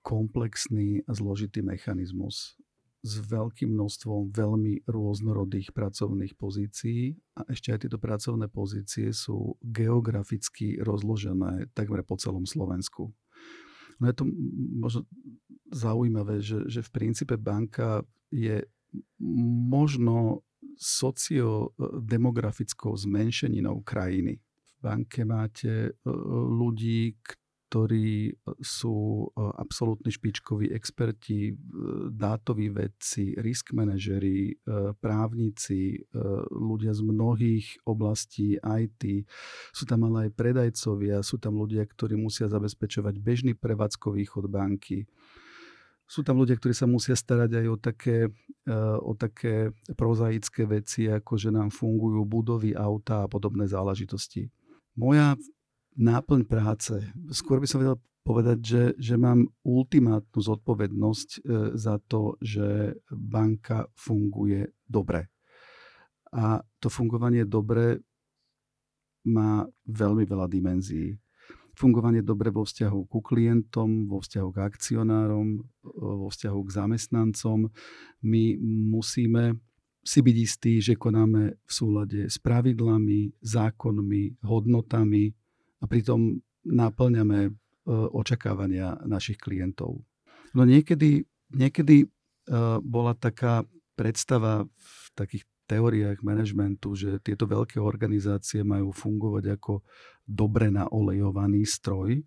komplexný 0.04 1.00
a 1.08 1.16
zložitý 1.16 1.64
mechanizmus 1.64 2.59
s 3.00 3.24
veľkým 3.24 3.72
množstvom 3.72 4.28
veľmi 4.28 4.84
rôznorodých 4.84 5.72
pracovných 5.72 6.36
pozícií 6.36 7.16
a 7.40 7.48
ešte 7.48 7.72
aj 7.72 7.88
tieto 7.88 7.96
pracovné 7.96 8.52
pozície 8.52 9.08
sú 9.16 9.56
geograficky 9.64 10.76
rozložené 10.84 11.72
takmer 11.72 12.04
po 12.04 12.20
celom 12.20 12.44
Slovensku. 12.44 13.08
No 14.00 14.08
je 14.08 14.14
to 14.16 14.24
možno 14.80 15.04
zaujímavé, 15.72 16.40
že, 16.44 16.68
že 16.68 16.82
v 16.84 16.90
princípe 16.92 17.36
banka 17.40 18.04
je 18.32 18.64
možno 19.72 20.44
sociodemografickou 20.80 22.96
zmenšeninou 22.96 23.84
krajiny. 23.84 24.40
V 24.40 24.72
banke 24.80 25.28
máte 25.28 25.92
e, 25.92 25.94
ľudí, 26.48 27.20
ktorí 27.70 28.10
e, 28.26 28.32
sú 28.58 29.30
e, 29.30 29.46
absolútni 29.54 30.10
špičkoví 30.10 30.74
experti, 30.74 31.38
e, 31.48 31.52
dátoví 32.10 32.66
vedci, 32.74 33.38
risk 33.38 33.70
manažeri, 33.70 34.58
právnici, 34.98 36.02
ľudia 36.50 36.90
z 36.96 37.00
mnohých 37.04 37.66
oblastí 37.86 38.58
IT. 38.58 39.28
Sú 39.70 39.84
tam 39.86 40.10
ale 40.10 40.26
aj 40.26 40.30
predajcovia, 40.34 41.22
sú 41.22 41.38
tam 41.38 41.60
ľudia, 41.60 41.86
ktorí 41.86 42.18
musia 42.18 42.50
zabezpečovať 42.50 43.14
bežný 43.20 43.52
prevádzkový 43.54 44.22
chod 44.26 44.50
banky. 44.50 45.06
Sú 46.08 46.26
tam 46.26 46.42
ľudia, 46.42 46.58
ktorí 46.58 46.74
sa 46.74 46.90
musia 46.90 47.14
starať 47.14 47.62
aj 47.62 47.66
o 47.70 47.76
také, 47.78 48.18
o 49.04 49.12
také 49.14 49.70
prozaické 49.94 50.66
veci, 50.66 51.06
ako 51.06 51.38
že 51.38 51.54
nám 51.54 51.70
fungujú 51.70 52.26
budovy, 52.26 52.74
auta 52.74 53.26
a 53.26 53.30
podobné 53.30 53.70
záležitosti. 53.70 54.50
Moja 54.98 55.38
náplň 56.00 56.48
práce. 56.48 56.96
Skôr 57.28 57.60
by 57.60 57.68
som 57.68 57.84
vedel 57.84 58.00
povedať, 58.24 58.58
že, 58.60 58.82
že 58.96 59.14
mám 59.20 59.48
ultimátnu 59.64 60.40
zodpovednosť 60.40 61.28
e, 61.28 61.38
za 61.76 62.00
to, 62.08 62.40
že 62.40 62.96
banka 63.12 63.88
funguje 63.96 64.72
dobre. 64.88 65.28
A 66.32 66.62
to 66.80 66.88
fungovanie 66.88 67.44
dobre 67.44 68.00
má 69.28 69.66
veľmi 69.84 70.24
veľa 70.24 70.46
dimenzií. 70.48 71.18
fungovanie 71.76 72.20
dobre 72.20 72.52
vo 72.52 72.68
vzťahu 72.68 73.08
ku 73.08 73.24
klientom, 73.24 74.04
vo 74.04 74.20
vzťahu 74.20 74.48
k 74.52 74.58
akcionárom, 74.68 75.64
vo 75.96 76.28
vzťahu 76.28 76.60
k 76.60 76.74
zamestnancom. 76.76 77.72
My 78.20 78.44
musíme 78.60 79.56
si 80.04 80.20
byť 80.20 80.36
istí, 80.36 80.72
že 80.80 81.00
konáme 81.00 81.56
v 81.56 81.72
súlade 81.72 82.20
s 82.28 82.36
pravidlami, 82.36 83.32
zákonmi, 83.40 84.44
hodnotami 84.44 85.32
a 85.80 85.84
pritom 85.88 86.38
naplňame 86.64 87.40
e, 87.48 87.50
očakávania 87.90 89.00
našich 89.08 89.40
klientov. 89.40 90.04
No 90.52 90.62
niekedy, 90.68 91.24
niekedy 91.50 92.04
e, 92.04 92.06
bola 92.84 93.16
taká 93.16 93.64
predstava 93.96 94.68
v 94.68 95.06
takých 95.16 95.44
teóriách 95.70 96.26
manažmentu, 96.26 96.98
že 96.98 97.22
tieto 97.22 97.46
veľké 97.46 97.78
organizácie 97.78 98.66
majú 98.66 98.90
fungovať 98.90 99.54
ako 99.54 99.86
dobre 100.26 100.68
naolejovaný 100.74 101.62
stroj, 101.62 102.18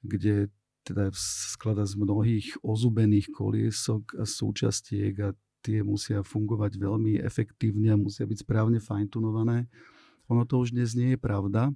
kde 0.00 0.48
teda 0.82 1.12
sklada 1.14 1.86
z 1.86 1.94
mnohých 1.94 2.58
ozubených 2.64 3.30
koliesok 3.30 4.18
a 4.18 4.24
súčastiek 4.26 5.14
a 5.22 5.28
tie 5.62 5.84
musia 5.86 6.26
fungovať 6.26 6.74
veľmi 6.74 7.22
efektívne 7.22 7.94
a 7.94 8.00
musia 8.00 8.26
byť 8.26 8.42
správne 8.42 8.82
fajntunované. 8.82 9.70
Ono 10.26 10.42
to 10.42 10.58
už 10.58 10.74
dnes 10.74 10.98
nie 10.98 11.14
je 11.14 11.20
pravda, 11.22 11.70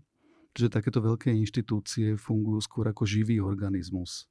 že 0.56 0.72
takéto 0.72 1.04
veľké 1.04 1.28
inštitúcie 1.30 2.16
fungujú 2.16 2.64
skôr 2.64 2.84
ako 2.88 3.04
živý 3.04 3.38
organizmus 3.38 4.26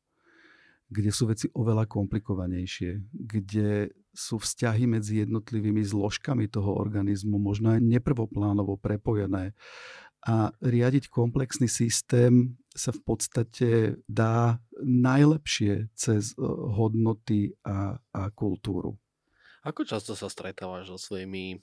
kde 0.90 1.10
sú 1.10 1.30
veci 1.30 1.50
oveľa 1.50 1.90
komplikovanejšie, 1.90 3.02
kde 3.10 3.90
sú 4.14 4.38
vzťahy 4.38 4.86
medzi 4.86 5.26
jednotlivými 5.26 5.82
zložkami 5.82 6.46
toho 6.46 6.78
organizmu 6.78 7.42
možno 7.42 7.74
aj 7.74 7.82
neprvoplánovo 7.82 8.78
prepojené. 8.78 9.58
A 10.26 10.50
riadiť 10.58 11.10
komplexný 11.10 11.70
systém 11.70 12.58
sa 12.74 12.90
v 12.90 13.02
podstate 13.06 13.70
dá 14.10 14.58
najlepšie 14.82 15.94
cez 15.94 16.34
e, 16.34 16.42
hodnoty 16.74 17.54
a, 17.62 18.02
a 18.10 18.22
kultúru. 18.34 18.98
Ako 19.66 19.82
často 19.82 20.14
sa 20.14 20.30
stretávaš 20.30 20.94
so 20.94 20.98
svojimi 21.02 21.58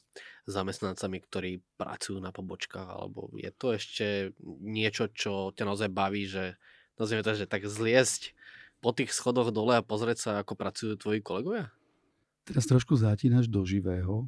zamestnancami, 0.51 1.23
ktorí 1.23 1.63
pracujú 1.79 2.19
na 2.19 2.35
pobočkách, 2.35 2.89
alebo 2.91 3.31
je 3.39 3.51
to 3.55 3.79
ešte 3.79 4.35
niečo, 4.43 5.07
čo 5.15 5.55
ťa 5.55 5.63
naozaj 5.63 5.87
baví, 5.95 6.27
že 6.27 6.59
nazvime 6.99 7.23
to, 7.23 7.39
že 7.39 7.47
tak 7.47 7.63
zliesť 7.63 8.35
po 8.83 8.91
tých 8.91 9.15
schodoch 9.15 9.55
dole 9.55 9.79
a 9.79 9.87
pozrieť 9.87 10.19
sa, 10.19 10.31
ako 10.43 10.59
pracujú 10.59 10.99
tvoji 10.99 11.23
kolegovia? 11.23 11.71
Teraz 12.43 12.67
trošku 12.67 12.99
zatínaš 12.99 13.47
do 13.47 13.63
živého. 13.63 14.27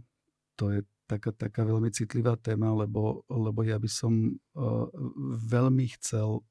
To 0.55 0.71
je 0.71 0.87
taká, 1.11 1.35
taká 1.35 1.67
veľmi 1.67 1.91
citlivá 1.91 2.39
téma, 2.39 2.71
lebo, 2.71 3.27
lebo 3.27 3.67
ja 3.67 3.75
by 3.75 3.91
som 3.91 4.39
uh, 4.55 4.87
veľmi 5.51 5.91
chcel 5.99 6.47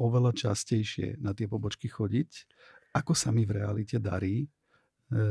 oveľa 0.00 0.32
častejšie 0.32 1.20
na 1.20 1.36
tie 1.36 1.44
pobočky 1.44 1.92
chodiť. 1.92 2.48
Ako 2.96 3.12
sa 3.12 3.28
mi 3.28 3.44
v 3.44 3.60
realite 3.60 4.00
darí, 4.00 4.48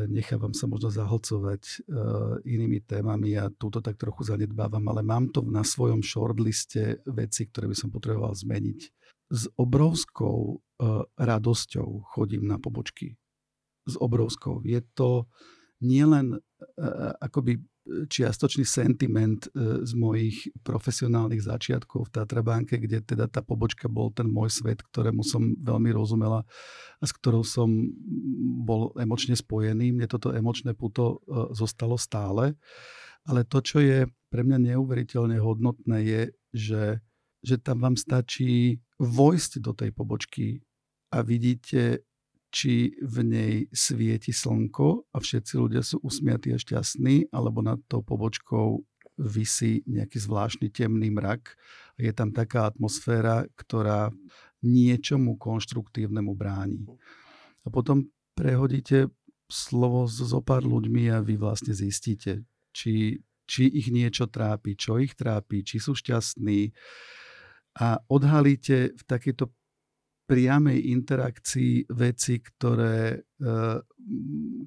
nechávam 0.08 0.56
sa 0.56 0.64
možno 0.64 0.88
zahlcovať 0.88 1.64
uh, 1.64 2.40
inými 2.48 2.80
témami 2.88 3.36
a 3.36 3.52
túto 3.52 3.84
tak 3.84 4.00
trochu 4.00 4.24
zanedbávam, 4.24 4.84
ale 4.88 5.04
mám 5.04 5.28
to 5.28 5.44
na 5.44 5.68
svojom 5.68 6.00
shortliste 6.00 7.04
veci, 7.04 7.52
ktoré 7.52 7.68
by 7.68 7.76
som 7.76 7.92
potreboval 7.92 8.32
zmeniť 8.32 8.80
s 9.34 9.44
obrovskou 9.60 10.38
uh, 10.56 11.04
radosťou 11.20 12.08
chodím 12.16 12.48
na 12.48 12.56
pobočky. 12.62 13.20
S 13.84 14.00
obrovskou. 14.00 14.64
Je 14.64 14.80
to 14.96 15.28
nielen 15.84 16.40
akoby 17.20 17.60
čiastočný 17.88 18.64
sentiment 18.64 19.48
z 19.84 19.92
mojich 19.96 20.52
profesionálnych 20.64 21.44
začiatkov 21.44 22.08
v 22.08 22.14
Tatrabanke, 22.16 22.80
kde 22.80 23.04
teda 23.04 23.28
tá 23.28 23.44
pobočka 23.44 23.92
bol 23.92 24.12
ten 24.12 24.32
môj 24.32 24.52
svet, 24.52 24.80
ktorému 24.80 25.22
som 25.22 25.56
veľmi 25.60 25.92
rozumela 25.92 26.48
a 27.00 27.04
s 27.04 27.12
ktorou 27.12 27.44
som 27.44 27.68
bol 28.64 28.96
emočne 28.96 29.36
spojený. 29.36 29.92
Mne 29.92 30.08
toto 30.08 30.32
emočné 30.32 30.76
puto 30.76 31.20
zostalo 31.52 32.00
stále. 32.00 32.56
Ale 33.28 33.44
to, 33.44 33.60
čo 33.64 33.80
je 33.84 34.08
pre 34.32 34.44
mňa 34.44 34.76
neuveriteľne 34.76 35.40
hodnotné, 35.40 35.98
je, 36.04 36.22
že 36.52 36.84
že 37.44 37.60
tam 37.60 37.84
vám 37.84 38.00
stačí 38.00 38.80
vojsť 39.04 39.52
do 39.60 39.76
tej 39.76 39.92
pobočky 39.92 40.64
a 41.12 41.20
vidíte, 41.28 42.08
či 42.54 42.94
v 43.02 43.16
nej 43.26 43.54
svieti 43.74 44.30
slnko 44.30 45.10
a 45.10 45.18
všetci 45.18 45.54
ľudia 45.58 45.82
sú 45.82 45.98
usmiatí 46.06 46.54
a 46.54 46.62
šťastní, 46.62 47.34
alebo 47.34 47.66
nad 47.66 47.82
tou 47.90 48.06
pobočkou 48.06 48.78
vysí 49.18 49.82
nejaký 49.90 50.22
zvláštny 50.22 50.70
temný 50.70 51.10
mrak. 51.10 51.58
Je 51.98 52.14
tam 52.14 52.30
taká 52.30 52.70
atmosféra, 52.70 53.50
ktorá 53.58 54.14
niečomu 54.62 55.34
konštruktívnemu 55.42 56.34
bráni. 56.38 56.86
A 57.66 57.74
potom 57.74 58.06
prehodíte 58.38 59.10
slovo 59.50 60.06
so 60.06 60.38
pár 60.46 60.62
ľuďmi 60.62 61.10
a 61.10 61.26
vy 61.26 61.42
vlastne 61.42 61.74
zistíte, 61.74 62.46
či, 62.70 63.18
či 63.50 63.62
ich 63.66 63.90
niečo 63.90 64.30
trápi, 64.30 64.78
čo 64.78 65.02
ich 65.02 65.18
trápi, 65.18 65.66
či 65.66 65.82
sú 65.82 65.98
šťastní, 65.98 66.70
a 67.74 67.98
odhalíte 68.06 68.94
v 68.94 69.02
takejto 69.10 69.50
priamej 70.24 70.92
interakcii 70.96 71.92
veci, 71.92 72.40
ktoré 72.40 73.20
eh, 73.20 73.78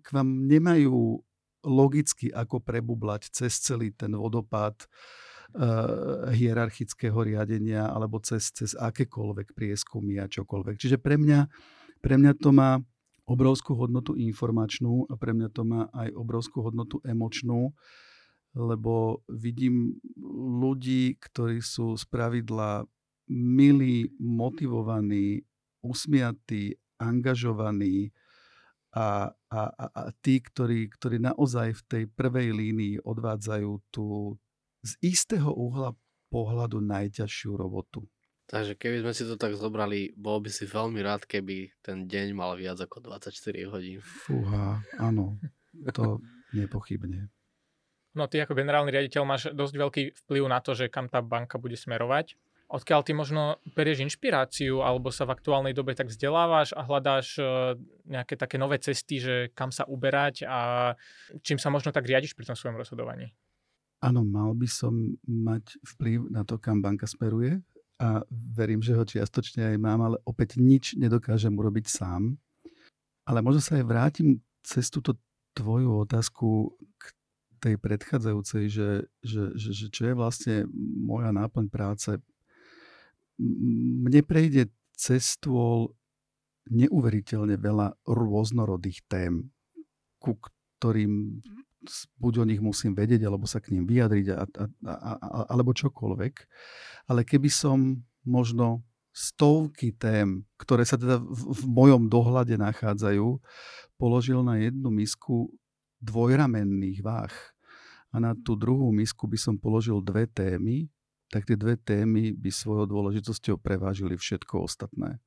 k 0.01 0.09
vám 0.13 0.29
nemajú 0.45 1.21
logicky 1.67 2.31
ako 2.31 2.63
prebublať 2.63 3.35
cez 3.35 3.59
celý 3.59 3.91
ten 3.97 4.15
vodopád 4.15 4.85
eh, 4.85 6.33
hierarchického 6.37 7.17
riadenia 7.17 7.89
alebo 7.91 8.23
cez, 8.23 8.53
cez 8.53 8.77
akékoľvek 8.77 9.57
prieskumy 9.57 10.21
a 10.23 10.31
čokoľvek. 10.31 10.77
Čiže 10.79 10.99
pre 11.03 11.19
mňa, 11.19 11.41
pre 12.05 12.15
mňa 12.21 12.33
to 12.39 12.51
má 12.55 12.79
obrovskú 13.27 13.75
hodnotu 13.75 14.15
informačnú 14.15 15.11
a 15.11 15.19
pre 15.19 15.35
mňa 15.35 15.49
to 15.51 15.63
má 15.67 15.91
aj 15.91 16.15
obrovskú 16.15 16.63
hodnotu 16.63 17.03
emočnú, 17.03 17.75
lebo 18.55 19.21
vidím 19.27 19.99
ľudí, 20.63 21.19
ktorí 21.19 21.59
sú 21.59 21.99
z 21.99 22.07
pravidla 22.07 22.87
milí, 23.31 24.11
motivovaní, 24.19 25.43
usmiatí, 25.83 26.79
angažovaní 26.99 28.11
a, 28.97 29.29
a, 29.53 29.61
a, 29.77 29.85
a 29.93 30.03
tí, 30.25 30.41
ktorí, 30.41 30.89
ktorí 30.89 31.21
naozaj 31.21 31.77
v 31.77 31.83
tej 31.85 32.05
prvej 32.09 32.55
línii 32.57 32.95
odvádzajú 33.05 33.71
tú 33.93 34.39
z 34.81 34.93
istého 35.05 35.53
uhla 35.53 35.93
pohľadu 36.33 36.81
najťažšiu 36.81 37.53
robotu. 37.55 38.07
Takže 38.47 38.79
keby 38.79 39.03
sme 39.03 39.13
si 39.13 39.27
to 39.27 39.35
tak 39.35 39.59
zobrali, 39.59 40.15
bol 40.15 40.39
by 40.39 40.47
si 40.47 40.71
veľmi 40.71 41.03
rád, 41.03 41.27
keby 41.27 41.83
ten 41.83 42.07
deň 42.07 42.31
mal 42.31 42.55
viac 42.55 42.79
ako 42.79 43.03
24 43.03 43.35
hodín. 43.75 43.99
Fúha, 43.99 44.87
áno, 45.03 45.35
to 45.91 46.23
nepochybne. 46.55 47.27
No 48.17 48.31
ty 48.31 48.41
ako 48.41 48.55
generálny 48.57 48.95
riaditeľ 48.95 49.23
máš 49.27 49.51
dosť 49.51 49.75
veľký 49.77 50.03
vplyv 50.25 50.45
na 50.49 50.63
to, 50.63 50.73
že 50.79 50.89
kam 50.89 51.11
tá 51.11 51.21
banka 51.21 51.59
bude 51.59 51.77
smerovať 51.77 52.39
odkiaľ 52.67 53.01
ty 53.07 53.15
možno 53.15 53.63
berieš 53.79 54.03
inšpiráciu 54.03 54.83
alebo 54.83 55.15
sa 55.15 55.23
v 55.23 55.35
aktuálnej 55.39 55.75
dobe 55.75 55.95
tak 55.95 56.11
vzdelávaš 56.11 56.75
a 56.75 56.83
hľadáš 56.83 57.39
e, 57.39 57.43
nejaké 58.11 58.35
také 58.35 58.59
nové 58.59 58.83
cesty, 58.83 59.23
že 59.23 59.35
kam 59.55 59.71
sa 59.71 59.87
uberať 59.87 60.43
a 60.47 60.93
čím 61.47 61.63
sa 61.63 61.71
možno 61.71 61.95
tak 61.95 62.11
riadiš 62.11 62.35
pri 62.35 62.51
tom 62.51 62.59
svojom 62.59 62.79
rozhodovaní? 62.79 63.31
Áno, 64.03 64.27
mal 64.27 64.53
by 64.53 64.69
som 64.69 64.93
mať 65.25 65.79
vplyv 65.97 66.29
na 66.29 66.43
to, 66.43 66.59
kam 66.59 66.83
banka 66.83 67.07
smeruje 67.07 67.63
a 67.97 68.21
verím, 68.29 68.85
že 68.85 68.93
ho 68.93 69.07
čiastočne 69.07 69.73
aj 69.73 69.77
mám, 69.81 70.01
ale 70.05 70.17
opäť 70.29 70.61
nič 70.61 70.99
nedokážem 71.01 71.55
urobiť 71.57 71.87
sám. 71.89 72.37
Ale 73.25 73.41
možno 73.41 73.65
sa 73.65 73.81
aj 73.81 73.89
vrátim 73.89 74.43
cez 74.61 74.93
túto 74.93 75.17
tvoju 75.57 76.05
otázku 76.05 76.77
k 77.01 77.05
tej 77.57 77.75
predchádzajúcej, 77.81 78.65
že, 78.69 78.91
že, 79.25 79.43
že, 79.57 79.71
že 79.73 79.87
čo 79.89 80.03
je 80.13 80.15
vlastne 80.15 80.69
moja 80.77 81.33
náplň 81.33 81.67
práce 81.73 82.21
mne 83.39 84.21
prejde 84.25 84.73
cez 84.97 85.37
stôl 85.37 85.93
neuveriteľne 86.67 87.57
veľa 87.61 87.95
rôznorodých 88.09 89.07
tém, 89.07 89.53
ku 90.19 90.41
ktorým 90.41 91.45
buď 92.19 92.35
o 92.43 92.45
nich 92.49 92.59
musím 92.59 92.93
vedieť, 92.99 93.27
alebo 93.27 93.47
sa 93.47 93.63
k 93.63 93.71
ním 93.77 93.87
vyjadriť, 93.87 94.27
a, 94.35 94.43
a, 94.43 94.65
a, 94.91 95.13
a, 95.15 95.41
alebo 95.55 95.71
čokoľvek. 95.71 96.35
Ale 97.07 97.23
keby 97.23 97.47
som 97.47 98.03
možno 98.27 98.83
stovky 99.15 99.95
tém, 99.97 100.45
ktoré 100.61 100.83
sa 100.85 100.99
teda 100.99 101.23
v, 101.23 101.43
v 101.55 101.63
mojom 101.65 102.11
dohľade 102.11 102.59
nachádzajú, 102.59 103.41
položil 103.97 104.43
na 104.45 104.61
jednu 104.61 104.93
misku 104.93 105.49
dvojramenných 106.05 107.01
váh 107.01 107.33
a 108.13 108.21
na 108.21 108.37
tú 108.37 108.59
druhú 108.59 108.93
misku 108.93 109.25
by 109.25 109.39
som 109.41 109.55
položil 109.57 110.05
dve 110.05 110.29
témy, 110.29 110.91
tak 111.31 111.47
tie 111.47 111.59
dve 111.59 111.75
témy 111.75 112.35
by 112.35 112.51
svojou 112.51 112.87
dôležitosťou 112.87 113.59
prevážili 113.59 114.15
všetko 114.15 114.63
ostatné. 114.67 115.19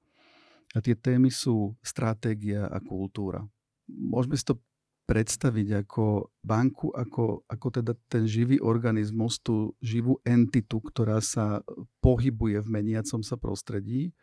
A 0.71 0.79
tie 0.79 0.93
témy 0.93 1.33
sú 1.33 1.73
stratégia 1.81 2.69
a 2.69 2.77
kultúra. 2.77 3.41
Môžeme 3.89 4.37
si 4.37 4.45
to 4.45 4.61
predstaviť 5.09 5.89
ako 5.89 6.29
banku, 6.45 6.93
ako, 6.93 7.41
ako 7.49 7.67
teda 7.81 7.97
ten 8.05 8.29
živý 8.29 8.61
organizmus, 8.61 9.41
tú 9.41 9.73
živú 9.81 10.21
entitu, 10.21 10.77
ktorá 10.77 11.17
sa 11.17 11.65
pohybuje 11.97 12.61
v 12.61 12.69
meniacom 12.69 13.25
sa 13.25 13.33
prostredí. 13.33 14.13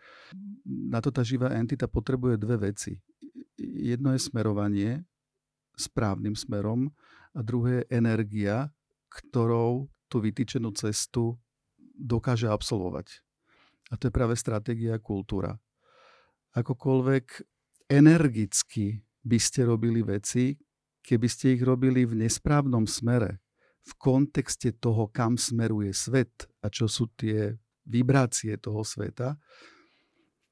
Na 0.65 1.03
to 1.03 1.11
tá 1.11 1.27
živá 1.27 1.51
entita 1.59 1.91
potrebuje 1.91 2.39
dve 2.39 2.71
veci. 2.71 3.03
Jedno 3.59 4.15
je 4.15 4.23
smerovanie 4.23 5.03
správnym 5.75 6.39
smerom 6.39 6.95
a 7.35 7.43
druhé 7.43 7.83
je 7.83 7.99
energia, 7.99 8.71
ktorou 9.11 9.91
tú 10.07 10.23
vytýčenú 10.23 10.71
cestu 10.71 11.35
dokáže 11.97 12.47
absolvovať. 12.47 13.25
A 13.91 13.99
to 13.99 14.09
je 14.09 14.13
práve 14.13 14.37
stratégia 14.37 15.01
kultúra. 15.01 15.57
Akokoľvek 16.57 17.27
energicky 17.91 19.01
by 19.27 19.39
ste 19.41 19.67
robili 19.67 20.03
veci, 20.07 20.57
keby 21.03 21.27
ste 21.27 21.55
ich 21.59 21.63
robili 21.63 22.07
v 22.07 22.27
nesprávnom 22.27 22.87
smere, 22.87 23.43
v 23.87 23.93
kontexte 23.99 24.75
toho, 24.75 25.07
kam 25.11 25.39
smeruje 25.39 25.95
svet 25.95 26.51
a 26.63 26.67
čo 26.67 26.91
sú 26.91 27.07
tie 27.15 27.55
vibrácie 27.87 28.59
toho 28.59 28.83
sveta, 28.83 29.39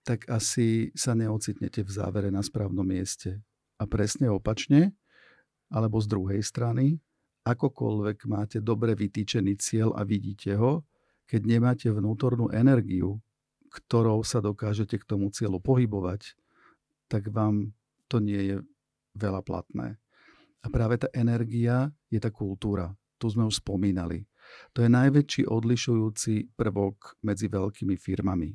tak 0.07 0.31
asi 0.31 0.95
sa 0.95 1.19
neocitnete 1.19 1.83
v 1.83 1.91
závere 1.91 2.31
na 2.31 2.45
správnom 2.45 2.87
mieste. 2.87 3.43
A 3.81 3.91
presne 3.91 4.31
opačne, 4.31 4.95
alebo 5.67 5.99
z 5.99 6.07
druhej 6.07 6.41
strany, 6.47 7.03
akokoľvek 7.43 8.19
máte 8.31 8.59
dobre 8.63 8.95
vytýčený 8.95 9.59
cieľ 9.59 9.99
a 9.99 10.07
vidíte 10.07 10.55
ho, 10.55 10.87
keď 11.25 11.41
nemáte 11.45 11.89
vnútornú 11.89 12.53
energiu, 12.53 13.21
ktorou 13.73 14.23
sa 14.23 14.39
dokážete 14.39 15.01
k 15.01 15.09
tomu 15.09 15.33
cieľu 15.35 15.59
pohybovať, 15.59 16.37
tak 17.11 17.29
vám 17.33 17.75
to 18.07 18.23
nie 18.23 18.55
je 18.55 18.57
veľa 19.19 19.43
platné. 19.43 19.99
A 20.65 20.71
práve 20.73 20.97
tá 20.97 21.09
energia 21.13 21.93
je 22.09 22.17
tá 22.23 22.33
kultúra. 22.33 22.95
Tu 23.21 23.29
sme 23.29 23.45
už 23.45 23.61
spomínali. 23.61 24.25
To 24.77 24.85
je 24.85 24.91
najväčší 24.93 25.49
odlišujúci 25.49 26.57
prvok 26.57 27.17
medzi 27.25 27.49
veľkými 27.49 27.97
firmami. 27.97 28.53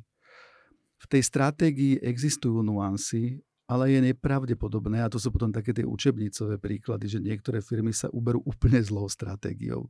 V 1.00 1.06
tej 1.08 1.22
stratégii 1.24 2.02
existujú 2.04 2.60
nuancy, 2.60 3.40
ale 3.70 3.94
je 3.94 4.00
nepravdepodobné, 4.02 5.00
a 5.00 5.08
to 5.08 5.22
sú 5.22 5.30
potom 5.30 5.54
také 5.54 5.70
tie 5.70 5.86
učebnicové 5.86 6.58
príklady, 6.58 7.06
že 7.06 7.22
niektoré 7.22 7.62
firmy 7.62 7.94
sa 7.94 8.10
uberú 8.10 8.42
úplne 8.42 8.82
zlou 8.82 9.06
stratégiou. 9.06 9.86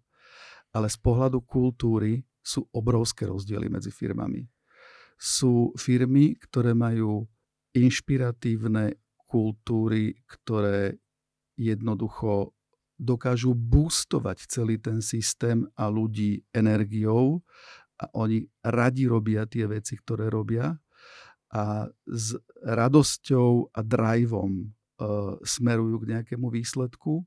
Ale 0.70 0.86
z 0.86 0.98
pohľadu 1.02 1.42
kultúry 1.42 2.22
sú 2.40 2.64
obrovské 2.70 3.26
rozdiely 3.26 3.68
medzi 3.68 3.90
firmami. 3.92 4.46
Sú 5.20 5.74
firmy, 5.76 6.38
ktoré 6.40 6.72
majú 6.72 7.28
inšpiratívne 7.76 8.96
kultúry, 9.28 10.18
ktoré 10.26 10.98
jednoducho 11.54 12.56
dokážu 13.00 13.56
boostovať 13.56 14.44
celý 14.48 14.76
ten 14.76 15.00
systém 15.00 15.64
a 15.76 15.88
ľudí 15.88 16.44
energiou 16.52 17.40
a 18.00 18.04
oni 18.16 18.44
radi 18.64 19.08
robia 19.08 19.48
tie 19.48 19.64
veci, 19.64 19.96
ktoré 19.96 20.28
robia 20.28 20.72
a 21.50 21.88
s 22.06 22.36
radosťou 22.62 23.74
a 23.74 23.80
driveom 23.80 24.52
e, 24.60 24.66
smerujú 25.42 25.96
k 26.04 26.08
nejakému 26.16 26.52
výsledku 26.52 27.24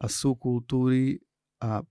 a 0.00 0.06
sú 0.08 0.34
kultúry 0.34 1.20
a 1.62 1.84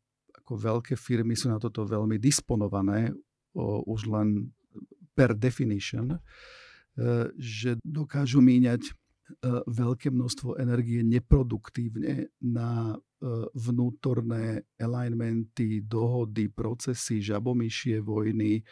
ako 0.48 0.56
veľké 0.56 0.96
firmy 0.96 1.36
sú 1.36 1.52
na 1.52 1.60
toto 1.60 1.84
veľmi 1.84 2.16
disponované, 2.16 3.12
o, 3.52 3.84
už 3.84 4.08
len 4.08 4.48
per 5.12 5.36
definition, 5.36 6.16
e, 6.16 6.20
že 7.36 7.76
dokážu 7.84 8.40
míňať 8.40 8.96
E, 9.28 9.60
veľké 9.68 10.08
množstvo 10.08 10.56
energie 10.56 11.04
neproduktívne 11.04 12.32
na 12.48 12.96
e, 12.96 12.98
vnútorné 13.60 14.64
alignmenty, 14.80 15.84
dohody, 15.84 16.48
procesy, 16.48 17.20
žabomyšie 17.20 18.00
vojny, 18.00 18.64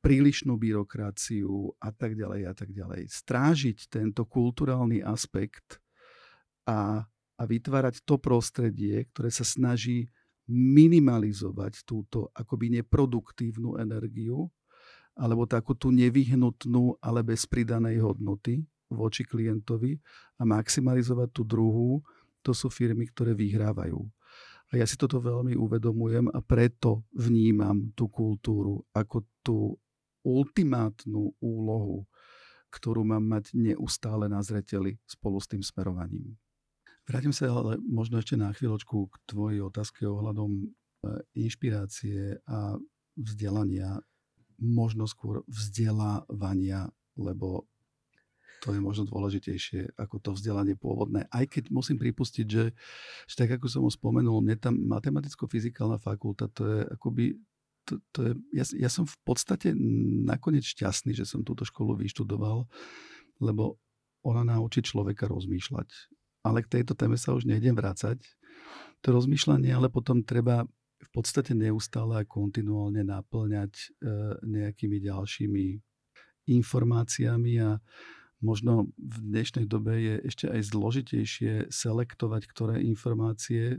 prílišnú 0.00 0.56
byrokraciu 0.56 1.76
a 1.84 1.92
tak 1.92 2.16
ďalej 2.16 2.42
a 2.48 2.52
tak 2.56 2.72
ďalej. 2.72 3.12
Strážiť 3.12 3.92
tento 3.92 4.24
kulturálny 4.24 5.04
aspekt 5.04 5.84
a, 6.64 7.04
a 7.36 7.42
vytvárať 7.44 8.00
to 8.08 8.16
prostredie, 8.16 9.04
ktoré 9.12 9.28
sa 9.28 9.44
snaží 9.44 10.08
minimalizovať 10.50 11.86
túto 11.86 12.34
akoby 12.34 12.82
neproduktívnu 12.82 13.78
energiu 13.78 14.50
alebo 15.14 15.46
takú 15.46 15.78
tú 15.78 15.94
nevyhnutnú, 15.94 16.98
ale 16.98 17.22
bez 17.22 17.46
pridanej 17.46 18.02
hodnoty, 18.02 18.62
voči 18.90 19.22
klientovi 19.22 20.00
a 20.40 20.42
maximalizovať 20.42 21.28
tú 21.30 21.42
druhú, 21.46 22.02
to 22.42 22.50
sú 22.50 22.72
firmy, 22.72 23.06
ktoré 23.06 23.36
vyhrávajú. 23.36 24.00
A 24.70 24.78
ja 24.78 24.86
si 24.86 24.94
toto 24.94 25.18
veľmi 25.18 25.58
uvedomujem 25.58 26.30
a 26.30 26.38
preto 26.40 27.04
vnímam 27.10 27.90
tú 27.94 28.06
kultúru 28.06 28.86
ako 28.94 29.26
tú 29.42 29.58
ultimátnu 30.22 31.34
úlohu, 31.42 32.06
ktorú 32.70 33.02
mám 33.02 33.26
mať 33.26 33.50
neustále 33.56 34.30
na 34.30 34.38
zreteli 34.46 34.94
spolu 35.04 35.42
s 35.42 35.50
tým 35.50 35.60
smerovaním. 35.60 36.38
Vrátim 37.10 37.34
sa 37.34 37.50
ale 37.50 37.74
možno 37.82 38.22
ešte 38.22 38.38
na 38.38 38.54
chvíľočku 38.54 39.10
k 39.10 39.14
tvojej 39.26 39.66
otázke 39.66 40.06
ohľadom 40.06 40.50
e, 40.62 40.66
inšpirácie 41.42 42.38
a 42.46 42.78
vzdelania, 43.18 43.98
možno 44.62 45.10
skôr 45.10 45.42
vzdelávania, 45.50 46.86
lebo 47.18 47.66
to 48.62 48.70
je 48.70 48.78
možno 48.78 49.10
dôležitejšie 49.10 49.98
ako 49.98 50.22
to 50.22 50.30
vzdelanie 50.38 50.78
pôvodné. 50.78 51.26
Aj 51.34 51.42
keď 51.50 51.74
musím 51.74 51.98
pripustiť, 51.98 52.46
že, 52.46 52.70
že 53.26 53.34
tak 53.34 53.58
ako 53.58 53.66
som 53.66 53.82
ho 53.82 53.90
spomenul, 53.90 54.38
mne 54.38 54.54
tam 54.60 54.78
matematicko-fyzikálna 54.78 55.98
fakulta, 55.98 56.46
to 56.46 56.62
je 56.62 56.78
akoby 56.94 57.24
to, 57.90 57.98
to 58.14 58.18
je, 58.22 58.32
ja, 58.54 58.86
ja 58.86 58.90
som 58.92 59.02
v 59.02 59.18
podstate 59.26 59.74
nakoniec 60.30 60.62
šťastný, 60.62 61.10
že 61.10 61.26
som 61.26 61.42
túto 61.42 61.66
školu 61.66 61.98
vyštudoval, 61.98 62.70
lebo 63.42 63.82
ona 64.22 64.46
naučí 64.46 64.84
človeka 64.84 65.26
rozmýšľať. 65.26 66.19
Ale 66.40 66.64
k 66.64 66.80
tejto 66.80 66.96
téme 66.96 67.20
sa 67.20 67.36
už 67.36 67.44
nejdem 67.44 67.76
vrácať. 67.76 68.20
To 69.04 69.16
rozmýšľanie 69.16 69.72
ale 69.72 69.88
potom 69.92 70.24
treba 70.24 70.64
v 71.00 71.10
podstate 71.12 71.56
neustále 71.56 72.20
a 72.20 72.28
kontinuálne 72.28 73.00
naplňať 73.00 73.72
e, 73.72 73.86
nejakými 74.44 75.00
ďalšími 75.00 75.66
informáciami 76.50 77.52
a 77.64 77.80
možno 78.40 78.92
v 78.96 79.16
dnešnej 79.20 79.64
dobe 79.68 79.96
je 80.00 80.14
ešte 80.28 80.46
aj 80.48 80.60
zložitejšie 80.72 81.52
selektovať, 81.72 82.42
ktoré 82.48 82.74
informácie 82.84 83.76
e, 83.76 83.78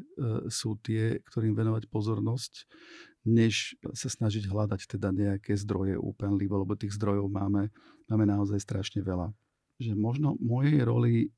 sú 0.49 0.77
tie, 0.81 1.21
ktorým 1.21 1.53
venovať 1.53 1.89
pozornosť, 1.89 2.65
než 3.25 3.77
sa 3.93 4.09
snažiť 4.09 4.49
hľadať 4.49 4.97
teda 4.97 5.13
nejaké 5.13 5.53
zdroje 5.53 5.97
úpenlivo, 5.97 6.61
lebo 6.61 6.73
tých 6.73 6.97
zdrojov 6.97 7.29
máme, 7.29 7.69
máme 8.09 8.25
naozaj 8.25 8.57
strašne 8.61 9.05
veľa. 9.05 9.29
Že 9.77 9.93
možno 9.97 10.37
mojej 10.41 10.81
roli 10.81 11.29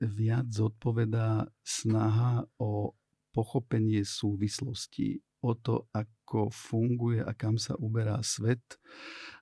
viac 0.00 0.52
zodpovedá 0.52 1.48
snaha 1.64 2.44
o 2.60 2.92
pochopenie 3.32 4.00
súvislostí, 4.04 5.20
o 5.44 5.52
to, 5.52 5.88
ako 5.92 6.48
funguje 6.48 7.20
a 7.20 7.36
kam 7.36 7.60
sa 7.60 7.76
uberá 7.76 8.18
svet 8.24 8.64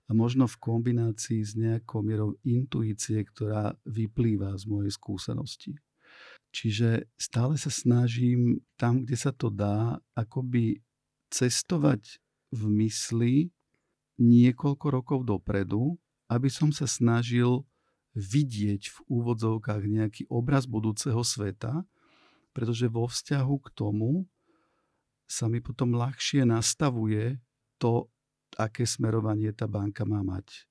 a 0.07 0.13
možno 0.13 0.51
v 0.51 0.61
kombinácii 0.61 1.41
s 1.41 1.55
nejakou 1.55 2.03
mierou 2.03 2.37
intuície, 2.43 3.23
ktorá 3.23 3.73
vyplýva 3.87 4.53
z 4.59 4.65
mojej 4.67 4.93
skúsenosti. 4.93 5.73
Čiže 6.55 7.11
stále 7.19 7.59
sa 7.59 7.71
snažím 7.71 8.63
tam, 8.79 9.03
kde 9.03 9.17
sa 9.19 9.35
to 9.35 9.51
dá, 9.51 9.99
akoby 10.15 10.79
cestovať 11.31 12.23
v 12.55 12.63
mysli 12.85 13.35
niekoľko 14.23 14.87
rokov 14.91 15.21
dopredu, 15.27 15.99
aby 16.31 16.47
som 16.47 16.71
sa 16.71 16.87
snažil 16.87 17.67
vidieť 18.15 18.83
v 18.91 18.99
úvodzovkách 19.11 19.83
nejaký 19.85 20.23
obraz 20.31 20.71
budúceho 20.71 21.21
sveta, 21.27 21.83
pretože 22.55 22.87
vo 22.87 23.11
vzťahu 23.11 23.55
k 23.59 23.69
tomu 23.75 24.31
sa 25.27 25.51
mi 25.51 25.59
potom 25.59 25.99
ľahšie 25.99 26.47
nastavuje 26.47 27.43
to, 27.83 28.07
aké 28.55 28.87
smerovanie 28.87 29.51
tá 29.51 29.67
banka 29.67 30.07
má 30.07 30.23
mať. 30.23 30.71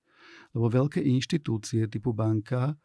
Lebo 0.55 0.71
veľké 0.71 1.03
inštitúcie 1.03 1.83
typu 1.91 2.15
banka 2.15 2.79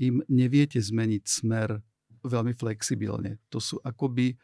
im 0.00 0.18
neviete 0.26 0.82
zmeniť 0.82 1.22
smer 1.22 1.78
veľmi 2.26 2.52
flexibilne. 2.58 3.38
To 3.54 3.62
sú 3.62 3.78
akoby 3.86 4.34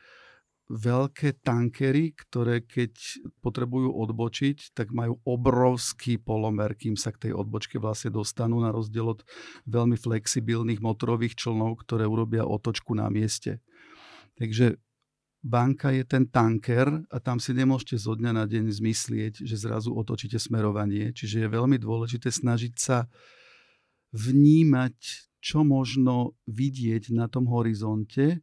veľké 0.67 1.47
tankery, 1.47 2.11
ktoré 2.19 2.67
keď 2.67 3.23
potrebujú 3.39 3.95
odbočiť, 3.95 4.75
tak 4.75 4.91
majú 4.91 5.23
obrovský 5.23 6.19
polomer, 6.19 6.75
kým 6.75 6.99
sa 6.99 7.15
k 7.15 7.31
tej 7.31 7.33
odbočke 7.39 7.79
vlastne 7.79 8.11
dostanú 8.11 8.59
na 8.59 8.75
rozdiel 8.75 9.15
od 9.15 9.21
veľmi 9.71 9.95
flexibilných 9.95 10.83
motorových 10.83 11.39
člnov, 11.39 11.87
ktoré 11.87 12.11
urobia 12.11 12.43
otočku 12.43 12.99
na 12.99 13.07
mieste. 13.07 13.63
Takže 14.37 14.75
banka 15.47 15.95
je 15.95 16.03
ten 16.03 16.27
tanker 16.27 16.91
a 17.15 17.17
tam 17.23 17.39
si 17.39 17.55
nemôžete 17.55 18.03
zo 18.03 18.19
dňa 18.19 18.33
na 18.35 18.45
deň 18.51 18.67
zmyslieť, 18.67 19.47
že 19.47 19.57
zrazu 19.57 19.95
otočíte 19.95 20.43
smerovanie. 20.43 21.15
Čiže 21.15 21.47
je 21.47 21.55
veľmi 21.55 21.79
dôležité 21.79 22.35
snažiť 22.35 22.75
sa 22.75 23.07
vnímať, 24.11 24.99
čo 25.39 25.63
možno 25.63 26.35
vidieť 26.51 27.15
na 27.15 27.31
tom 27.31 27.47
horizonte 27.47 28.43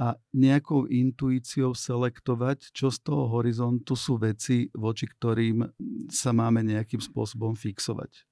a 0.00 0.16
nejakou 0.32 0.88
intuíciou 0.88 1.76
selektovať, 1.76 2.72
čo 2.72 2.88
z 2.88 2.98
toho 3.04 3.28
horizontu 3.28 3.92
sú 3.92 4.16
veci, 4.16 4.72
voči 4.72 5.04
ktorým 5.04 5.68
sa 6.08 6.32
máme 6.32 6.64
nejakým 6.64 6.98
spôsobom 6.98 7.52
fixovať. 7.52 8.24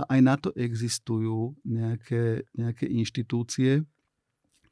A 0.00 0.16
aj 0.16 0.20
na 0.20 0.34
to 0.34 0.50
existujú 0.58 1.54
nejaké, 1.62 2.42
nejaké 2.56 2.90
inštitúcie, 2.90 3.86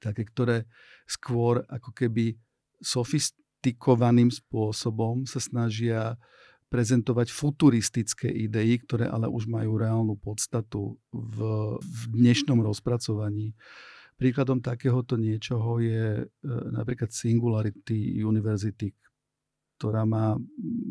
také, 0.03 0.27
ktoré 0.27 0.67
skôr 1.07 1.63
ako 1.71 1.91
keby 1.95 2.39
sofistikovaným 2.83 4.31
spôsobom 4.31 5.27
sa 5.27 5.43
snažia 5.43 6.15
prezentovať 6.69 7.33
futuristické 7.33 8.29
idei, 8.29 8.77
ktoré 8.77 9.09
ale 9.09 9.27
už 9.27 9.49
majú 9.49 9.81
reálnu 9.81 10.15
podstatu 10.21 11.01
v, 11.11 11.37
v 11.81 12.01
dnešnom 12.13 12.61
rozpracovaní. 12.61 13.57
Príkladom 14.19 14.59
takéhoto 14.59 15.15
niečoho 15.15 15.79
je 15.79 16.23
e, 16.23 16.25
napríklad 16.75 17.15
Singularity 17.15 18.19
University, 18.19 18.91
ktorá 19.79 20.03
má 20.03 20.35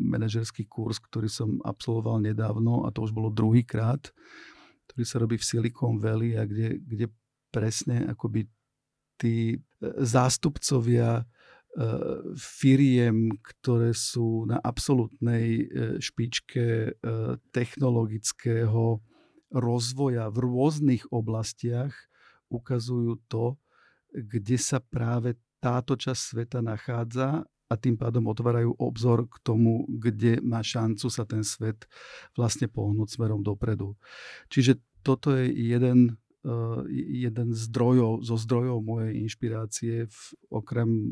manažerský 0.00 0.64
kurz, 0.64 0.96
ktorý 0.96 1.28
som 1.28 1.60
absolvoval 1.60 2.24
nedávno 2.24 2.88
a 2.88 2.92
to 2.92 3.04
už 3.04 3.12
bolo 3.12 3.28
druhýkrát, 3.28 4.00
ktorý 4.88 5.04
sa 5.04 5.20
robí 5.20 5.36
v 5.36 5.44
Silicon 5.44 6.00
Valley 6.00 6.40
a 6.40 6.48
kde, 6.48 6.80
kde 6.80 7.12
presne 7.52 8.08
akoby 8.08 8.48
tí 9.20 9.54
e, 9.54 9.56
zástupcovia 10.00 11.28
E, 11.68 11.84
firiem, 12.34 13.28
ktoré 13.38 13.92
sú 13.92 14.48
na 14.48 14.56
absolútnej 14.56 15.68
špičke 16.00 16.96
technologického 17.52 19.04
rozvoja 19.52 20.32
v 20.32 20.38
rôznych 20.48 21.04
oblastiach, 21.12 21.92
ukazujú 22.48 23.20
to, 23.28 23.56
kde 24.12 24.56
sa 24.56 24.80
práve 24.80 25.36
táto 25.60 25.94
časť 25.94 26.20
sveta 26.20 26.58
nachádza 26.64 27.44
a 27.68 27.74
tým 27.76 28.00
pádom 28.00 28.24
otvárajú 28.32 28.72
obzor 28.80 29.28
k 29.28 29.36
tomu, 29.44 29.84
kde 29.88 30.40
má 30.40 30.64
šancu 30.64 31.12
sa 31.12 31.28
ten 31.28 31.44
svet 31.44 31.84
vlastne 32.32 32.64
pohnúť 32.64 33.20
smerom 33.20 33.44
dopredu. 33.44 33.96
Čiže 34.48 34.80
toto 35.04 35.36
je 35.36 35.52
jeden 35.52 36.16
Eh, 36.38 36.82
jeden 37.28 37.50
zdrojov, 37.50 38.22
zo 38.22 38.38
zdrojov 38.38 38.78
mojej 38.80 39.10
inšpirácie 39.26 40.06
v, 40.06 40.18
okrem 40.48 41.10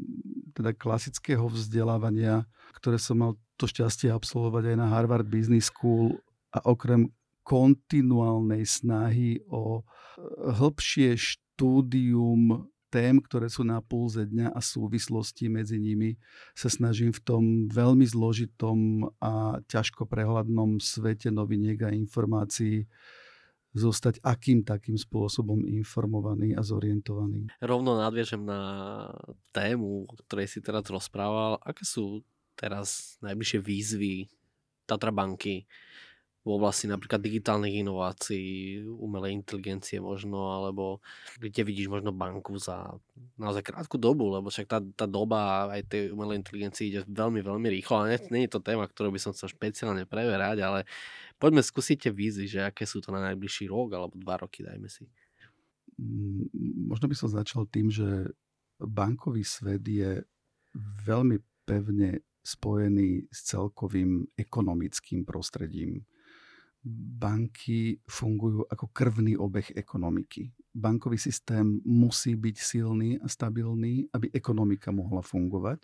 teda 0.55 0.71
klasického 0.71 1.51
vzdelávania, 1.51 2.47
ktoré 2.79 2.97
som 2.97 3.19
mal 3.19 3.33
to 3.59 3.67
šťastie 3.67 4.07
absolvovať 4.09 4.71
aj 4.71 4.77
na 4.79 4.87
Harvard 4.87 5.27
Business 5.27 5.69
School 5.69 6.23
a 6.55 6.63
okrem 6.65 7.11
kontinuálnej 7.47 8.67
snahy 8.67 9.39
o 9.47 9.81
eh, 9.81 9.87
hĺbšie 10.51 11.15
štúdium 11.15 12.67
tém, 12.91 13.19
ktoré 13.23 13.51
sú 13.51 13.67
na 13.67 13.83
pulze 13.83 14.25
dňa 14.27 14.55
a 14.55 14.61
súvislosti 14.63 15.51
medzi 15.51 15.77
nimi, 15.77 16.17
sa 16.57 16.71
snažím 16.71 17.13
v 17.13 17.21
tom 17.23 17.43
veľmi 17.69 18.07
zložitom 18.07 19.11
a 19.21 19.61
ťažko 19.67 20.07
prehľadnom 20.07 20.79
svete 20.81 21.29
noviniek 21.29 21.77
a 21.83 21.91
informácií 21.93 22.87
zostať 23.77 24.25
akým 24.25 24.65
takým 24.65 24.97
spôsobom 24.97 25.61
informovaný 25.69 26.57
a 26.57 26.65
zorientovaný. 26.65 27.53
Rovno 27.61 28.01
nadviežem 28.01 28.41
na 28.41 28.61
tému, 29.53 30.09
o 30.09 30.15
ktorej 30.25 30.49
si 30.49 30.65
teraz 30.65 30.89
rozprával. 30.89 31.61
Aké 31.61 31.85
sú 31.85 32.25
teraz 32.57 33.21
najbližšie 33.21 33.61
výzvy 33.61 34.15
Tatrabanky 34.89 35.69
v 36.47 36.55
oblasti 36.55 36.87
napríklad 36.87 37.19
digitálnych 37.19 37.83
inovácií, 37.83 38.79
umelej 38.87 39.35
inteligencie 39.35 39.99
možno, 39.99 40.55
alebo 40.55 41.03
kde 41.43 41.67
vidíš 41.67 41.91
možno 41.91 42.15
banku 42.15 42.55
za 42.55 42.95
naozaj 43.35 43.67
krátku 43.67 43.99
dobu, 43.99 44.31
lebo 44.31 44.47
však 44.47 44.71
tá, 44.71 44.79
tá 44.79 45.11
doba 45.11 45.67
aj 45.75 45.91
tej 45.91 46.03
umelej 46.15 46.39
inteligencie 46.39 46.87
ide 46.87 47.03
veľmi, 47.03 47.43
veľmi 47.43 47.67
rýchlo, 47.67 48.07
ale 48.07 48.23
nie, 48.31 48.47
je 48.47 48.55
to 48.55 48.63
téma, 48.63 48.87
ktorú 48.87 49.11
by 49.11 49.19
som 49.19 49.35
chcel 49.35 49.51
špeciálne 49.51 50.07
preverať, 50.07 50.63
ale 50.63 50.87
poďme 51.43 51.67
skúsite 51.67 52.15
vízy, 52.15 52.47
že 52.47 52.63
aké 52.63 52.87
sú 52.87 53.03
to 53.03 53.11
na 53.11 53.19
najbližší 53.27 53.67
rok 53.67 53.99
alebo 53.99 54.15
dva 54.15 54.39
roky, 54.39 54.63
dajme 54.63 54.87
si. 54.87 55.03
Mm, 55.99 56.47
možno 56.87 57.11
by 57.11 57.17
som 57.19 57.27
začal 57.27 57.67
tým, 57.67 57.91
že 57.91 58.31
bankový 58.79 59.43
svet 59.43 59.83
je 59.83 60.23
veľmi 61.03 61.43
pevne 61.67 62.23
spojený 62.47 63.27
s 63.35 63.51
celkovým 63.51 64.31
ekonomickým 64.39 65.27
prostredím 65.27 66.07
banky 67.19 67.99
fungujú 68.07 68.63
ako 68.71 68.87
krvný 68.95 69.35
obeh 69.35 69.75
ekonomiky. 69.75 70.55
Bankový 70.71 71.19
systém 71.19 71.83
musí 71.83 72.39
byť 72.39 72.57
silný 72.63 73.19
a 73.19 73.27
stabilný, 73.27 74.07
aby 74.15 74.31
ekonomika 74.31 74.95
mohla 74.95 75.19
fungovať. 75.19 75.83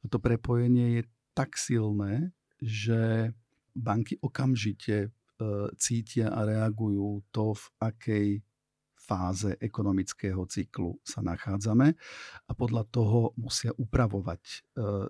A 0.00 0.04
to 0.06 0.22
prepojenie 0.22 1.02
je 1.02 1.02
tak 1.34 1.58
silné, 1.58 2.30
že 2.62 3.34
banky 3.74 4.22
okamžite 4.22 4.96
e, 5.02 5.08
cítia 5.74 6.30
a 6.30 6.46
reagujú 6.46 7.26
to, 7.34 7.58
v 7.58 7.64
akej 7.82 8.28
fáze 9.10 9.58
ekonomického 9.58 10.46
cyklu 10.46 10.94
sa 11.02 11.18
nachádzame 11.18 11.98
a 12.46 12.52
podľa 12.54 12.86
toho 12.86 13.34
musia 13.34 13.74
upravovať 13.74 14.42
e, 14.46 14.56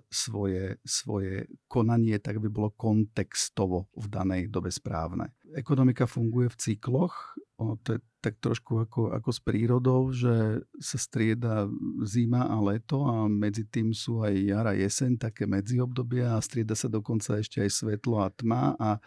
svoje, 0.09 0.81
svoje 0.81 1.45
konanie, 1.69 2.17
tak 2.17 2.41
by 2.41 2.49
bolo 2.49 2.73
kontextovo 2.73 3.93
v 3.93 4.05
danej 4.09 4.49
dobe 4.49 4.73
správne. 4.73 5.37
Ekonomika 5.53 6.09
funguje 6.09 6.49
v 6.49 6.57
cykloch, 6.57 7.37
ono 7.61 7.77
to 7.85 7.93
je 7.93 7.99
tak 8.21 8.41
trošku 8.41 8.85
ako, 8.85 9.13
ako 9.13 9.29
s 9.29 9.39
prírodou, 9.41 10.01
že 10.09 10.65
sa 10.77 10.97
strieda 10.97 11.69
zima 12.05 12.49
a 12.49 12.57
leto 12.57 13.05
a 13.05 13.29
medzi 13.29 13.65
tým 13.69 13.93
sú 13.93 14.25
aj 14.25 14.33
jara, 14.33 14.73
jeseň, 14.77 15.17
také 15.17 15.45
medziobdobia 15.45 16.37
a 16.37 16.41
strieda 16.41 16.73
sa 16.73 16.89
dokonca 16.89 17.37
ešte 17.37 17.61
aj 17.61 17.69
svetlo 17.69 18.21
a 18.21 18.29
tma 18.33 18.77
a 18.77 18.97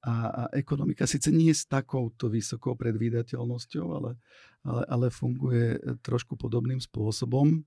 a, 0.00 0.14
a 0.28 0.42
ekonomika 0.56 1.04
síce 1.04 1.28
nie 1.28 1.52
s 1.52 1.68
takouto 1.68 2.32
vysokou 2.32 2.72
predvídateľnosťou, 2.72 3.86
ale, 3.92 4.16
ale, 4.64 4.82
ale 4.88 5.06
funguje 5.12 5.76
e, 5.76 5.78
trošku 6.00 6.40
podobným 6.40 6.80
spôsobom. 6.80 7.60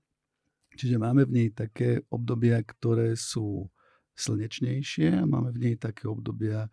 Čiže 0.74 0.98
máme 0.98 1.30
v 1.30 1.34
nej 1.34 1.48
také 1.54 2.02
obdobia, 2.10 2.58
ktoré 2.66 3.14
sú 3.14 3.70
slnečnejšie 4.18 5.14
a 5.14 5.22
máme 5.22 5.54
v 5.54 5.70
nej 5.70 5.74
také 5.78 6.10
obdobia, 6.10 6.66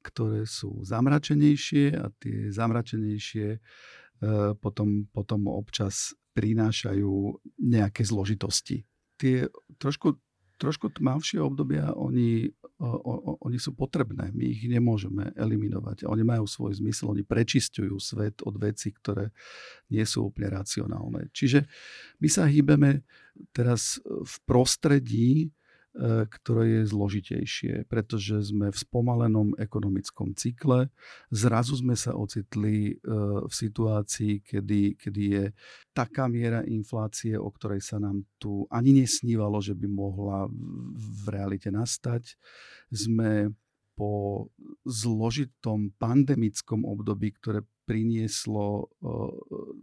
ktoré 0.00 0.48
sú 0.48 0.80
zamračenejšie 0.80 1.92
a 2.00 2.08
tie 2.16 2.48
zamračenejšie 2.48 3.46
e, 3.52 3.58
potom, 4.56 5.04
potom 5.12 5.52
občas 5.52 6.16
prinášajú 6.32 7.36
nejaké 7.60 8.00
zložitosti. 8.08 8.88
Tie 9.20 9.44
trošku 9.76 10.16
trošku 10.62 10.94
tmavšie 10.94 11.42
obdobia, 11.42 11.90
oni, 11.98 12.46
oni 12.82 13.58
sú 13.62 13.78
potrebné. 13.78 14.34
My 14.34 14.42
ich 14.42 14.66
nemôžeme 14.66 15.30
eliminovať. 15.38 16.02
Oni 16.10 16.26
majú 16.26 16.50
svoj 16.50 16.82
zmysel, 16.82 17.14
oni 17.14 17.22
prečisťujú 17.22 17.94
svet 18.02 18.42
od 18.42 18.58
vecí, 18.58 18.90
ktoré 18.90 19.30
nie 19.86 20.02
sú 20.02 20.34
úplne 20.34 20.50
racionálne. 20.50 21.30
Čiže 21.30 21.70
my 22.18 22.28
sa 22.28 22.50
hýbeme 22.50 23.06
teraz 23.54 24.02
v 24.02 24.34
prostredí, 24.42 25.54
ktoré 26.00 26.80
je 26.80 26.82
zložitejšie, 26.88 27.74
pretože 27.84 28.48
sme 28.48 28.72
v 28.72 28.76
spomalenom 28.76 29.52
ekonomickom 29.60 30.32
cykle. 30.32 30.88
Zrazu 31.28 31.76
sme 31.76 31.92
sa 31.92 32.16
ocitli 32.16 32.96
e, 32.96 33.04
v 33.44 33.52
situácii, 33.52 34.40
kedy, 34.40 34.96
kedy 34.96 35.22
je 35.28 35.44
taká 35.92 36.32
miera 36.32 36.64
inflácie, 36.64 37.36
o 37.36 37.52
ktorej 37.52 37.84
sa 37.84 38.00
nám 38.00 38.24
tu 38.40 38.64
ani 38.72 39.04
nesnívalo, 39.04 39.60
že 39.60 39.76
by 39.76 39.88
mohla 39.92 40.48
v 40.96 41.24
realite 41.28 41.68
nastať. 41.68 42.40
Sme 42.88 43.52
po 43.92 44.48
zložitom 44.88 45.92
pandemickom 46.00 46.88
období, 46.88 47.36
ktoré 47.36 47.60
prinieslo 47.84 48.88
uh, 48.88 49.28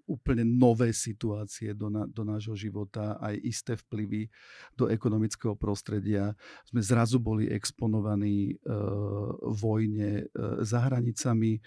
úplne 0.10 0.42
nové 0.42 0.90
situácie 0.90 1.78
do, 1.78 1.94
na, 1.94 2.10
do 2.10 2.26
nášho 2.26 2.58
života, 2.58 3.22
aj 3.22 3.36
isté 3.46 3.74
vplyvy 3.78 4.26
do 4.74 4.90
ekonomického 4.90 5.54
prostredia. 5.54 6.34
Sme 6.66 6.82
zrazu 6.82 7.22
boli 7.22 7.46
exponovaní 7.46 8.58
uh, 8.66 9.38
vojne 9.54 10.26
uh, 10.26 10.66
za 10.66 10.82
hranicami 10.90 11.62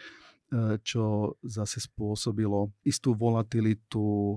E, 0.52 0.76
čo 0.84 1.32
zase 1.40 1.80
spôsobilo 1.80 2.76
istú 2.84 3.16
volatilitu 3.16 4.04
e, 4.04 4.36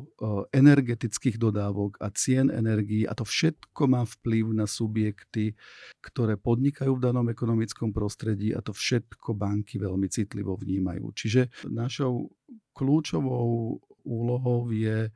energetických 0.55 1.35
dodávok 1.35 1.99
a 1.99 2.07
cien 2.15 2.47
energií 2.47 3.03
a 3.03 3.11
to 3.11 3.27
všetko 3.27 3.83
má 3.83 4.07
vplyv 4.07 4.55
na 4.55 4.63
subjekty, 4.63 5.59
ktoré 5.99 6.39
podnikajú 6.39 6.95
v 6.95 7.03
danom 7.03 7.27
ekonomickom 7.27 7.91
prostredí 7.91 8.55
a 8.55 8.63
to 8.63 8.71
všetko 8.71 9.35
banky 9.35 9.75
veľmi 9.75 10.07
citlivo 10.07 10.55
vnímajú. 10.55 11.03
Čiže 11.11 11.51
našou 11.67 12.31
kľúčovou 12.71 13.83
úlohou 14.05 14.69
je, 14.69 15.09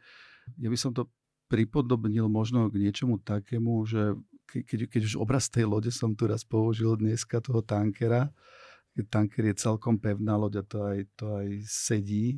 ja 0.57 0.69
by 0.69 0.77
som 0.77 0.91
to 0.91 1.07
pripodobnil 1.49 2.29
možno 2.29 2.69
k 2.69 2.77
niečomu 2.77 3.21
takému, 3.21 3.85
že 3.85 4.13
keď, 4.49 4.89
keď 4.89 5.01
už 5.05 5.15
obraz 5.21 5.49
tej 5.49 5.69
lode 5.69 5.93
som 5.93 6.13
tu 6.17 6.25
raz 6.25 6.41
použil 6.41 6.97
dneska, 6.97 7.41
toho 7.41 7.61
tankera, 7.61 8.33
tanker 9.07 9.53
je 9.53 9.55
celkom 9.55 9.95
pevná 9.95 10.35
loď 10.35 10.59
a 10.59 10.63
to 10.65 10.77
aj, 10.83 10.99
to 11.15 11.25
aj 11.31 11.47
sedí 11.63 12.35
e, 12.35 12.37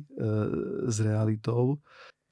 s 0.86 0.96
realitou. 1.02 1.80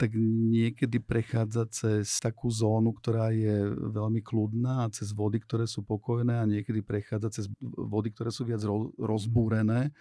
tak 0.00 0.16
niekedy 0.16 0.96
prechádza 0.96 1.68
cez 1.68 2.16
takú 2.24 2.48
zónu, 2.48 2.96
ktorá 2.96 3.36
je 3.36 3.68
veľmi 3.68 4.24
kľudná 4.24 4.88
a 4.88 4.92
cez 4.92 5.12
vody, 5.12 5.36
ktoré 5.44 5.68
sú 5.68 5.84
pokojné 5.84 6.40
a 6.40 6.48
niekedy 6.48 6.80
prechádza 6.80 7.28
cez 7.28 7.44
vody, 7.60 8.08
ktoré 8.08 8.32
sú 8.32 8.48
viac 8.48 8.64
rozbúrené 8.96 9.92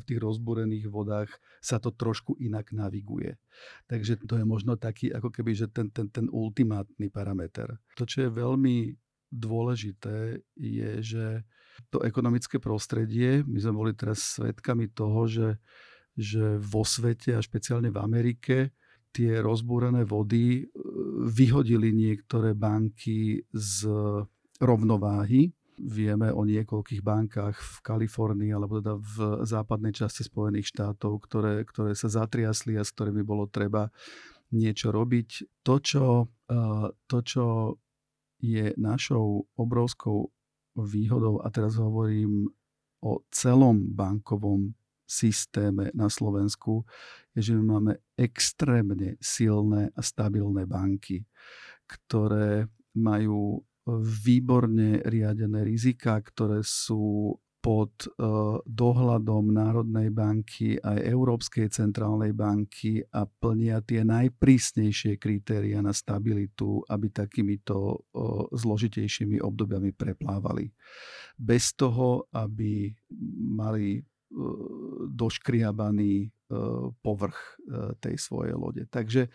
v 0.00 0.08
tých 0.12 0.20
rozbúrených 0.20 0.86
vodách 0.88 1.30
sa 1.60 1.80
to 1.80 1.92
trošku 1.92 2.36
inak 2.38 2.70
naviguje. 2.72 3.36
Takže 3.88 4.22
to 4.24 4.36
je 4.40 4.44
možno 4.44 4.76
taký, 4.76 5.12
ako 5.12 5.32
keby, 5.32 5.56
že 5.56 5.66
ten, 5.72 5.88
ten, 5.90 6.08
ten 6.12 6.26
ultimátny 6.28 7.08
parameter. 7.08 7.80
To, 7.96 8.04
čo 8.04 8.28
je 8.28 8.30
veľmi 8.30 8.92
dôležité, 9.32 10.44
je, 10.56 10.90
že 11.02 11.24
to 11.92 12.00
ekonomické 12.02 12.56
prostredie, 12.56 13.44
my 13.44 13.58
sme 13.60 13.74
boli 13.76 13.92
teraz 13.92 14.40
svedkami 14.40 14.88
toho, 14.92 15.28
že, 15.28 15.48
že 16.16 16.56
vo 16.56 16.86
svete 16.86 17.36
a 17.36 17.44
špeciálne 17.44 17.92
v 17.92 18.00
Amerike 18.00 18.56
tie 19.12 19.40
rozbúrené 19.40 20.04
vody 20.04 20.60
e, 20.60 20.64
vyhodili 21.24 21.92
niektoré 21.92 22.52
banky 22.52 23.44
z 23.52 23.88
rovnováhy. 24.60 25.52
Vieme 25.76 26.32
o 26.32 26.42
niekoľkých 26.48 27.04
bankách 27.04 27.56
v 27.60 27.76
Kalifornii 27.84 28.50
alebo 28.52 28.80
teda 28.80 28.96
v 28.96 29.16
západnej 29.44 29.92
časti 29.92 30.24
Spojených 30.24 30.72
štátov, 30.72 31.20
ktoré, 31.28 31.62
ktoré 31.68 31.92
sa 31.92 32.08
zatriasli 32.08 32.80
a 32.80 32.84
s 32.84 32.96
ktorými 32.96 33.20
bolo 33.20 33.44
treba 33.44 33.92
niečo 34.56 34.88
robiť. 34.88 35.60
To, 35.68 35.76
čo, 35.76 36.04
e, 36.48 36.56
to, 37.04 37.18
čo 37.20 37.46
je 38.40 38.72
našou 38.80 39.44
obrovskou 39.56 40.32
výhodou, 40.76 41.40
a 41.40 41.48
teraz 41.48 41.80
hovorím 41.80 42.48
o 43.00 43.24
celom 43.32 43.92
bankovom 43.92 44.76
systéme 45.06 45.94
na 45.94 46.10
Slovensku, 46.10 46.82
je, 47.32 47.40
že 47.40 47.52
my 47.54 47.78
máme 47.78 47.92
extrémne 48.18 49.14
silné 49.22 49.94
a 49.94 50.00
stabilné 50.02 50.66
banky, 50.66 51.22
ktoré 51.86 52.66
majú 52.98 53.62
výborne 54.02 55.00
riadené 55.06 55.62
rizika, 55.62 56.18
ktoré 56.18 56.66
sú 56.66 57.34
pod 57.62 57.90
uh, 58.06 58.62
dohľadom 58.62 59.50
Národnej 59.50 60.14
banky 60.14 60.78
aj 60.78 61.02
Európskej 61.02 61.66
centrálnej 61.66 62.30
banky 62.30 63.02
a 63.10 63.26
plnia 63.26 63.82
tie 63.82 64.06
najprísnejšie 64.06 65.18
kritéria 65.18 65.82
na 65.82 65.90
stabilitu, 65.90 66.86
aby 66.86 67.10
takýmito 67.10 67.74
uh, 67.74 68.46
zložitejšími 68.54 69.42
obdobiami 69.42 69.90
preplávali. 69.90 70.70
Bez 71.34 71.74
toho, 71.74 72.30
aby 72.30 72.94
mali 73.50 73.98
doškriabaný 75.06 76.28
povrch 76.98 77.38
tej 78.02 78.16
svojej 78.18 78.58
lode. 78.58 78.82
Takže, 78.90 79.30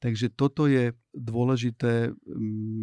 takže 0.00 0.32
toto 0.32 0.64
je 0.66 0.96
dôležité. 1.12 2.10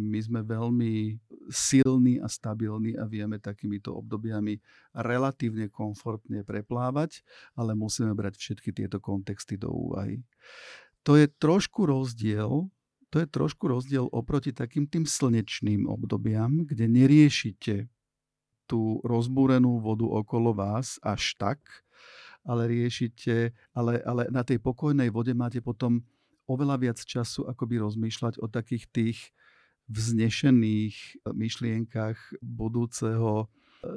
My 0.08 0.18
sme 0.22 0.40
veľmi 0.46 1.18
silní 1.50 2.22
a 2.22 2.30
stabilní 2.30 2.94
a 2.94 3.04
vieme 3.04 3.42
takýmito 3.42 3.92
obdobiami 3.98 4.62
relatívne 4.94 5.66
komfortne 5.68 6.46
preplávať, 6.46 7.26
ale 7.58 7.74
musíme 7.74 8.14
brať 8.14 8.38
všetky 8.38 8.70
tieto 8.70 9.02
kontexty 9.02 9.58
do 9.58 9.68
úvahy. 9.68 10.22
To 11.02 11.18
je 11.18 11.26
trošku 11.26 11.84
rozdiel, 11.90 12.70
to 13.08 13.16
je 13.18 13.26
trošku 13.26 13.66
rozdiel 13.66 14.06
oproti 14.12 14.54
takým 14.54 14.86
tým 14.86 15.08
slnečným 15.08 15.88
obdobiam, 15.88 16.64
kde 16.68 16.86
neriešite 16.86 17.88
tú 18.68 19.00
rozbúrenú 19.00 19.80
vodu 19.80 20.04
okolo 20.04 20.52
vás 20.52 21.00
až 21.00 21.32
tak, 21.40 21.58
ale 22.44 22.68
riešite, 22.68 23.56
ale, 23.72 24.04
ale 24.04 24.28
na 24.28 24.44
tej 24.44 24.60
pokojnej 24.60 25.08
vode 25.08 25.32
máte 25.32 25.64
potom 25.64 26.04
oveľa 26.48 26.76
viac 26.80 26.98
času 26.98 27.44
akoby 27.46 27.84
rozmýšľať 27.84 28.40
o 28.40 28.48
takých 28.48 28.88
tých 28.88 29.18
vznešených 29.88 31.24
myšlienkach 31.32 32.16
budúceho 32.44 33.44
e, 33.44 33.46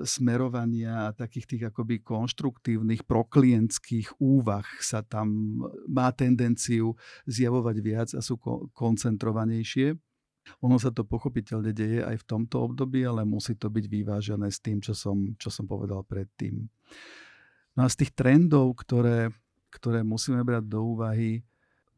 smerovania 0.08 1.12
a 1.12 1.16
takých 1.16 1.46
tých 1.48 1.64
akoby 1.72 2.00
konštruktívnych 2.00 3.04
proklientských 3.04 4.20
úvah 4.20 4.68
sa 4.80 5.04
tam 5.04 5.60
má 5.88 6.12
tendenciu 6.16 6.96
zjavovať 7.28 7.78
viac 7.84 8.10
a 8.16 8.24
sú 8.24 8.40
koncentrovanejšie. 8.72 10.00
Ono 10.66 10.80
sa 10.82 10.90
to 10.90 11.06
pochopiteľne 11.06 11.70
deje 11.70 12.02
aj 12.02 12.18
v 12.24 12.28
tomto 12.28 12.72
období, 12.72 13.06
ale 13.06 13.28
musí 13.28 13.54
to 13.54 13.70
byť 13.70 13.86
vyvážené 13.86 14.50
s 14.50 14.58
tým, 14.58 14.82
čo 14.82 14.98
som, 14.98 15.38
čo 15.38 15.54
som 15.54 15.70
povedal 15.70 16.02
predtým. 16.02 16.66
No 17.78 17.86
a 17.86 17.88
z 17.92 18.04
tých 18.04 18.12
trendov, 18.18 18.74
ktoré, 18.82 19.30
ktoré 19.70 20.02
musíme 20.02 20.42
brať 20.42 20.66
do 20.66 20.82
úvahy, 20.82 21.46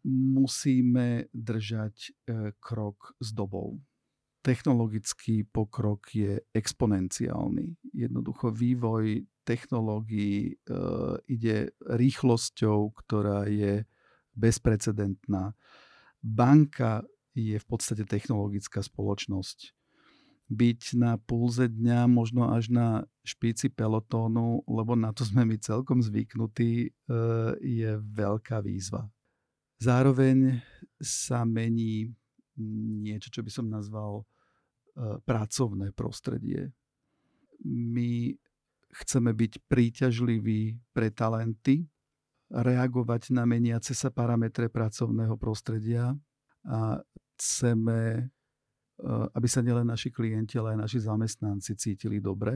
musíme 0.07 1.31
držať 1.31 1.95
e, 1.95 2.09
krok 2.59 3.15
s 3.19 3.31
dobou. 3.31 3.79
Technologický 4.43 5.47
pokrok 5.47 6.11
je 6.11 6.43
exponenciálny. 6.51 7.79
Jednoducho 7.95 8.51
vývoj 8.51 9.23
technológií 9.47 10.51
e, 10.51 10.53
ide 11.31 11.71
rýchlosťou, 11.79 12.91
ktorá 12.91 13.47
je 13.47 13.87
bezprecedentná. 14.35 15.55
Banka 16.19 17.03
je 17.35 17.55
v 17.57 17.65
podstate 17.65 18.03
technologická 18.03 18.83
spoločnosť. 18.83 19.73
Byť 20.53 20.81
na 20.99 21.15
pulze 21.17 21.71
dňa, 21.71 22.05
možno 22.11 22.51
až 22.51 22.69
na 22.69 22.87
špici 23.23 23.71
pelotónu, 23.71 24.67
lebo 24.67 24.93
na 24.93 25.15
to 25.15 25.23
sme 25.23 25.47
my 25.47 25.55
celkom 25.57 26.03
zvyknutí, 26.03 26.91
eh, 26.91 26.91
je 27.63 27.91
veľká 27.97 28.59
výzva. 28.61 29.07
Zároveň 29.83 30.63
sa 31.03 31.43
mení 31.43 32.07
niečo, 33.03 33.27
čo 33.27 33.43
by 33.43 33.51
som 33.51 33.67
nazval 33.67 34.23
eh, 34.23 35.19
pracovné 35.27 35.91
prostredie. 35.91 36.71
My 37.67 38.31
chceme 38.95 39.35
byť 39.35 39.67
príťažliví 39.67 40.79
pre 40.95 41.11
talenty, 41.11 41.83
reagovať 42.53 43.33
na 43.33 43.43
meniace 43.49 43.97
sa 43.97 44.13
parametre 44.13 44.69
pracovného 44.69 45.35
prostredia 45.35 46.15
a 46.63 47.03
chceme, 47.35 47.99
eh, 48.23 49.27
aby 49.35 49.47
sa 49.51 49.59
nielen 49.59 49.91
naši 49.91 50.15
klienti, 50.15 50.55
ale 50.55 50.79
aj 50.79 50.87
naši 50.87 50.99
zamestnanci 51.03 51.75
cítili 51.75 52.23
dobre. 52.23 52.55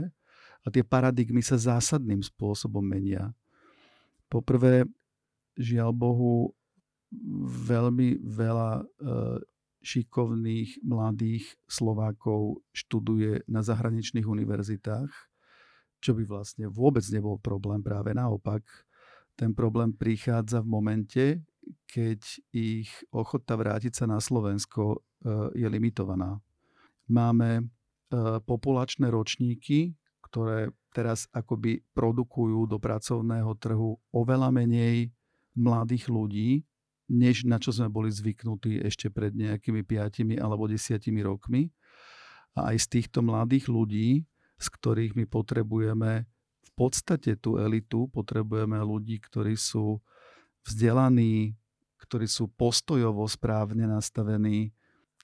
A 0.64 0.72
tie 0.72 0.86
paradigmy 0.86 1.44
sa 1.44 1.60
zásadným 1.60 2.24
spôsobom 2.24 2.84
menia. 2.84 3.36
Poprvé, 4.32 4.88
žiaľ 5.60 5.92
Bohu, 5.92 6.57
veľmi 7.68 8.20
veľa 8.24 8.72
eh, 8.84 9.40
šikovných 9.88 10.84
mladých 10.84 11.56
Slovákov 11.70 12.60
študuje 12.76 13.48
na 13.48 13.64
zahraničných 13.64 14.28
univerzitách, 14.28 15.12
čo 16.04 16.12
by 16.12 16.24
vlastne 16.28 16.68
vôbec 16.68 17.06
nebol 17.08 17.40
problém, 17.40 17.80
práve 17.80 18.12
naopak. 18.12 18.64
Ten 19.38 19.54
problém 19.54 19.94
prichádza 19.94 20.66
v 20.66 20.68
momente, 20.68 21.26
keď 21.88 22.20
ich 22.52 22.90
ochota 23.14 23.56
vrátiť 23.56 23.94
sa 23.94 24.06
na 24.10 24.18
Slovensko 24.18 24.98
e, 24.98 25.62
je 25.62 25.68
limitovaná. 25.70 26.42
Máme 27.08 27.62
e, 27.62 27.64
populačné 28.44 29.14
ročníky, 29.14 29.94
ktoré 30.26 30.74
teraz 30.92 31.30
akoby 31.32 31.86
produkujú 31.94 32.66
do 32.66 32.82
pracovného 32.82 33.54
trhu 33.62 33.96
oveľa 34.12 34.50
menej 34.50 35.14
mladých 35.54 36.10
ľudí, 36.10 36.66
než 37.08 37.48
na 37.48 37.58
čo 37.58 37.72
sme 37.72 37.88
boli 37.88 38.12
zvyknutí 38.12 38.84
ešte 38.84 39.08
pred 39.08 39.32
nejakými 39.32 39.84
5 39.84 40.38
alebo 40.40 40.68
10 40.68 41.00
rokmi. 41.24 41.72
A 42.58 42.74
aj 42.74 42.78
z 42.84 42.88
týchto 43.00 43.24
mladých 43.24 43.72
ľudí, 43.72 44.28
z 44.58 44.68
ktorých 44.68 45.14
my 45.16 45.26
potrebujeme 45.30 46.26
v 46.64 46.72
podstate 46.76 47.40
tú 47.40 47.58
elitu, 47.62 48.12
potrebujeme 48.12 48.78
ľudí, 48.82 49.22
ktorí 49.22 49.56
sú 49.56 50.04
vzdelaní, 50.68 51.56
ktorí 52.04 52.28
sú 52.28 52.52
postojovo 52.52 53.24
správne 53.26 53.88
nastavení. 53.88 54.76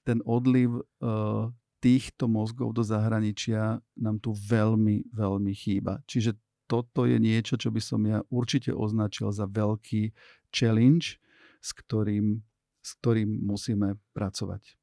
Ten 0.07 0.23
odliv 0.23 0.79
uh, 0.79 1.51
týchto 1.83 2.31
mozgov 2.31 2.71
do 2.71 2.83
zahraničia 2.85 3.83
nám 3.99 4.23
tu 4.23 4.31
veľmi, 4.31 5.11
veľmi 5.11 5.51
chýba. 5.51 5.99
Čiže 6.07 6.39
toto 6.63 7.03
je 7.03 7.19
niečo, 7.19 7.59
čo 7.59 7.69
by 7.69 7.81
som 7.83 8.01
ja 8.07 8.23
určite 8.31 8.71
označil 8.71 9.29
za 9.35 9.43
veľký 9.43 10.15
challenge, 10.49 11.19
s 11.63 11.71
ktorým, 11.71 12.43
s 12.83 12.91
ktorým 12.99 13.39
musíme 13.39 13.95
pracovať. 14.11 14.75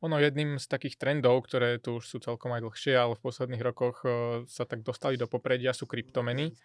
Ono 0.00 0.16
jedným 0.16 0.56
z 0.56 0.64
takých 0.64 0.96
trendov, 0.96 1.44
ktoré 1.44 1.76
tu 1.76 2.00
už 2.00 2.08
sú 2.08 2.16
celkom 2.24 2.56
aj 2.56 2.64
dlhšie, 2.64 2.96
ale 2.96 3.20
v 3.20 3.24
posledných 3.28 3.60
rokoch 3.60 4.00
uh, 4.00 4.40
sa 4.48 4.64
tak 4.64 4.80
dostali 4.80 5.20
do 5.20 5.28
popredia, 5.28 5.76
sú 5.76 5.84
kryptomeny. 5.84 6.56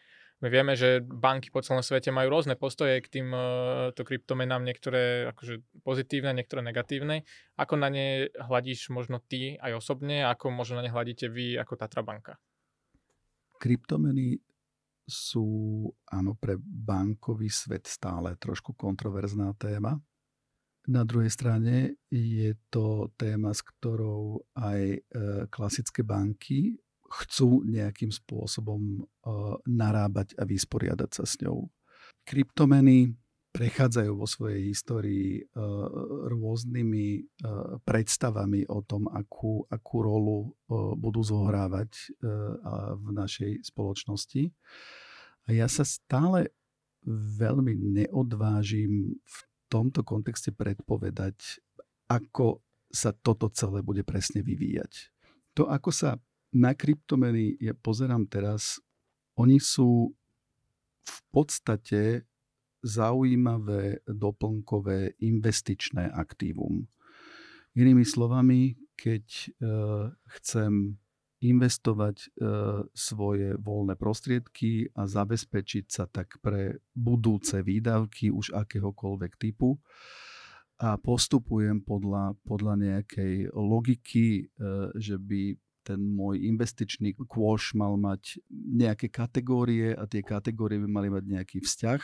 My 0.43 0.47
vieme, 0.51 0.75
že 0.75 0.99
banky 0.99 1.47
po 1.47 1.63
celom 1.63 1.79
svete 1.79 2.11
majú 2.11 2.27
rôzne 2.27 2.59
postoje 2.59 2.99
k 2.99 3.07
týmto 3.07 3.95
e, 3.95 4.03
kryptomenám, 4.03 4.67
niektoré 4.67 5.31
akože 5.31 5.63
pozitívne, 5.79 6.35
niektoré 6.35 6.59
negatívne. 6.59 7.23
Ako 7.55 7.79
na 7.79 7.87
ne 7.87 8.27
hľadíš 8.35 8.91
možno 8.91 9.23
ty 9.23 9.55
aj 9.63 9.79
osobne, 9.79 10.27
ako 10.27 10.51
možno 10.51 10.83
na 10.83 10.83
ne 10.83 10.91
hľadíte 10.91 11.31
vy 11.31 11.55
ako 11.55 11.79
Tatra 11.79 12.03
banka? 12.03 12.35
Kryptomeny 13.63 14.35
sú 15.05 15.85
áno 16.09 16.33
pre 16.33 16.57
bankový 16.59 17.49
svet 17.49 17.85
stále 17.85 18.35
trošku 18.41 18.73
kontroverzná 18.73 19.53
téma. 19.55 19.97
na 20.85 21.01
druhej 21.01 21.33
strane 21.33 21.97
je 22.13 22.53
to 22.69 23.09
téma, 23.17 23.49
s 23.53 23.65
ktorou 23.65 24.45
aj 24.53 24.81
e, 24.93 24.99
klasické 25.49 26.05
banky 26.05 26.77
chcú 27.09 27.65
nejakým 27.65 28.13
spôsobom 28.13 28.81
e, 28.81 29.01
narábať 29.65 30.37
a 30.37 30.45
vysporiadať 30.45 31.09
sa 31.09 31.25
s 31.25 31.41
ňou. 31.41 31.69
Kryptomeny 32.25 33.17
prechádzajú 33.55 34.11
vo 34.19 34.27
svojej 34.27 34.67
histórii 34.67 35.39
uh, 35.39 35.87
rôznymi 36.27 37.07
uh, 37.23 37.79
predstavami 37.87 38.67
o 38.67 38.83
tom, 38.83 39.07
akú, 39.07 39.63
akú 39.71 39.97
rolu 40.03 40.37
uh, 40.51 40.91
budú 40.99 41.23
zohrávať 41.23 42.19
v 42.99 43.07
našej 43.15 43.63
spoločnosti. 43.63 44.51
A 45.47 45.55
ja 45.55 45.71
sa 45.71 45.87
stále 45.87 46.51
veľmi 47.39 47.73
neodvážim 48.01 49.15
v 49.15 49.37
tomto 49.71 50.01
kontexte 50.01 50.51
predpovedať, 50.51 51.61
ako 52.09 52.65
sa 52.89 53.13
toto 53.13 53.49
celé 53.53 53.85
bude 53.85 54.01
presne 54.01 54.41
vyvíjať. 54.41 55.13
To, 55.55 55.69
ako 55.69 55.89
sa 55.93 56.09
na 56.55 56.71
kryptomeny 56.73 57.59
ja 57.59 57.75
pozerám 57.75 58.25
teraz, 58.25 58.79
oni 59.35 59.59
sú 59.59 60.15
v 61.05 61.17
podstate 61.29 62.25
zaujímavé 62.85 64.05
doplnkové 64.05 65.17
investičné 65.25 66.13
aktívum. 66.13 66.85
Inými 67.75 68.05
slovami, 68.05 68.77
keď 68.93 69.25
e, 69.25 69.47
chcem 70.39 70.95
investovať 71.43 72.17
e, 72.21 72.27
svoje 72.95 73.59
voľné 73.59 73.99
prostriedky 73.99 74.87
a 74.95 75.09
zabezpečiť 75.09 75.85
sa 75.89 76.05
tak 76.07 76.39
pre 76.39 76.79
budúce 76.95 77.59
výdavky 77.59 78.31
už 78.31 78.55
akéhokoľvek 78.55 79.33
typu 79.35 79.75
a 80.79 80.95
postupujem 80.99 81.83
podľa, 81.83 82.35
podľa 82.47 82.73
nejakej 82.79 83.51
logiky, 83.51 84.27
e, 84.39 84.43
že 84.95 85.19
by 85.19 85.64
ten 85.85 86.01
môj 86.01 86.41
investičný 86.41 87.13
kôš 87.29 87.77
mal 87.77 87.93
mať 87.93 88.41
nejaké 88.49 89.13
kategórie 89.13 89.93
a 89.93 90.09
tie 90.09 90.25
kategórie 90.25 90.81
by 90.81 90.89
mali 90.89 91.09
mať 91.13 91.23
nejaký 91.29 91.57
vzťah 91.61 92.01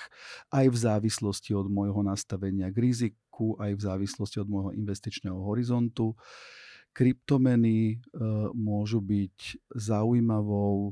aj 0.53 0.65
v 0.69 0.77
závislosti 0.77 1.57
od 1.57 1.65
môjho 1.65 2.05
nastavenia 2.05 2.69
k 2.69 2.77
riziku, 2.77 3.57
aj 3.57 3.73
v 3.73 3.81
závislosti 3.81 4.37
od 4.37 4.47
môjho 4.53 4.71
investičného 4.77 5.41
horizontu. 5.41 6.13
Kryptomeny 6.93 7.95
e, 7.95 7.95
môžu 8.53 9.01
byť 9.01 9.37
zaujímavou, 9.73 10.91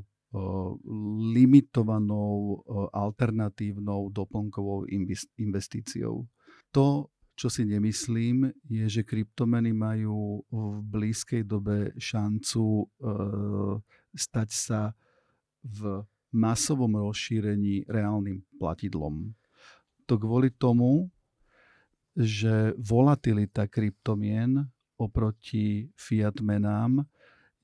limitovanou, 1.36 2.34
e, 2.34 2.54
alternatívnou, 2.90 4.10
doplnkovou 4.10 4.90
investíciou. 5.38 6.26
To 6.74 7.12
čo 7.40 7.48
si 7.48 7.64
nemyslím, 7.64 8.52
je, 8.68 8.84
že 8.84 9.00
kryptomeny 9.00 9.72
majú 9.72 10.44
v 10.52 10.84
blízkej 10.84 11.48
dobe 11.48 11.96
šancu 11.96 12.84
e, 12.84 12.84
stať 14.12 14.48
sa 14.52 14.92
v 15.64 16.04
masovom 16.36 17.00
rozšírení 17.00 17.88
reálnym 17.88 18.44
platidlom. 18.60 19.32
To 20.04 20.14
kvôli 20.20 20.52
tomu, 20.52 21.08
že 22.12 22.76
volatilita 22.76 23.72
kryptomien 23.72 24.60
oproti 25.00 25.88
fiat 25.96 26.44
menám 26.44 27.08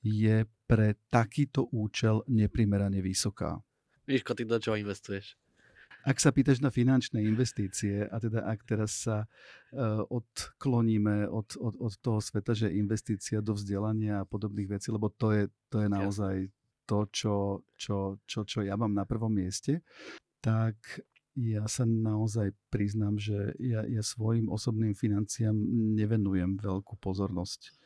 je 0.01 0.41
pre 0.65 0.97
takýto 1.13 1.69
účel 1.69 2.25
neprimerane 2.25 2.97
vysoká. 2.97 3.61
Miško, 4.09 4.33
ty 4.33 4.41
do 4.41 4.57
čoho 4.57 4.73
investuješ? 4.73 5.37
Ak 6.07 6.23
sa 6.23 6.31
pýtaš 6.31 6.63
na 6.63 6.71
finančné 6.71 7.19
investície 7.19 8.07
a 8.07 8.15
teda 8.15 8.47
ak 8.47 8.63
teraz 8.63 9.03
sa 9.03 9.27
uh, 9.27 10.07
odkloníme 10.07 11.27
od, 11.27 11.59
od, 11.59 11.75
od 11.83 11.93
toho 11.99 12.23
sveta, 12.23 12.55
že 12.55 12.71
investícia 12.71 13.43
do 13.43 13.51
vzdelania 13.51 14.23
a 14.23 14.29
podobných 14.29 14.79
vecí, 14.79 14.87
lebo 14.87 15.11
to 15.11 15.35
je, 15.35 15.43
to 15.67 15.83
je 15.83 15.89
naozaj 15.91 16.35
to, 16.87 17.11
čo, 17.11 17.35
čo, 17.75 18.23
čo, 18.23 18.47
čo 18.47 18.63
ja 18.63 18.79
mám 18.79 18.95
na 18.95 19.03
prvom 19.03 19.35
mieste, 19.35 19.83
tak 20.39 20.79
ja 21.37 21.67
sa 21.69 21.85
naozaj 21.85 22.55
priznám, 22.73 23.19
že 23.21 23.53
ja, 23.61 23.83
ja 23.85 24.01
svojim 24.01 24.49
osobným 24.49 24.97
financiám 24.97 25.53
nevenujem 25.93 26.57
veľkú 26.57 26.97
pozornosť. 26.97 27.77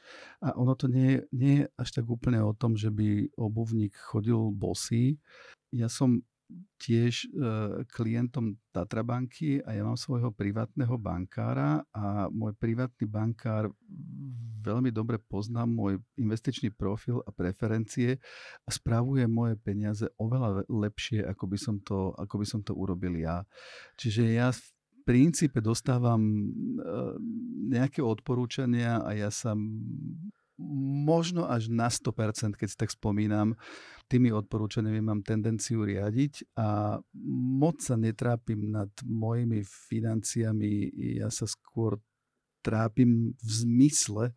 A 0.46 0.56
ono 0.56 0.78
to 0.78 0.88
nie, 0.88 1.20
nie 1.36 1.66
je 1.66 1.74
až 1.76 1.90
tak 2.00 2.06
úplne 2.08 2.40
o 2.46 2.56
tom, 2.56 2.80
že 2.80 2.88
by 2.88 3.34
obuvník 3.36 3.92
chodil 3.98 4.54
bosý. 4.56 5.20
Ja 5.74 5.92
som 5.92 6.24
tiež 6.82 7.26
e, 7.26 7.86
klientom 7.94 8.58
Tatrabanky 8.74 9.62
a 9.62 9.78
ja 9.78 9.86
mám 9.86 10.00
svojho 10.00 10.34
privátneho 10.34 10.98
bankára 10.98 11.86
a 11.94 12.26
môj 12.34 12.58
privátny 12.58 13.06
bankár 13.06 13.70
veľmi 14.62 14.90
dobre 14.90 15.22
pozná 15.22 15.66
môj 15.70 16.02
investičný 16.18 16.74
profil 16.74 17.22
a 17.26 17.30
preferencie 17.30 18.18
a 18.66 18.70
spravuje 18.70 19.26
moje 19.30 19.58
peniaze 19.62 20.06
oveľa 20.18 20.66
lepšie, 20.70 21.22
ako 21.26 21.46
by 21.46 21.58
som 21.58 21.76
to, 21.82 22.14
ako 22.18 22.36
by 22.42 22.46
som 22.46 22.62
to 22.66 22.74
urobil 22.74 23.14
ja. 23.14 23.46
Čiže 23.98 24.24
ja 24.34 24.50
v 24.50 24.62
princípe 25.06 25.62
dostávam 25.62 26.22
e, 26.22 26.46
nejaké 27.74 28.02
odporúčania 28.02 29.02
a 29.02 29.12
ja 29.18 29.30
sa 29.34 29.58
možno 31.06 31.50
až 31.50 31.74
na 31.74 31.90
100%, 31.90 32.58
keď 32.58 32.68
si 32.70 32.78
tak 32.78 32.94
spomínam, 32.94 33.58
tými 34.12 34.28
odporúčaniami 34.36 35.00
mám 35.00 35.24
tendenciu 35.24 35.88
riadiť 35.88 36.58
a 36.60 37.00
moc 37.56 37.80
sa 37.80 37.96
netrápim 37.96 38.60
nad 38.68 38.92
mojimi 39.08 39.64
financiami. 39.64 40.92
Ja 41.16 41.32
sa 41.32 41.48
skôr 41.48 41.96
trápim 42.60 43.34
v 43.40 43.50
zmysle, 43.50 44.36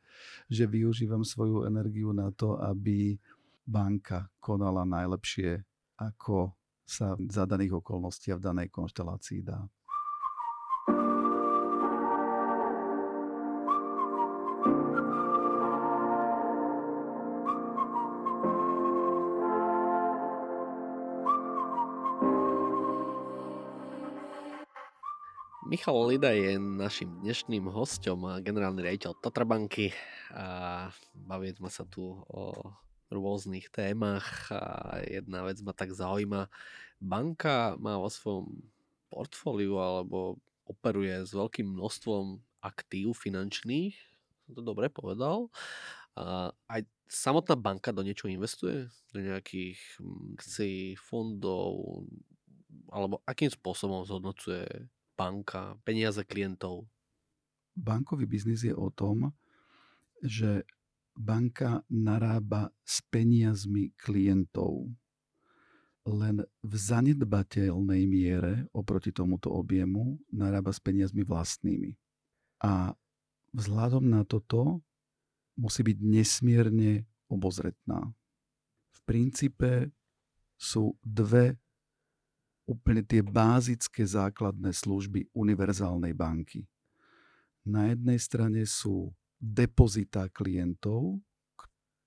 že 0.48 0.70
využívam 0.70 1.26
svoju 1.26 1.66
energiu 1.66 2.14
na 2.14 2.30
to, 2.32 2.56
aby 2.56 3.18
banka 3.66 4.30
konala 4.38 4.86
najlepšie, 4.86 5.60
ako 5.98 6.54
sa 6.84 7.16
za 7.16 7.48
daných 7.48 7.80
okolností 7.80 8.30
a 8.32 8.38
v 8.38 8.44
danej 8.44 8.68
konštelácii 8.68 9.40
dá. 9.40 9.64
Michal 25.74 26.06
Lida 26.06 26.30
je 26.30 26.54
našim 26.54 27.10
dnešným 27.26 27.66
hostom 27.66 28.30
a 28.30 28.38
generálny 28.38 28.78
riaditeľ 28.78 29.18
Tatrabanky 29.18 29.90
a 30.30 30.86
bavili 31.18 31.50
sme 31.58 31.66
sa 31.66 31.82
tu 31.82 32.14
o 32.30 32.70
rôznych 33.10 33.74
témach 33.74 34.54
a 34.54 35.02
jedna 35.02 35.42
vec 35.42 35.58
ma 35.66 35.74
tak 35.74 35.90
zaujíma. 35.90 36.46
Banka 37.02 37.74
má 37.82 37.98
vo 37.98 38.06
svojom 38.06 38.54
portfóliu 39.10 39.74
alebo 39.82 40.38
operuje 40.62 41.26
s 41.26 41.34
veľkým 41.34 41.66
množstvom 41.66 42.38
aktív 42.62 43.18
finančných, 43.18 43.98
som 44.46 44.54
to 44.54 44.62
dobre 44.62 44.86
povedal. 44.94 45.50
A 46.14 46.54
aj 46.70 46.86
samotná 47.10 47.58
banka 47.58 47.90
do 47.90 48.06
niečo 48.06 48.30
investuje? 48.30 48.86
Do 49.10 49.18
nejakých 49.18 49.82
akcií, 50.38 50.94
fondov? 50.94 52.06
Alebo 52.94 53.26
akým 53.26 53.50
spôsobom 53.50 54.06
zhodnocuje 54.06 54.70
banka, 55.14 55.78
peniaze 55.86 56.22
klientov? 56.26 56.86
Bankový 57.74 58.26
biznis 58.26 58.62
je 58.62 58.74
o 58.74 58.90
tom, 58.90 59.34
že 60.22 60.62
banka 61.14 61.82
narába 61.90 62.70
s 62.82 63.02
peniazmi 63.10 63.94
klientov 63.98 64.90
len 66.04 66.44
v 66.60 66.74
zanedbateľnej 66.76 68.04
miere 68.04 68.68
oproti 68.76 69.08
tomuto 69.08 69.48
objemu 69.48 70.20
narába 70.28 70.68
s 70.68 70.80
peniazmi 70.80 71.24
vlastnými. 71.24 71.96
A 72.60 72.92
vzhľadom 73.56 74.04
na 74.04 74.20
toto 74.28 74.84
musí 75.56 75.80
byť 75.80 75.98
nesmierne 76.04 77.08
obozretná. 77.32 78.12
V 78.92 78.98
princípe 79.08 79.88
sú 80.60 80.92
dve 81.00 81.56
úplne 82.64 83.04
tie 83.04 83.20
bázické 83.20 84.04
základné 84.04 84.72
služby 84.72 85.32
univerzálnej 85.36 86.16
banky. 86.16 86.64
Na 87.64 87.88
jednej 87.92 88.20
strane 88.20 88.64
sú 88.68 89.12
depozitá 89.40 90.28
klientov, 90.32 91.20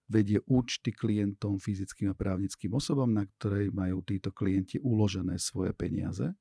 vedie 0.07 0.39
účty 0.47 0.95
klientom, 0.95 1.59
fyzickým 1.59 2.15
a 2.15 2.15
právnickým 2.17 2.71
osobám, 2.73 3.11
na 3.11 3.27
ktorej 3.27 3.69
majú 3.75 4.01
títo 4.07 4.31
klienti 4.31 4.79
uložené 4.79 5.35
svoje 5.37 5.75
peniaze. 5.75 6.31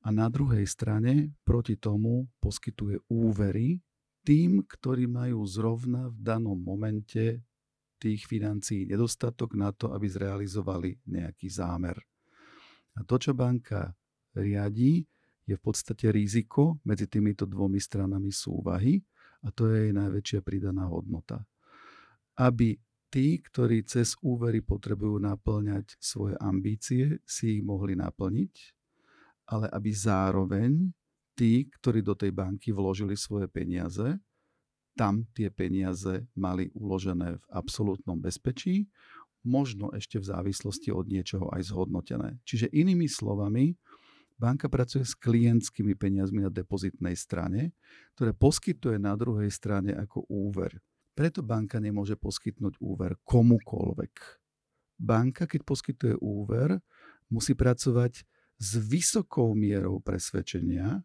A 0.00 0.08
na 0.08 0.32
druhej 0.32 0.64
strane 0.64 1.36
proti 1.44 1.76
tomu 1.76 2.24
poskytuje 2.40 3.04
úvery 3.12 3.84
tým, 4.24 4.64
ktorí 4.64 5.04
majú 5.04 5.44
zrovna 5.44 6.08
v 6.08 6.16
danom 6.24 6.56
momente 6.56 7.44
tých 8.00 8.24
financií 8.24 8.88
nedostatok 8.88 9.52
na 9.52 9.76
to, 9.76 9.92
aby 9.92 10.08
zrealizovali 10.08 11.04
nejaký 11.04 11.52
zámer. 11.52 12.00
A 12.98 13.06
to, 13.06 13.20
čo 13.20 13.36
banka 13.36 13.94
riadi, 14.34 15.06
je 15.46 15.54
v 15.58 15.62
podstate 15.62 16.14
riziko 16.14 16.78
medzi 16.86 17.10
týmito 17.10 17.42
dvomi 17.42 17.82
stranami 17.82 18.30
súvahy 18.30 19.02
a 19.42 19.50
to 19.50 19.66
je 19.66 19.88
jej 19.88 19.92
najväčšia 19.94 20.40
pridaná 20.46 20.86
hodnota. 20.86 21.42
Aby 22.38 22.78
tí, 23.10 23.42
ktorí 23.42 23.82
cez 23.82 24.14
úvery 24.22 24.62
potrebujú 24.62 25.18
naplňať 25.18 25.98
svoje 25.98 26.38
ambície, 26.38 27.18
si 27.26 27.58
ich 27.58 27.62
mohli 27.66 27.98
naplniť, 27.98 28.54
ale 29.50 29.66
aby 29.74 29.90
zároveň 29.90 30.94
tí, 31.34 31.66
ktorí 31.66 32.06
do 32.06 32.14
tej 32.14 32.30
banky 32.30 32.70
vložili 32.70 33.18
svoje 33.18 33.50
peniaze, 33.50 34.20
tam 34.94 35.26
tie 35.34 35.50
peniaze 35.50 36.28
mali 36.36 36.70
uložené 36.76 37.40
v 37.40 37.44
absolútnom 37.50 38.20
bezpečí, 38.20 38.86
možno 39.44 39.92
ešte 39.96 40.20
v 40.20 40.28
závislosti 40.28 40.92
od 40.92 41.08
niečoho 41.08 41.48
aj 41.52 41.72
zhodnotené. 41.72 42.40
Čiže 42.44 42.68
inými 42.72 43.08
slovami, 43.08 43.72
banka 44.36 44.68
pracuje 44.68 45.04
s 45.04 45.16
klientskými 45.16 45.96
peniazmi 45.96 46.44
na 46.44 46.52
depozitnej 46.52 47.16
strane, 47.16 47.76
ktoré 48.16 48.36
poskytuje 48.36 48.96
na 49.00 49.16
druhej 49.16 49.48
strane 49.52 49.96
ako 49.96 50.28
úver. 50.28 50.80
Preto 51.12 51.44
banka 51.44 51.76
nemôže 51.76 52.16
poskytnúť 52.16 52.80
úver 52.80 53.20
komukolvek. 53.24 54.40
Banka, 55.00 55.48
keď 55.48 55.60
poskytuje 55.64 56.14
úver, 56.20 56.80
musí 57.32 57.56
pracovať 57.56 58.24
s 58.60 58.70
vysokou 58.76 59.56
mierou 59.56 60.04
presvedčenia 60.04 61.00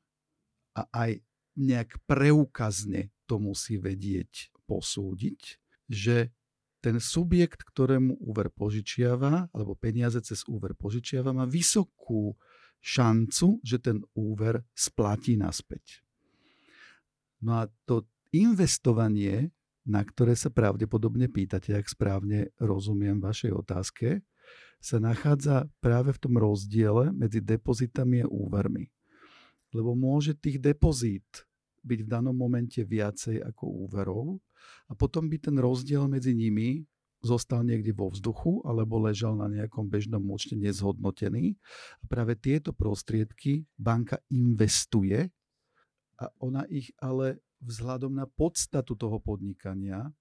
a 0.75 0.81
aj 0.91 1.23
nejak 1.55 2.03
preukazne 2.03 3.15
to 3.23 3.39
musí 3.39 3.79
vedieť 3.79 4.51
posúdiť, 4.67 5.39
že 5.87 6.35
ten 6.85 7.01
subjekt, 7.01 7.65
ktorému 7.65 8.21
úver 8.21 8.53
požičiava, 8.53 9.49
alebo 9.49 9.73
peniaze 9.73 10.21
cez 10.21 10.45
úver 10.45 10.77
požičiava, 10.77 11.33
má 11.33 11.49
vysokú 11.49 12.37
šancu, 12.77 13.57
že 13.65 13.81
ten 13.81 14.05
úver 14.13 14.61
splatí 14.77 15.33
naspäť. 15.33 16.05
No 17.41 17.65
a 17.65 17.73
to 17.89 18.05
investovanie 18.29 19.49
na 19.85 20.01
ktoré 20.01 20.33
sa 20.33 20.49
pravdepodobne 20.49 21.29
pýtate, 21.29 21.77
ak 21.77 21.85
správne 21.85 22.49
rozumiem 22.57 23.21
vašej 23.21 23.53
otázke, 23.53 24.25
sa 24.81 24.97
nachádza 24.97 25.69
práve 25.77 26.13
v 26.13 26.21
tom 26.21 26.35
rozdiele 26.41 27.13
medzi 27.13 27.39
depozitami 27.41 28.25
a 28.25 28.27
úvermi. 28.29 28.89
Lebo 29.73 29.93
môže 29.93 30.33
tých 30.33 30.57
depozít 30.57 31.45
byť 31.85 31.99
v 32.01 32.09
danom 32.09 32.33
momente 32.33 32.81
viacej 32.81 33.45
ako 33.45 33.85
úverov 33.85 34.41
a 34.89 34.93
potom 34.93 35.25
by 35.29 35.37
ten 35.41 35.57
rozdiel 35.57 36.05
medzi 36.05 36.33
nimi 36.33 36.85
zostal 37.25 37.65
niekde 37.65 37.89
vo 37.89 38.13
vzduchu 38.13 38.61
alebo 38.61 39.01
ležal 39.01 39.33
na 39.33 39.49
nejakom 39.49 39.89
bežnom 39.89 40.21
účte 40.29 40.53
nezhodnotený. 40.53 41.57
A 41.99 42.03
práve 42.05 42.37
tieto 42.37 42.69
prostriedky 42.69 43.65
banka 43.73 44.21
investuje 44.29 45.33
a 46.21 46.29
ona 46.37 46.63
ich 46.69 46.93
ale 47.01 47.41
vzhľadom 47.65 48.13
na 48.13 48.29
podstatu 48.29 48.93
toho 48.93 49.17
podnikania 49.17 50.13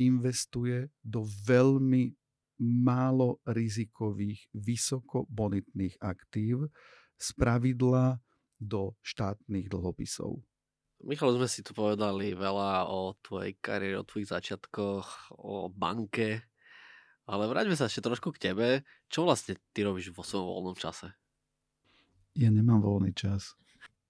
investuje 0.00 0.88
do 1.04 1.24
veľmi 1.44 2.16
málo 2.60 3.36
rizikových, 3.44 4.48
vysoko 4.56 5.28
bonitných 5.28 6.00
aktív, 6.00 6.72
z 7.16 7.28
pravidla 7.36 8.20
do 8.56 8.96
štátnych 9.04 9.68
dlhopisov. 9.68 10.40
Michal, 11.06 11.38
sme 11.38 11.46
si 11.46 11.62
tu 11.62 11.70
povedali 11.70 12.34
veľa 12.34 12.90
o 12.90 13.14
tvojej 13.22 13.54
kariére, 13.62 13.94
o 13.94 14.02
tvojich 14.02 14.26
začiatkoch, 14.26 15.38
o 15.38 15.70
banke, 15.70 16.42
ale 17.30 17.46
vráťme 17.46 17.78
sa 17.78 17.86
ešte 17.86 18.02
trošku 18.02 18.34
k 18.34 18.50
tebe. 18.50 18.82
Čo 19.06 19.22
vlastne 19.22 19.54
ty 19.70 19.86
robíš 19.86 20.10
vo 20.10 20.26
svojom 20.26 20.50
voľnom 20.50 20.74
čase? 20.74 21.14
Ja 22.34 22.50
nemám 22.50 22.82
voľný 22.82 23.14
čas. 23.14 23.54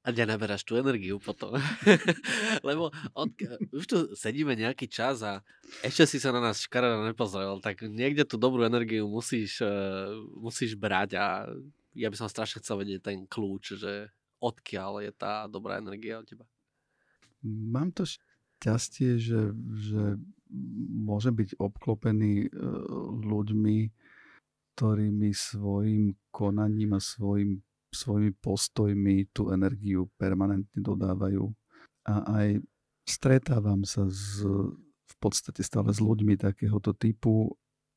A 0.08 0.14
kde 0.14 0.24
naberáš 0.24 0.64
tú 0.64 0.80
energiu 0.80 1.20
potom? 1.20 1.60
Lebo 2.68 2.88
od, 3.12 3.28
už 3.76 3.84
tu 3.84 3.96
sedíme 4.16 4.56
nejaký 4.56 4.88
čas 4.88 5.20
a 5.20 5.44
ešte 5.84 6.08
si 6.08 6.16
sa 6.16 6.32
na 6.32 6.40
nás 6.40 6.64
škaredo 6.64 7.04
nepozrel, 7.04 7.60
tak 7.60 7.84
niekde 7.84 8.24
tú 8.24 8.40
dobrú 8.40 8.64
energiu 8.64 9.04
musíš, 9.04 9.60
uh, 9.60 10.16
musíš 10.32 10.80
brať 10.80 11.20
a 11.20 11.44
ja 11.92 12.08
by 12.08 12.16
som 12.16 12.32
strašne 12.32 12.64
chcel 12.64 12.80
vedieť 12.80 13.04
ten 13.04 13.28
kľúč, 13.28 13.76
že 13.76 14.08
odkiaľ 14.40 15.04
je 15.04 15.12
tá 15.12 15.44
dobrá 15.44 15.76
energia 15.76 16.24
od 16.24 16.24
teba. 16.24 16.48
Mám 17.46 17.94
to 17.94 18.02
šťastie, 18.04 19.22
že, 19.22 19.54
že 19.78 20.18
môžem 21.06 21.34
byť 21.34 21.58
obklopený 21.62 22.50
uh, 22.50 22.50
ľuďmi, 23.22 23.78
ktorí 24.76 25.08
mi 25.14 25.30
svojim 25.32 26.18
konaním 26.34 26.98
a 26.98 27.00
svojim 27.00 27.64
svojimi 27.96 28.36
postojmi 28.44 29.32
tú 29.32 29.48
energiu 29.48 30.12
permanentne 30.20 30.76
dodávajú. 30.76 31.48
A 32.04 32.14
aj 32.44 32.48
stretávam 33.08 33.82
sa 33.88 34.04
s, 34.06 34.44
v 34.44 35.14
podstate 35.16 35.64
stále 35.64 35.88
s 35.90 35.98
ľuďmi 36.02 36.36
takéhoto 36.36 36.92
typu. 36.92 37.56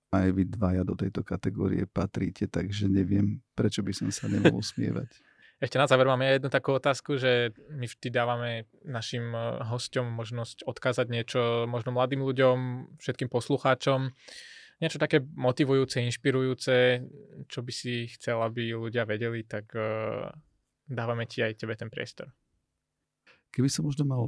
Aj 0.10 0.26
vy 0.34 0.41
dvaja 0.50 0.82
do 0.82 0.97
tejto 0.97 1.22
kategórie 1.22 1.86
patríte, 1.86 2.50
takže 2.50 2.89
neviem, 2.89 3.38
prečo 3.54 3.86
by 3.86 3.93
som 3.93 4.10
sa 4.10 4.26
nemohol 4.26 4.66
smievať. 4.66 5.22
Ešte 5.60 5.76
na 5.76 5.91
záver 5.91 6.07
máme 6.07 6.24
jednu 6.24 6.47
takú 6.47 6.72
otázku, 6.72 7.20
že 7.20 7.51
my 7.68 7.84
vždy 7.84 8.07
dávame 8.07 8.72
našim 8.88 9.36
eh, 9.36 9.60
hosťom 9.68 10.07
možnosť 10.07 10.64
odkázať 10.64 11.07
niečo 11.12 11.68
možno 11.68 11.91
mladým 11.91 12.24
ľuďom, 12.24 12.57
všetkým 12.99 13.28
poslucháčom 13.28 14.16
niečo 14.80 14.95
také 14.95 15.20
motivujúce, 15.20 15.99
inšpirujúce, 15.99 17.03
čo 17.51 17.60
by 17.60 17.72
si 17.72 18.07
chcel, 18.16 18.39
aby 18.39 18.72
ľudia 18.72 19.03
vedeli, 19.03 19.43
tak 19.43 19.76
uh, 19.76 20.32
dávame 20.88 21.28
ti 21.28 21.43
aj 21.43 21.60
tebe 21.60 21.76
ten 21.76 21.91
priestor. 21.91 22.32
Keby 23.51 23.68
som 23.68 23.86
možno 23.86 24.07
mal 24.07 24.24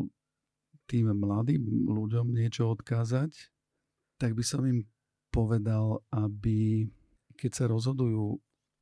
tým 0.92 1.08
mladým 1.16 1.88
ľuďom 1.88 2.36
niečo 2.36 2.68
odkázať, 2.68 3.32
tak 4.20 4.36
by 4.36 4.44
som 4.44 4.68
im 4.68 4.84
povedal, 5.32 6.04
aby 6.12 6.92
keď 7.40 7.52
sa 7.56 7.66
rozhodujú 7.72 8.26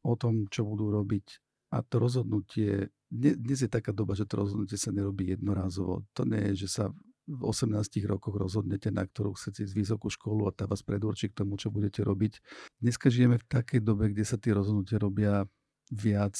o 0.02 0.14
tom, 0.18 0.50
čo 0.50 0.66
budú 0.66 0.90
robiť, 0.90 1.38
a 1.70 1.86
to 1.86 2.02
rozhodnutie, 2.02 2.90
dnes 3.14 3.60
je 3.62 3.70
taká 3.70 3.94
doba, 3.94 4.18
že 4.18 4.26
to 4.26 4.42
rozhodnutie 4.42 4.78
sa 4.78 4.90
nerobí 4.90 5.30
jednorázovo. 5.34 6.06
To 6.18 6.26
nie 6.26 6.54
je, 6.54 6.66
že 6.66 6.70
sa 6.82 6.86
v 7.30 7.42
18 7.46 7.78
rokoch 8.10 8.34
rozhodnete, 8.34 8.90
na 8.90 9.06
ktorú 9.06 9.38
chcete 9.38 9.70
ísť 9.70 9.76
vysokú 9.78 10.10
školu 10.10 10.50
a 10.50 10.56
tá 10.56 10.66
vás 10.66 10.82
predurčí 10.82 11.30
k 11.30 11.46
tomu, 11.46 11.62
čo 11.62 11.70
budete 11.70 12.02
robiť. 12.02 12.42
Dneska 12.82 13.14
žijeme 13.14 13.38
v 13.38 13.46
takej 13.46 13.86
dobe, 13.86 14.10
kde 14.10 14.26
sa 14.26 14.42
tie 14.42 14.50
rozhodnutia 14.50 14.98
robia 14.98 15.46
viac, 15.94 16.34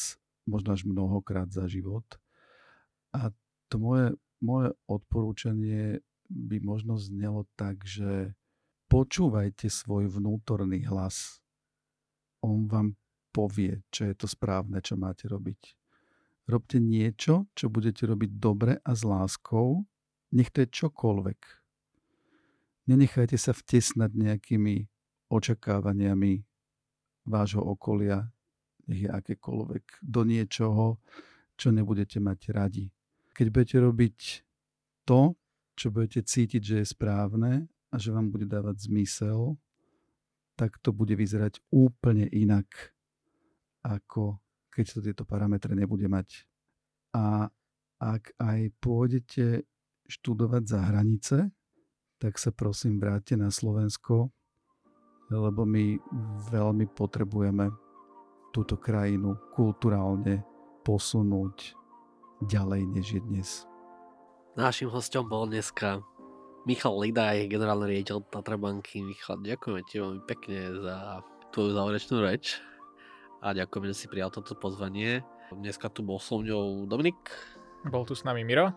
možno 0.50 0.74
až 0.74 0.90
mnohokrát 0.90 1.54
za 1.54 1.70
život. 1.70 2.06
A 3.14 3.30
to 3.70 3.78
moje, 3.78 4.18
moje 4.42 4.74
odporúčanie 4.90 6.02
by 6.26 6.58
možno 6.58 6.98
znelo 6.98 7.46
tak, 7.54 7.86
že 7.86 8.34
počúvajte 8.90 9.70
svoj 9.70 10.10
vnútorný 10.10 10.90
hlas. 10.90 11.38
On 12.42 12.66
vám 12.66 12.98
povie, 13.30 13.86
čo 13.94 14.10
je 14.10 14.14
to 14.18 14.28
správne, 14.28 14.82
čo 14.82 14.98
máte 14.98 15.30
robiť. 15.30 15.78
Robte 16.50 16.82
niečo, 16.82 17.46
čo 17.54 17.70
budete 17.70 18.10
robiť 18.10 18.32
dobre 18.42 18.82
a 18.82 18.92
s 18.94 19.06
láskou 19.06 19.86
nech 20.32 20.50
to 20.54 20.62
je 20.62 20.70
čokoľvek. 20.70 21.40
Nenechajte 22.90 23.38
sa 23.38 23.54
vtesnať 23.54 24.14
nejakými 24.14 24.90
očakávaniami 25.30 26.42
vášho 27.30 27.62
okolia, 27.62 28.26
nech 28.90 29.06
je 29.06 29.10
akékoľvek, 29.10 30.02
do 30.02 30.22
niečoho, 30.26 30.98
čo 31.54 31.70
nebudete 31.70 32.18
mať 32.18 32.40
radi. 32.50 32.86
Keď 33.38 33.48
budete 33.54 33.78
robiť 33.78 34.18
to, 35.06 35.38
čo 35.78 35.94
budete 35.94 36.26
cítiť, 36.26 36.62
že 36.62 36.76
je 36.82 36.88
správne 36.88 37.70
a 37.94 37.96
že 38.02 38.10
vám 38.10 38.34
bude 38.34 38.50
dávať 38.50 38.90
zmysel, 38.90 39.58
tak 40.58 40.82
to 40.82 40.90
bude 40.90 41.14
vyzerať 41.14 41.62
úplne 41.70 42.26
inak, 42.34 42.68
ako 43.84 44.42
keď 44.70 44.86
to 44.86 45.00
tieto 45.04 45.24
parametre 45.28 45.76
nebude 45.76 46.08
mať. 46.08 46.46
A 47.16 47.50
ak 48.00 48.38
aj 48.40 48.60
pôjdete 48.80 49.68
študovať 50.08 50.64
za 50.64 50.80
hranice, 50.88 51.38
tak 52.20 52.40
sa 52.40 52.56
prosím 52.56 52.96
vráťte 53.00 53.36
na 53.36 53.52
Slovensko, 53.52 54.32
lebo 55.30 55.68
my 55.68 56.00
veľmi 56.52 56.86
potrebujeme 56.96 57.70
túto 58.56 58.80
krajinu 58.80 59.38
kulturálne 59.54 60.42
posunúť 60.82 61.76
ďalej, 62.48 62.82
než 62.90 63.06
je 63.20 63.22
dnes. 63.22 63.50
Našim 64.58 64.90
hostom 64.90 65.30
bol 65.30 65.46
dneska 65.46 66.02
Michal 66.66 66.98
Lidaj, 66.98 67.48
generálny 67.48 68.00
riaditeľ 68.00 68.26
Tatrabanky. 68.28 69.06
Michal, 69.06 69.40
ďakujeme 69.40 69.82
ti 69.86 70.02
veľmi 70.02 70.22
pekne 70.26 70.60
za 70.82 70.98
tvoju 71.54 71.72
záverečnú 71.78 72.18
reč 72.20 72.60
a 73.40 73.56
ďakujeme, 73.56 73.88
že 73.92 74.06
si 74.06 74.12
prijal 74.12 74.32
toto 74.32 74.56
pozvanie. 74.56 75.24
Dneska 75.50 75.90
tu 75.90 76.04
bol 76.04 76.20
so 76.20 76.40
mňou 76.40 76.86
Dominik. 76.86 77.18
Bol 77.88 78.04
tu 78.04 78.14
s 78.14 78.28
nami 78.28 78.44
Miro. 78.44 78.76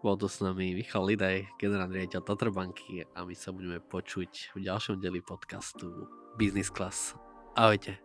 Bol 0.00 0.16
tu 0.16 0.32
s 0.32 0.40
nami 0.40 0.72
Michal 0.72 1.04
Lidaj, 1.04 1.44
generálny 1.60 2.00
riaditeľ 2.00 2.24
Tatrabanky 2.24 3.04
a 3.12 3.28
my 3.28 3.36
sa 3.36 3.52
budeme 3.52 3.84
počuť 3.84 4.56
v 4.56 4.64
ďalšom 4.64 4.96
deli 4.96 5.20
podcastu 5.20 6.08
Business 6.40 6.72
Class. 6.72 7.12
Ahojte. 7.52 8.00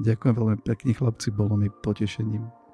Ďakujem 0.00 0.32
veľmi 0.32 0.58
pekne 0.64 0.92
chlapci, 0.96 1.28
bolo 1.32 1.60
mi 1.60 1.68
potešením. 1.68 2.65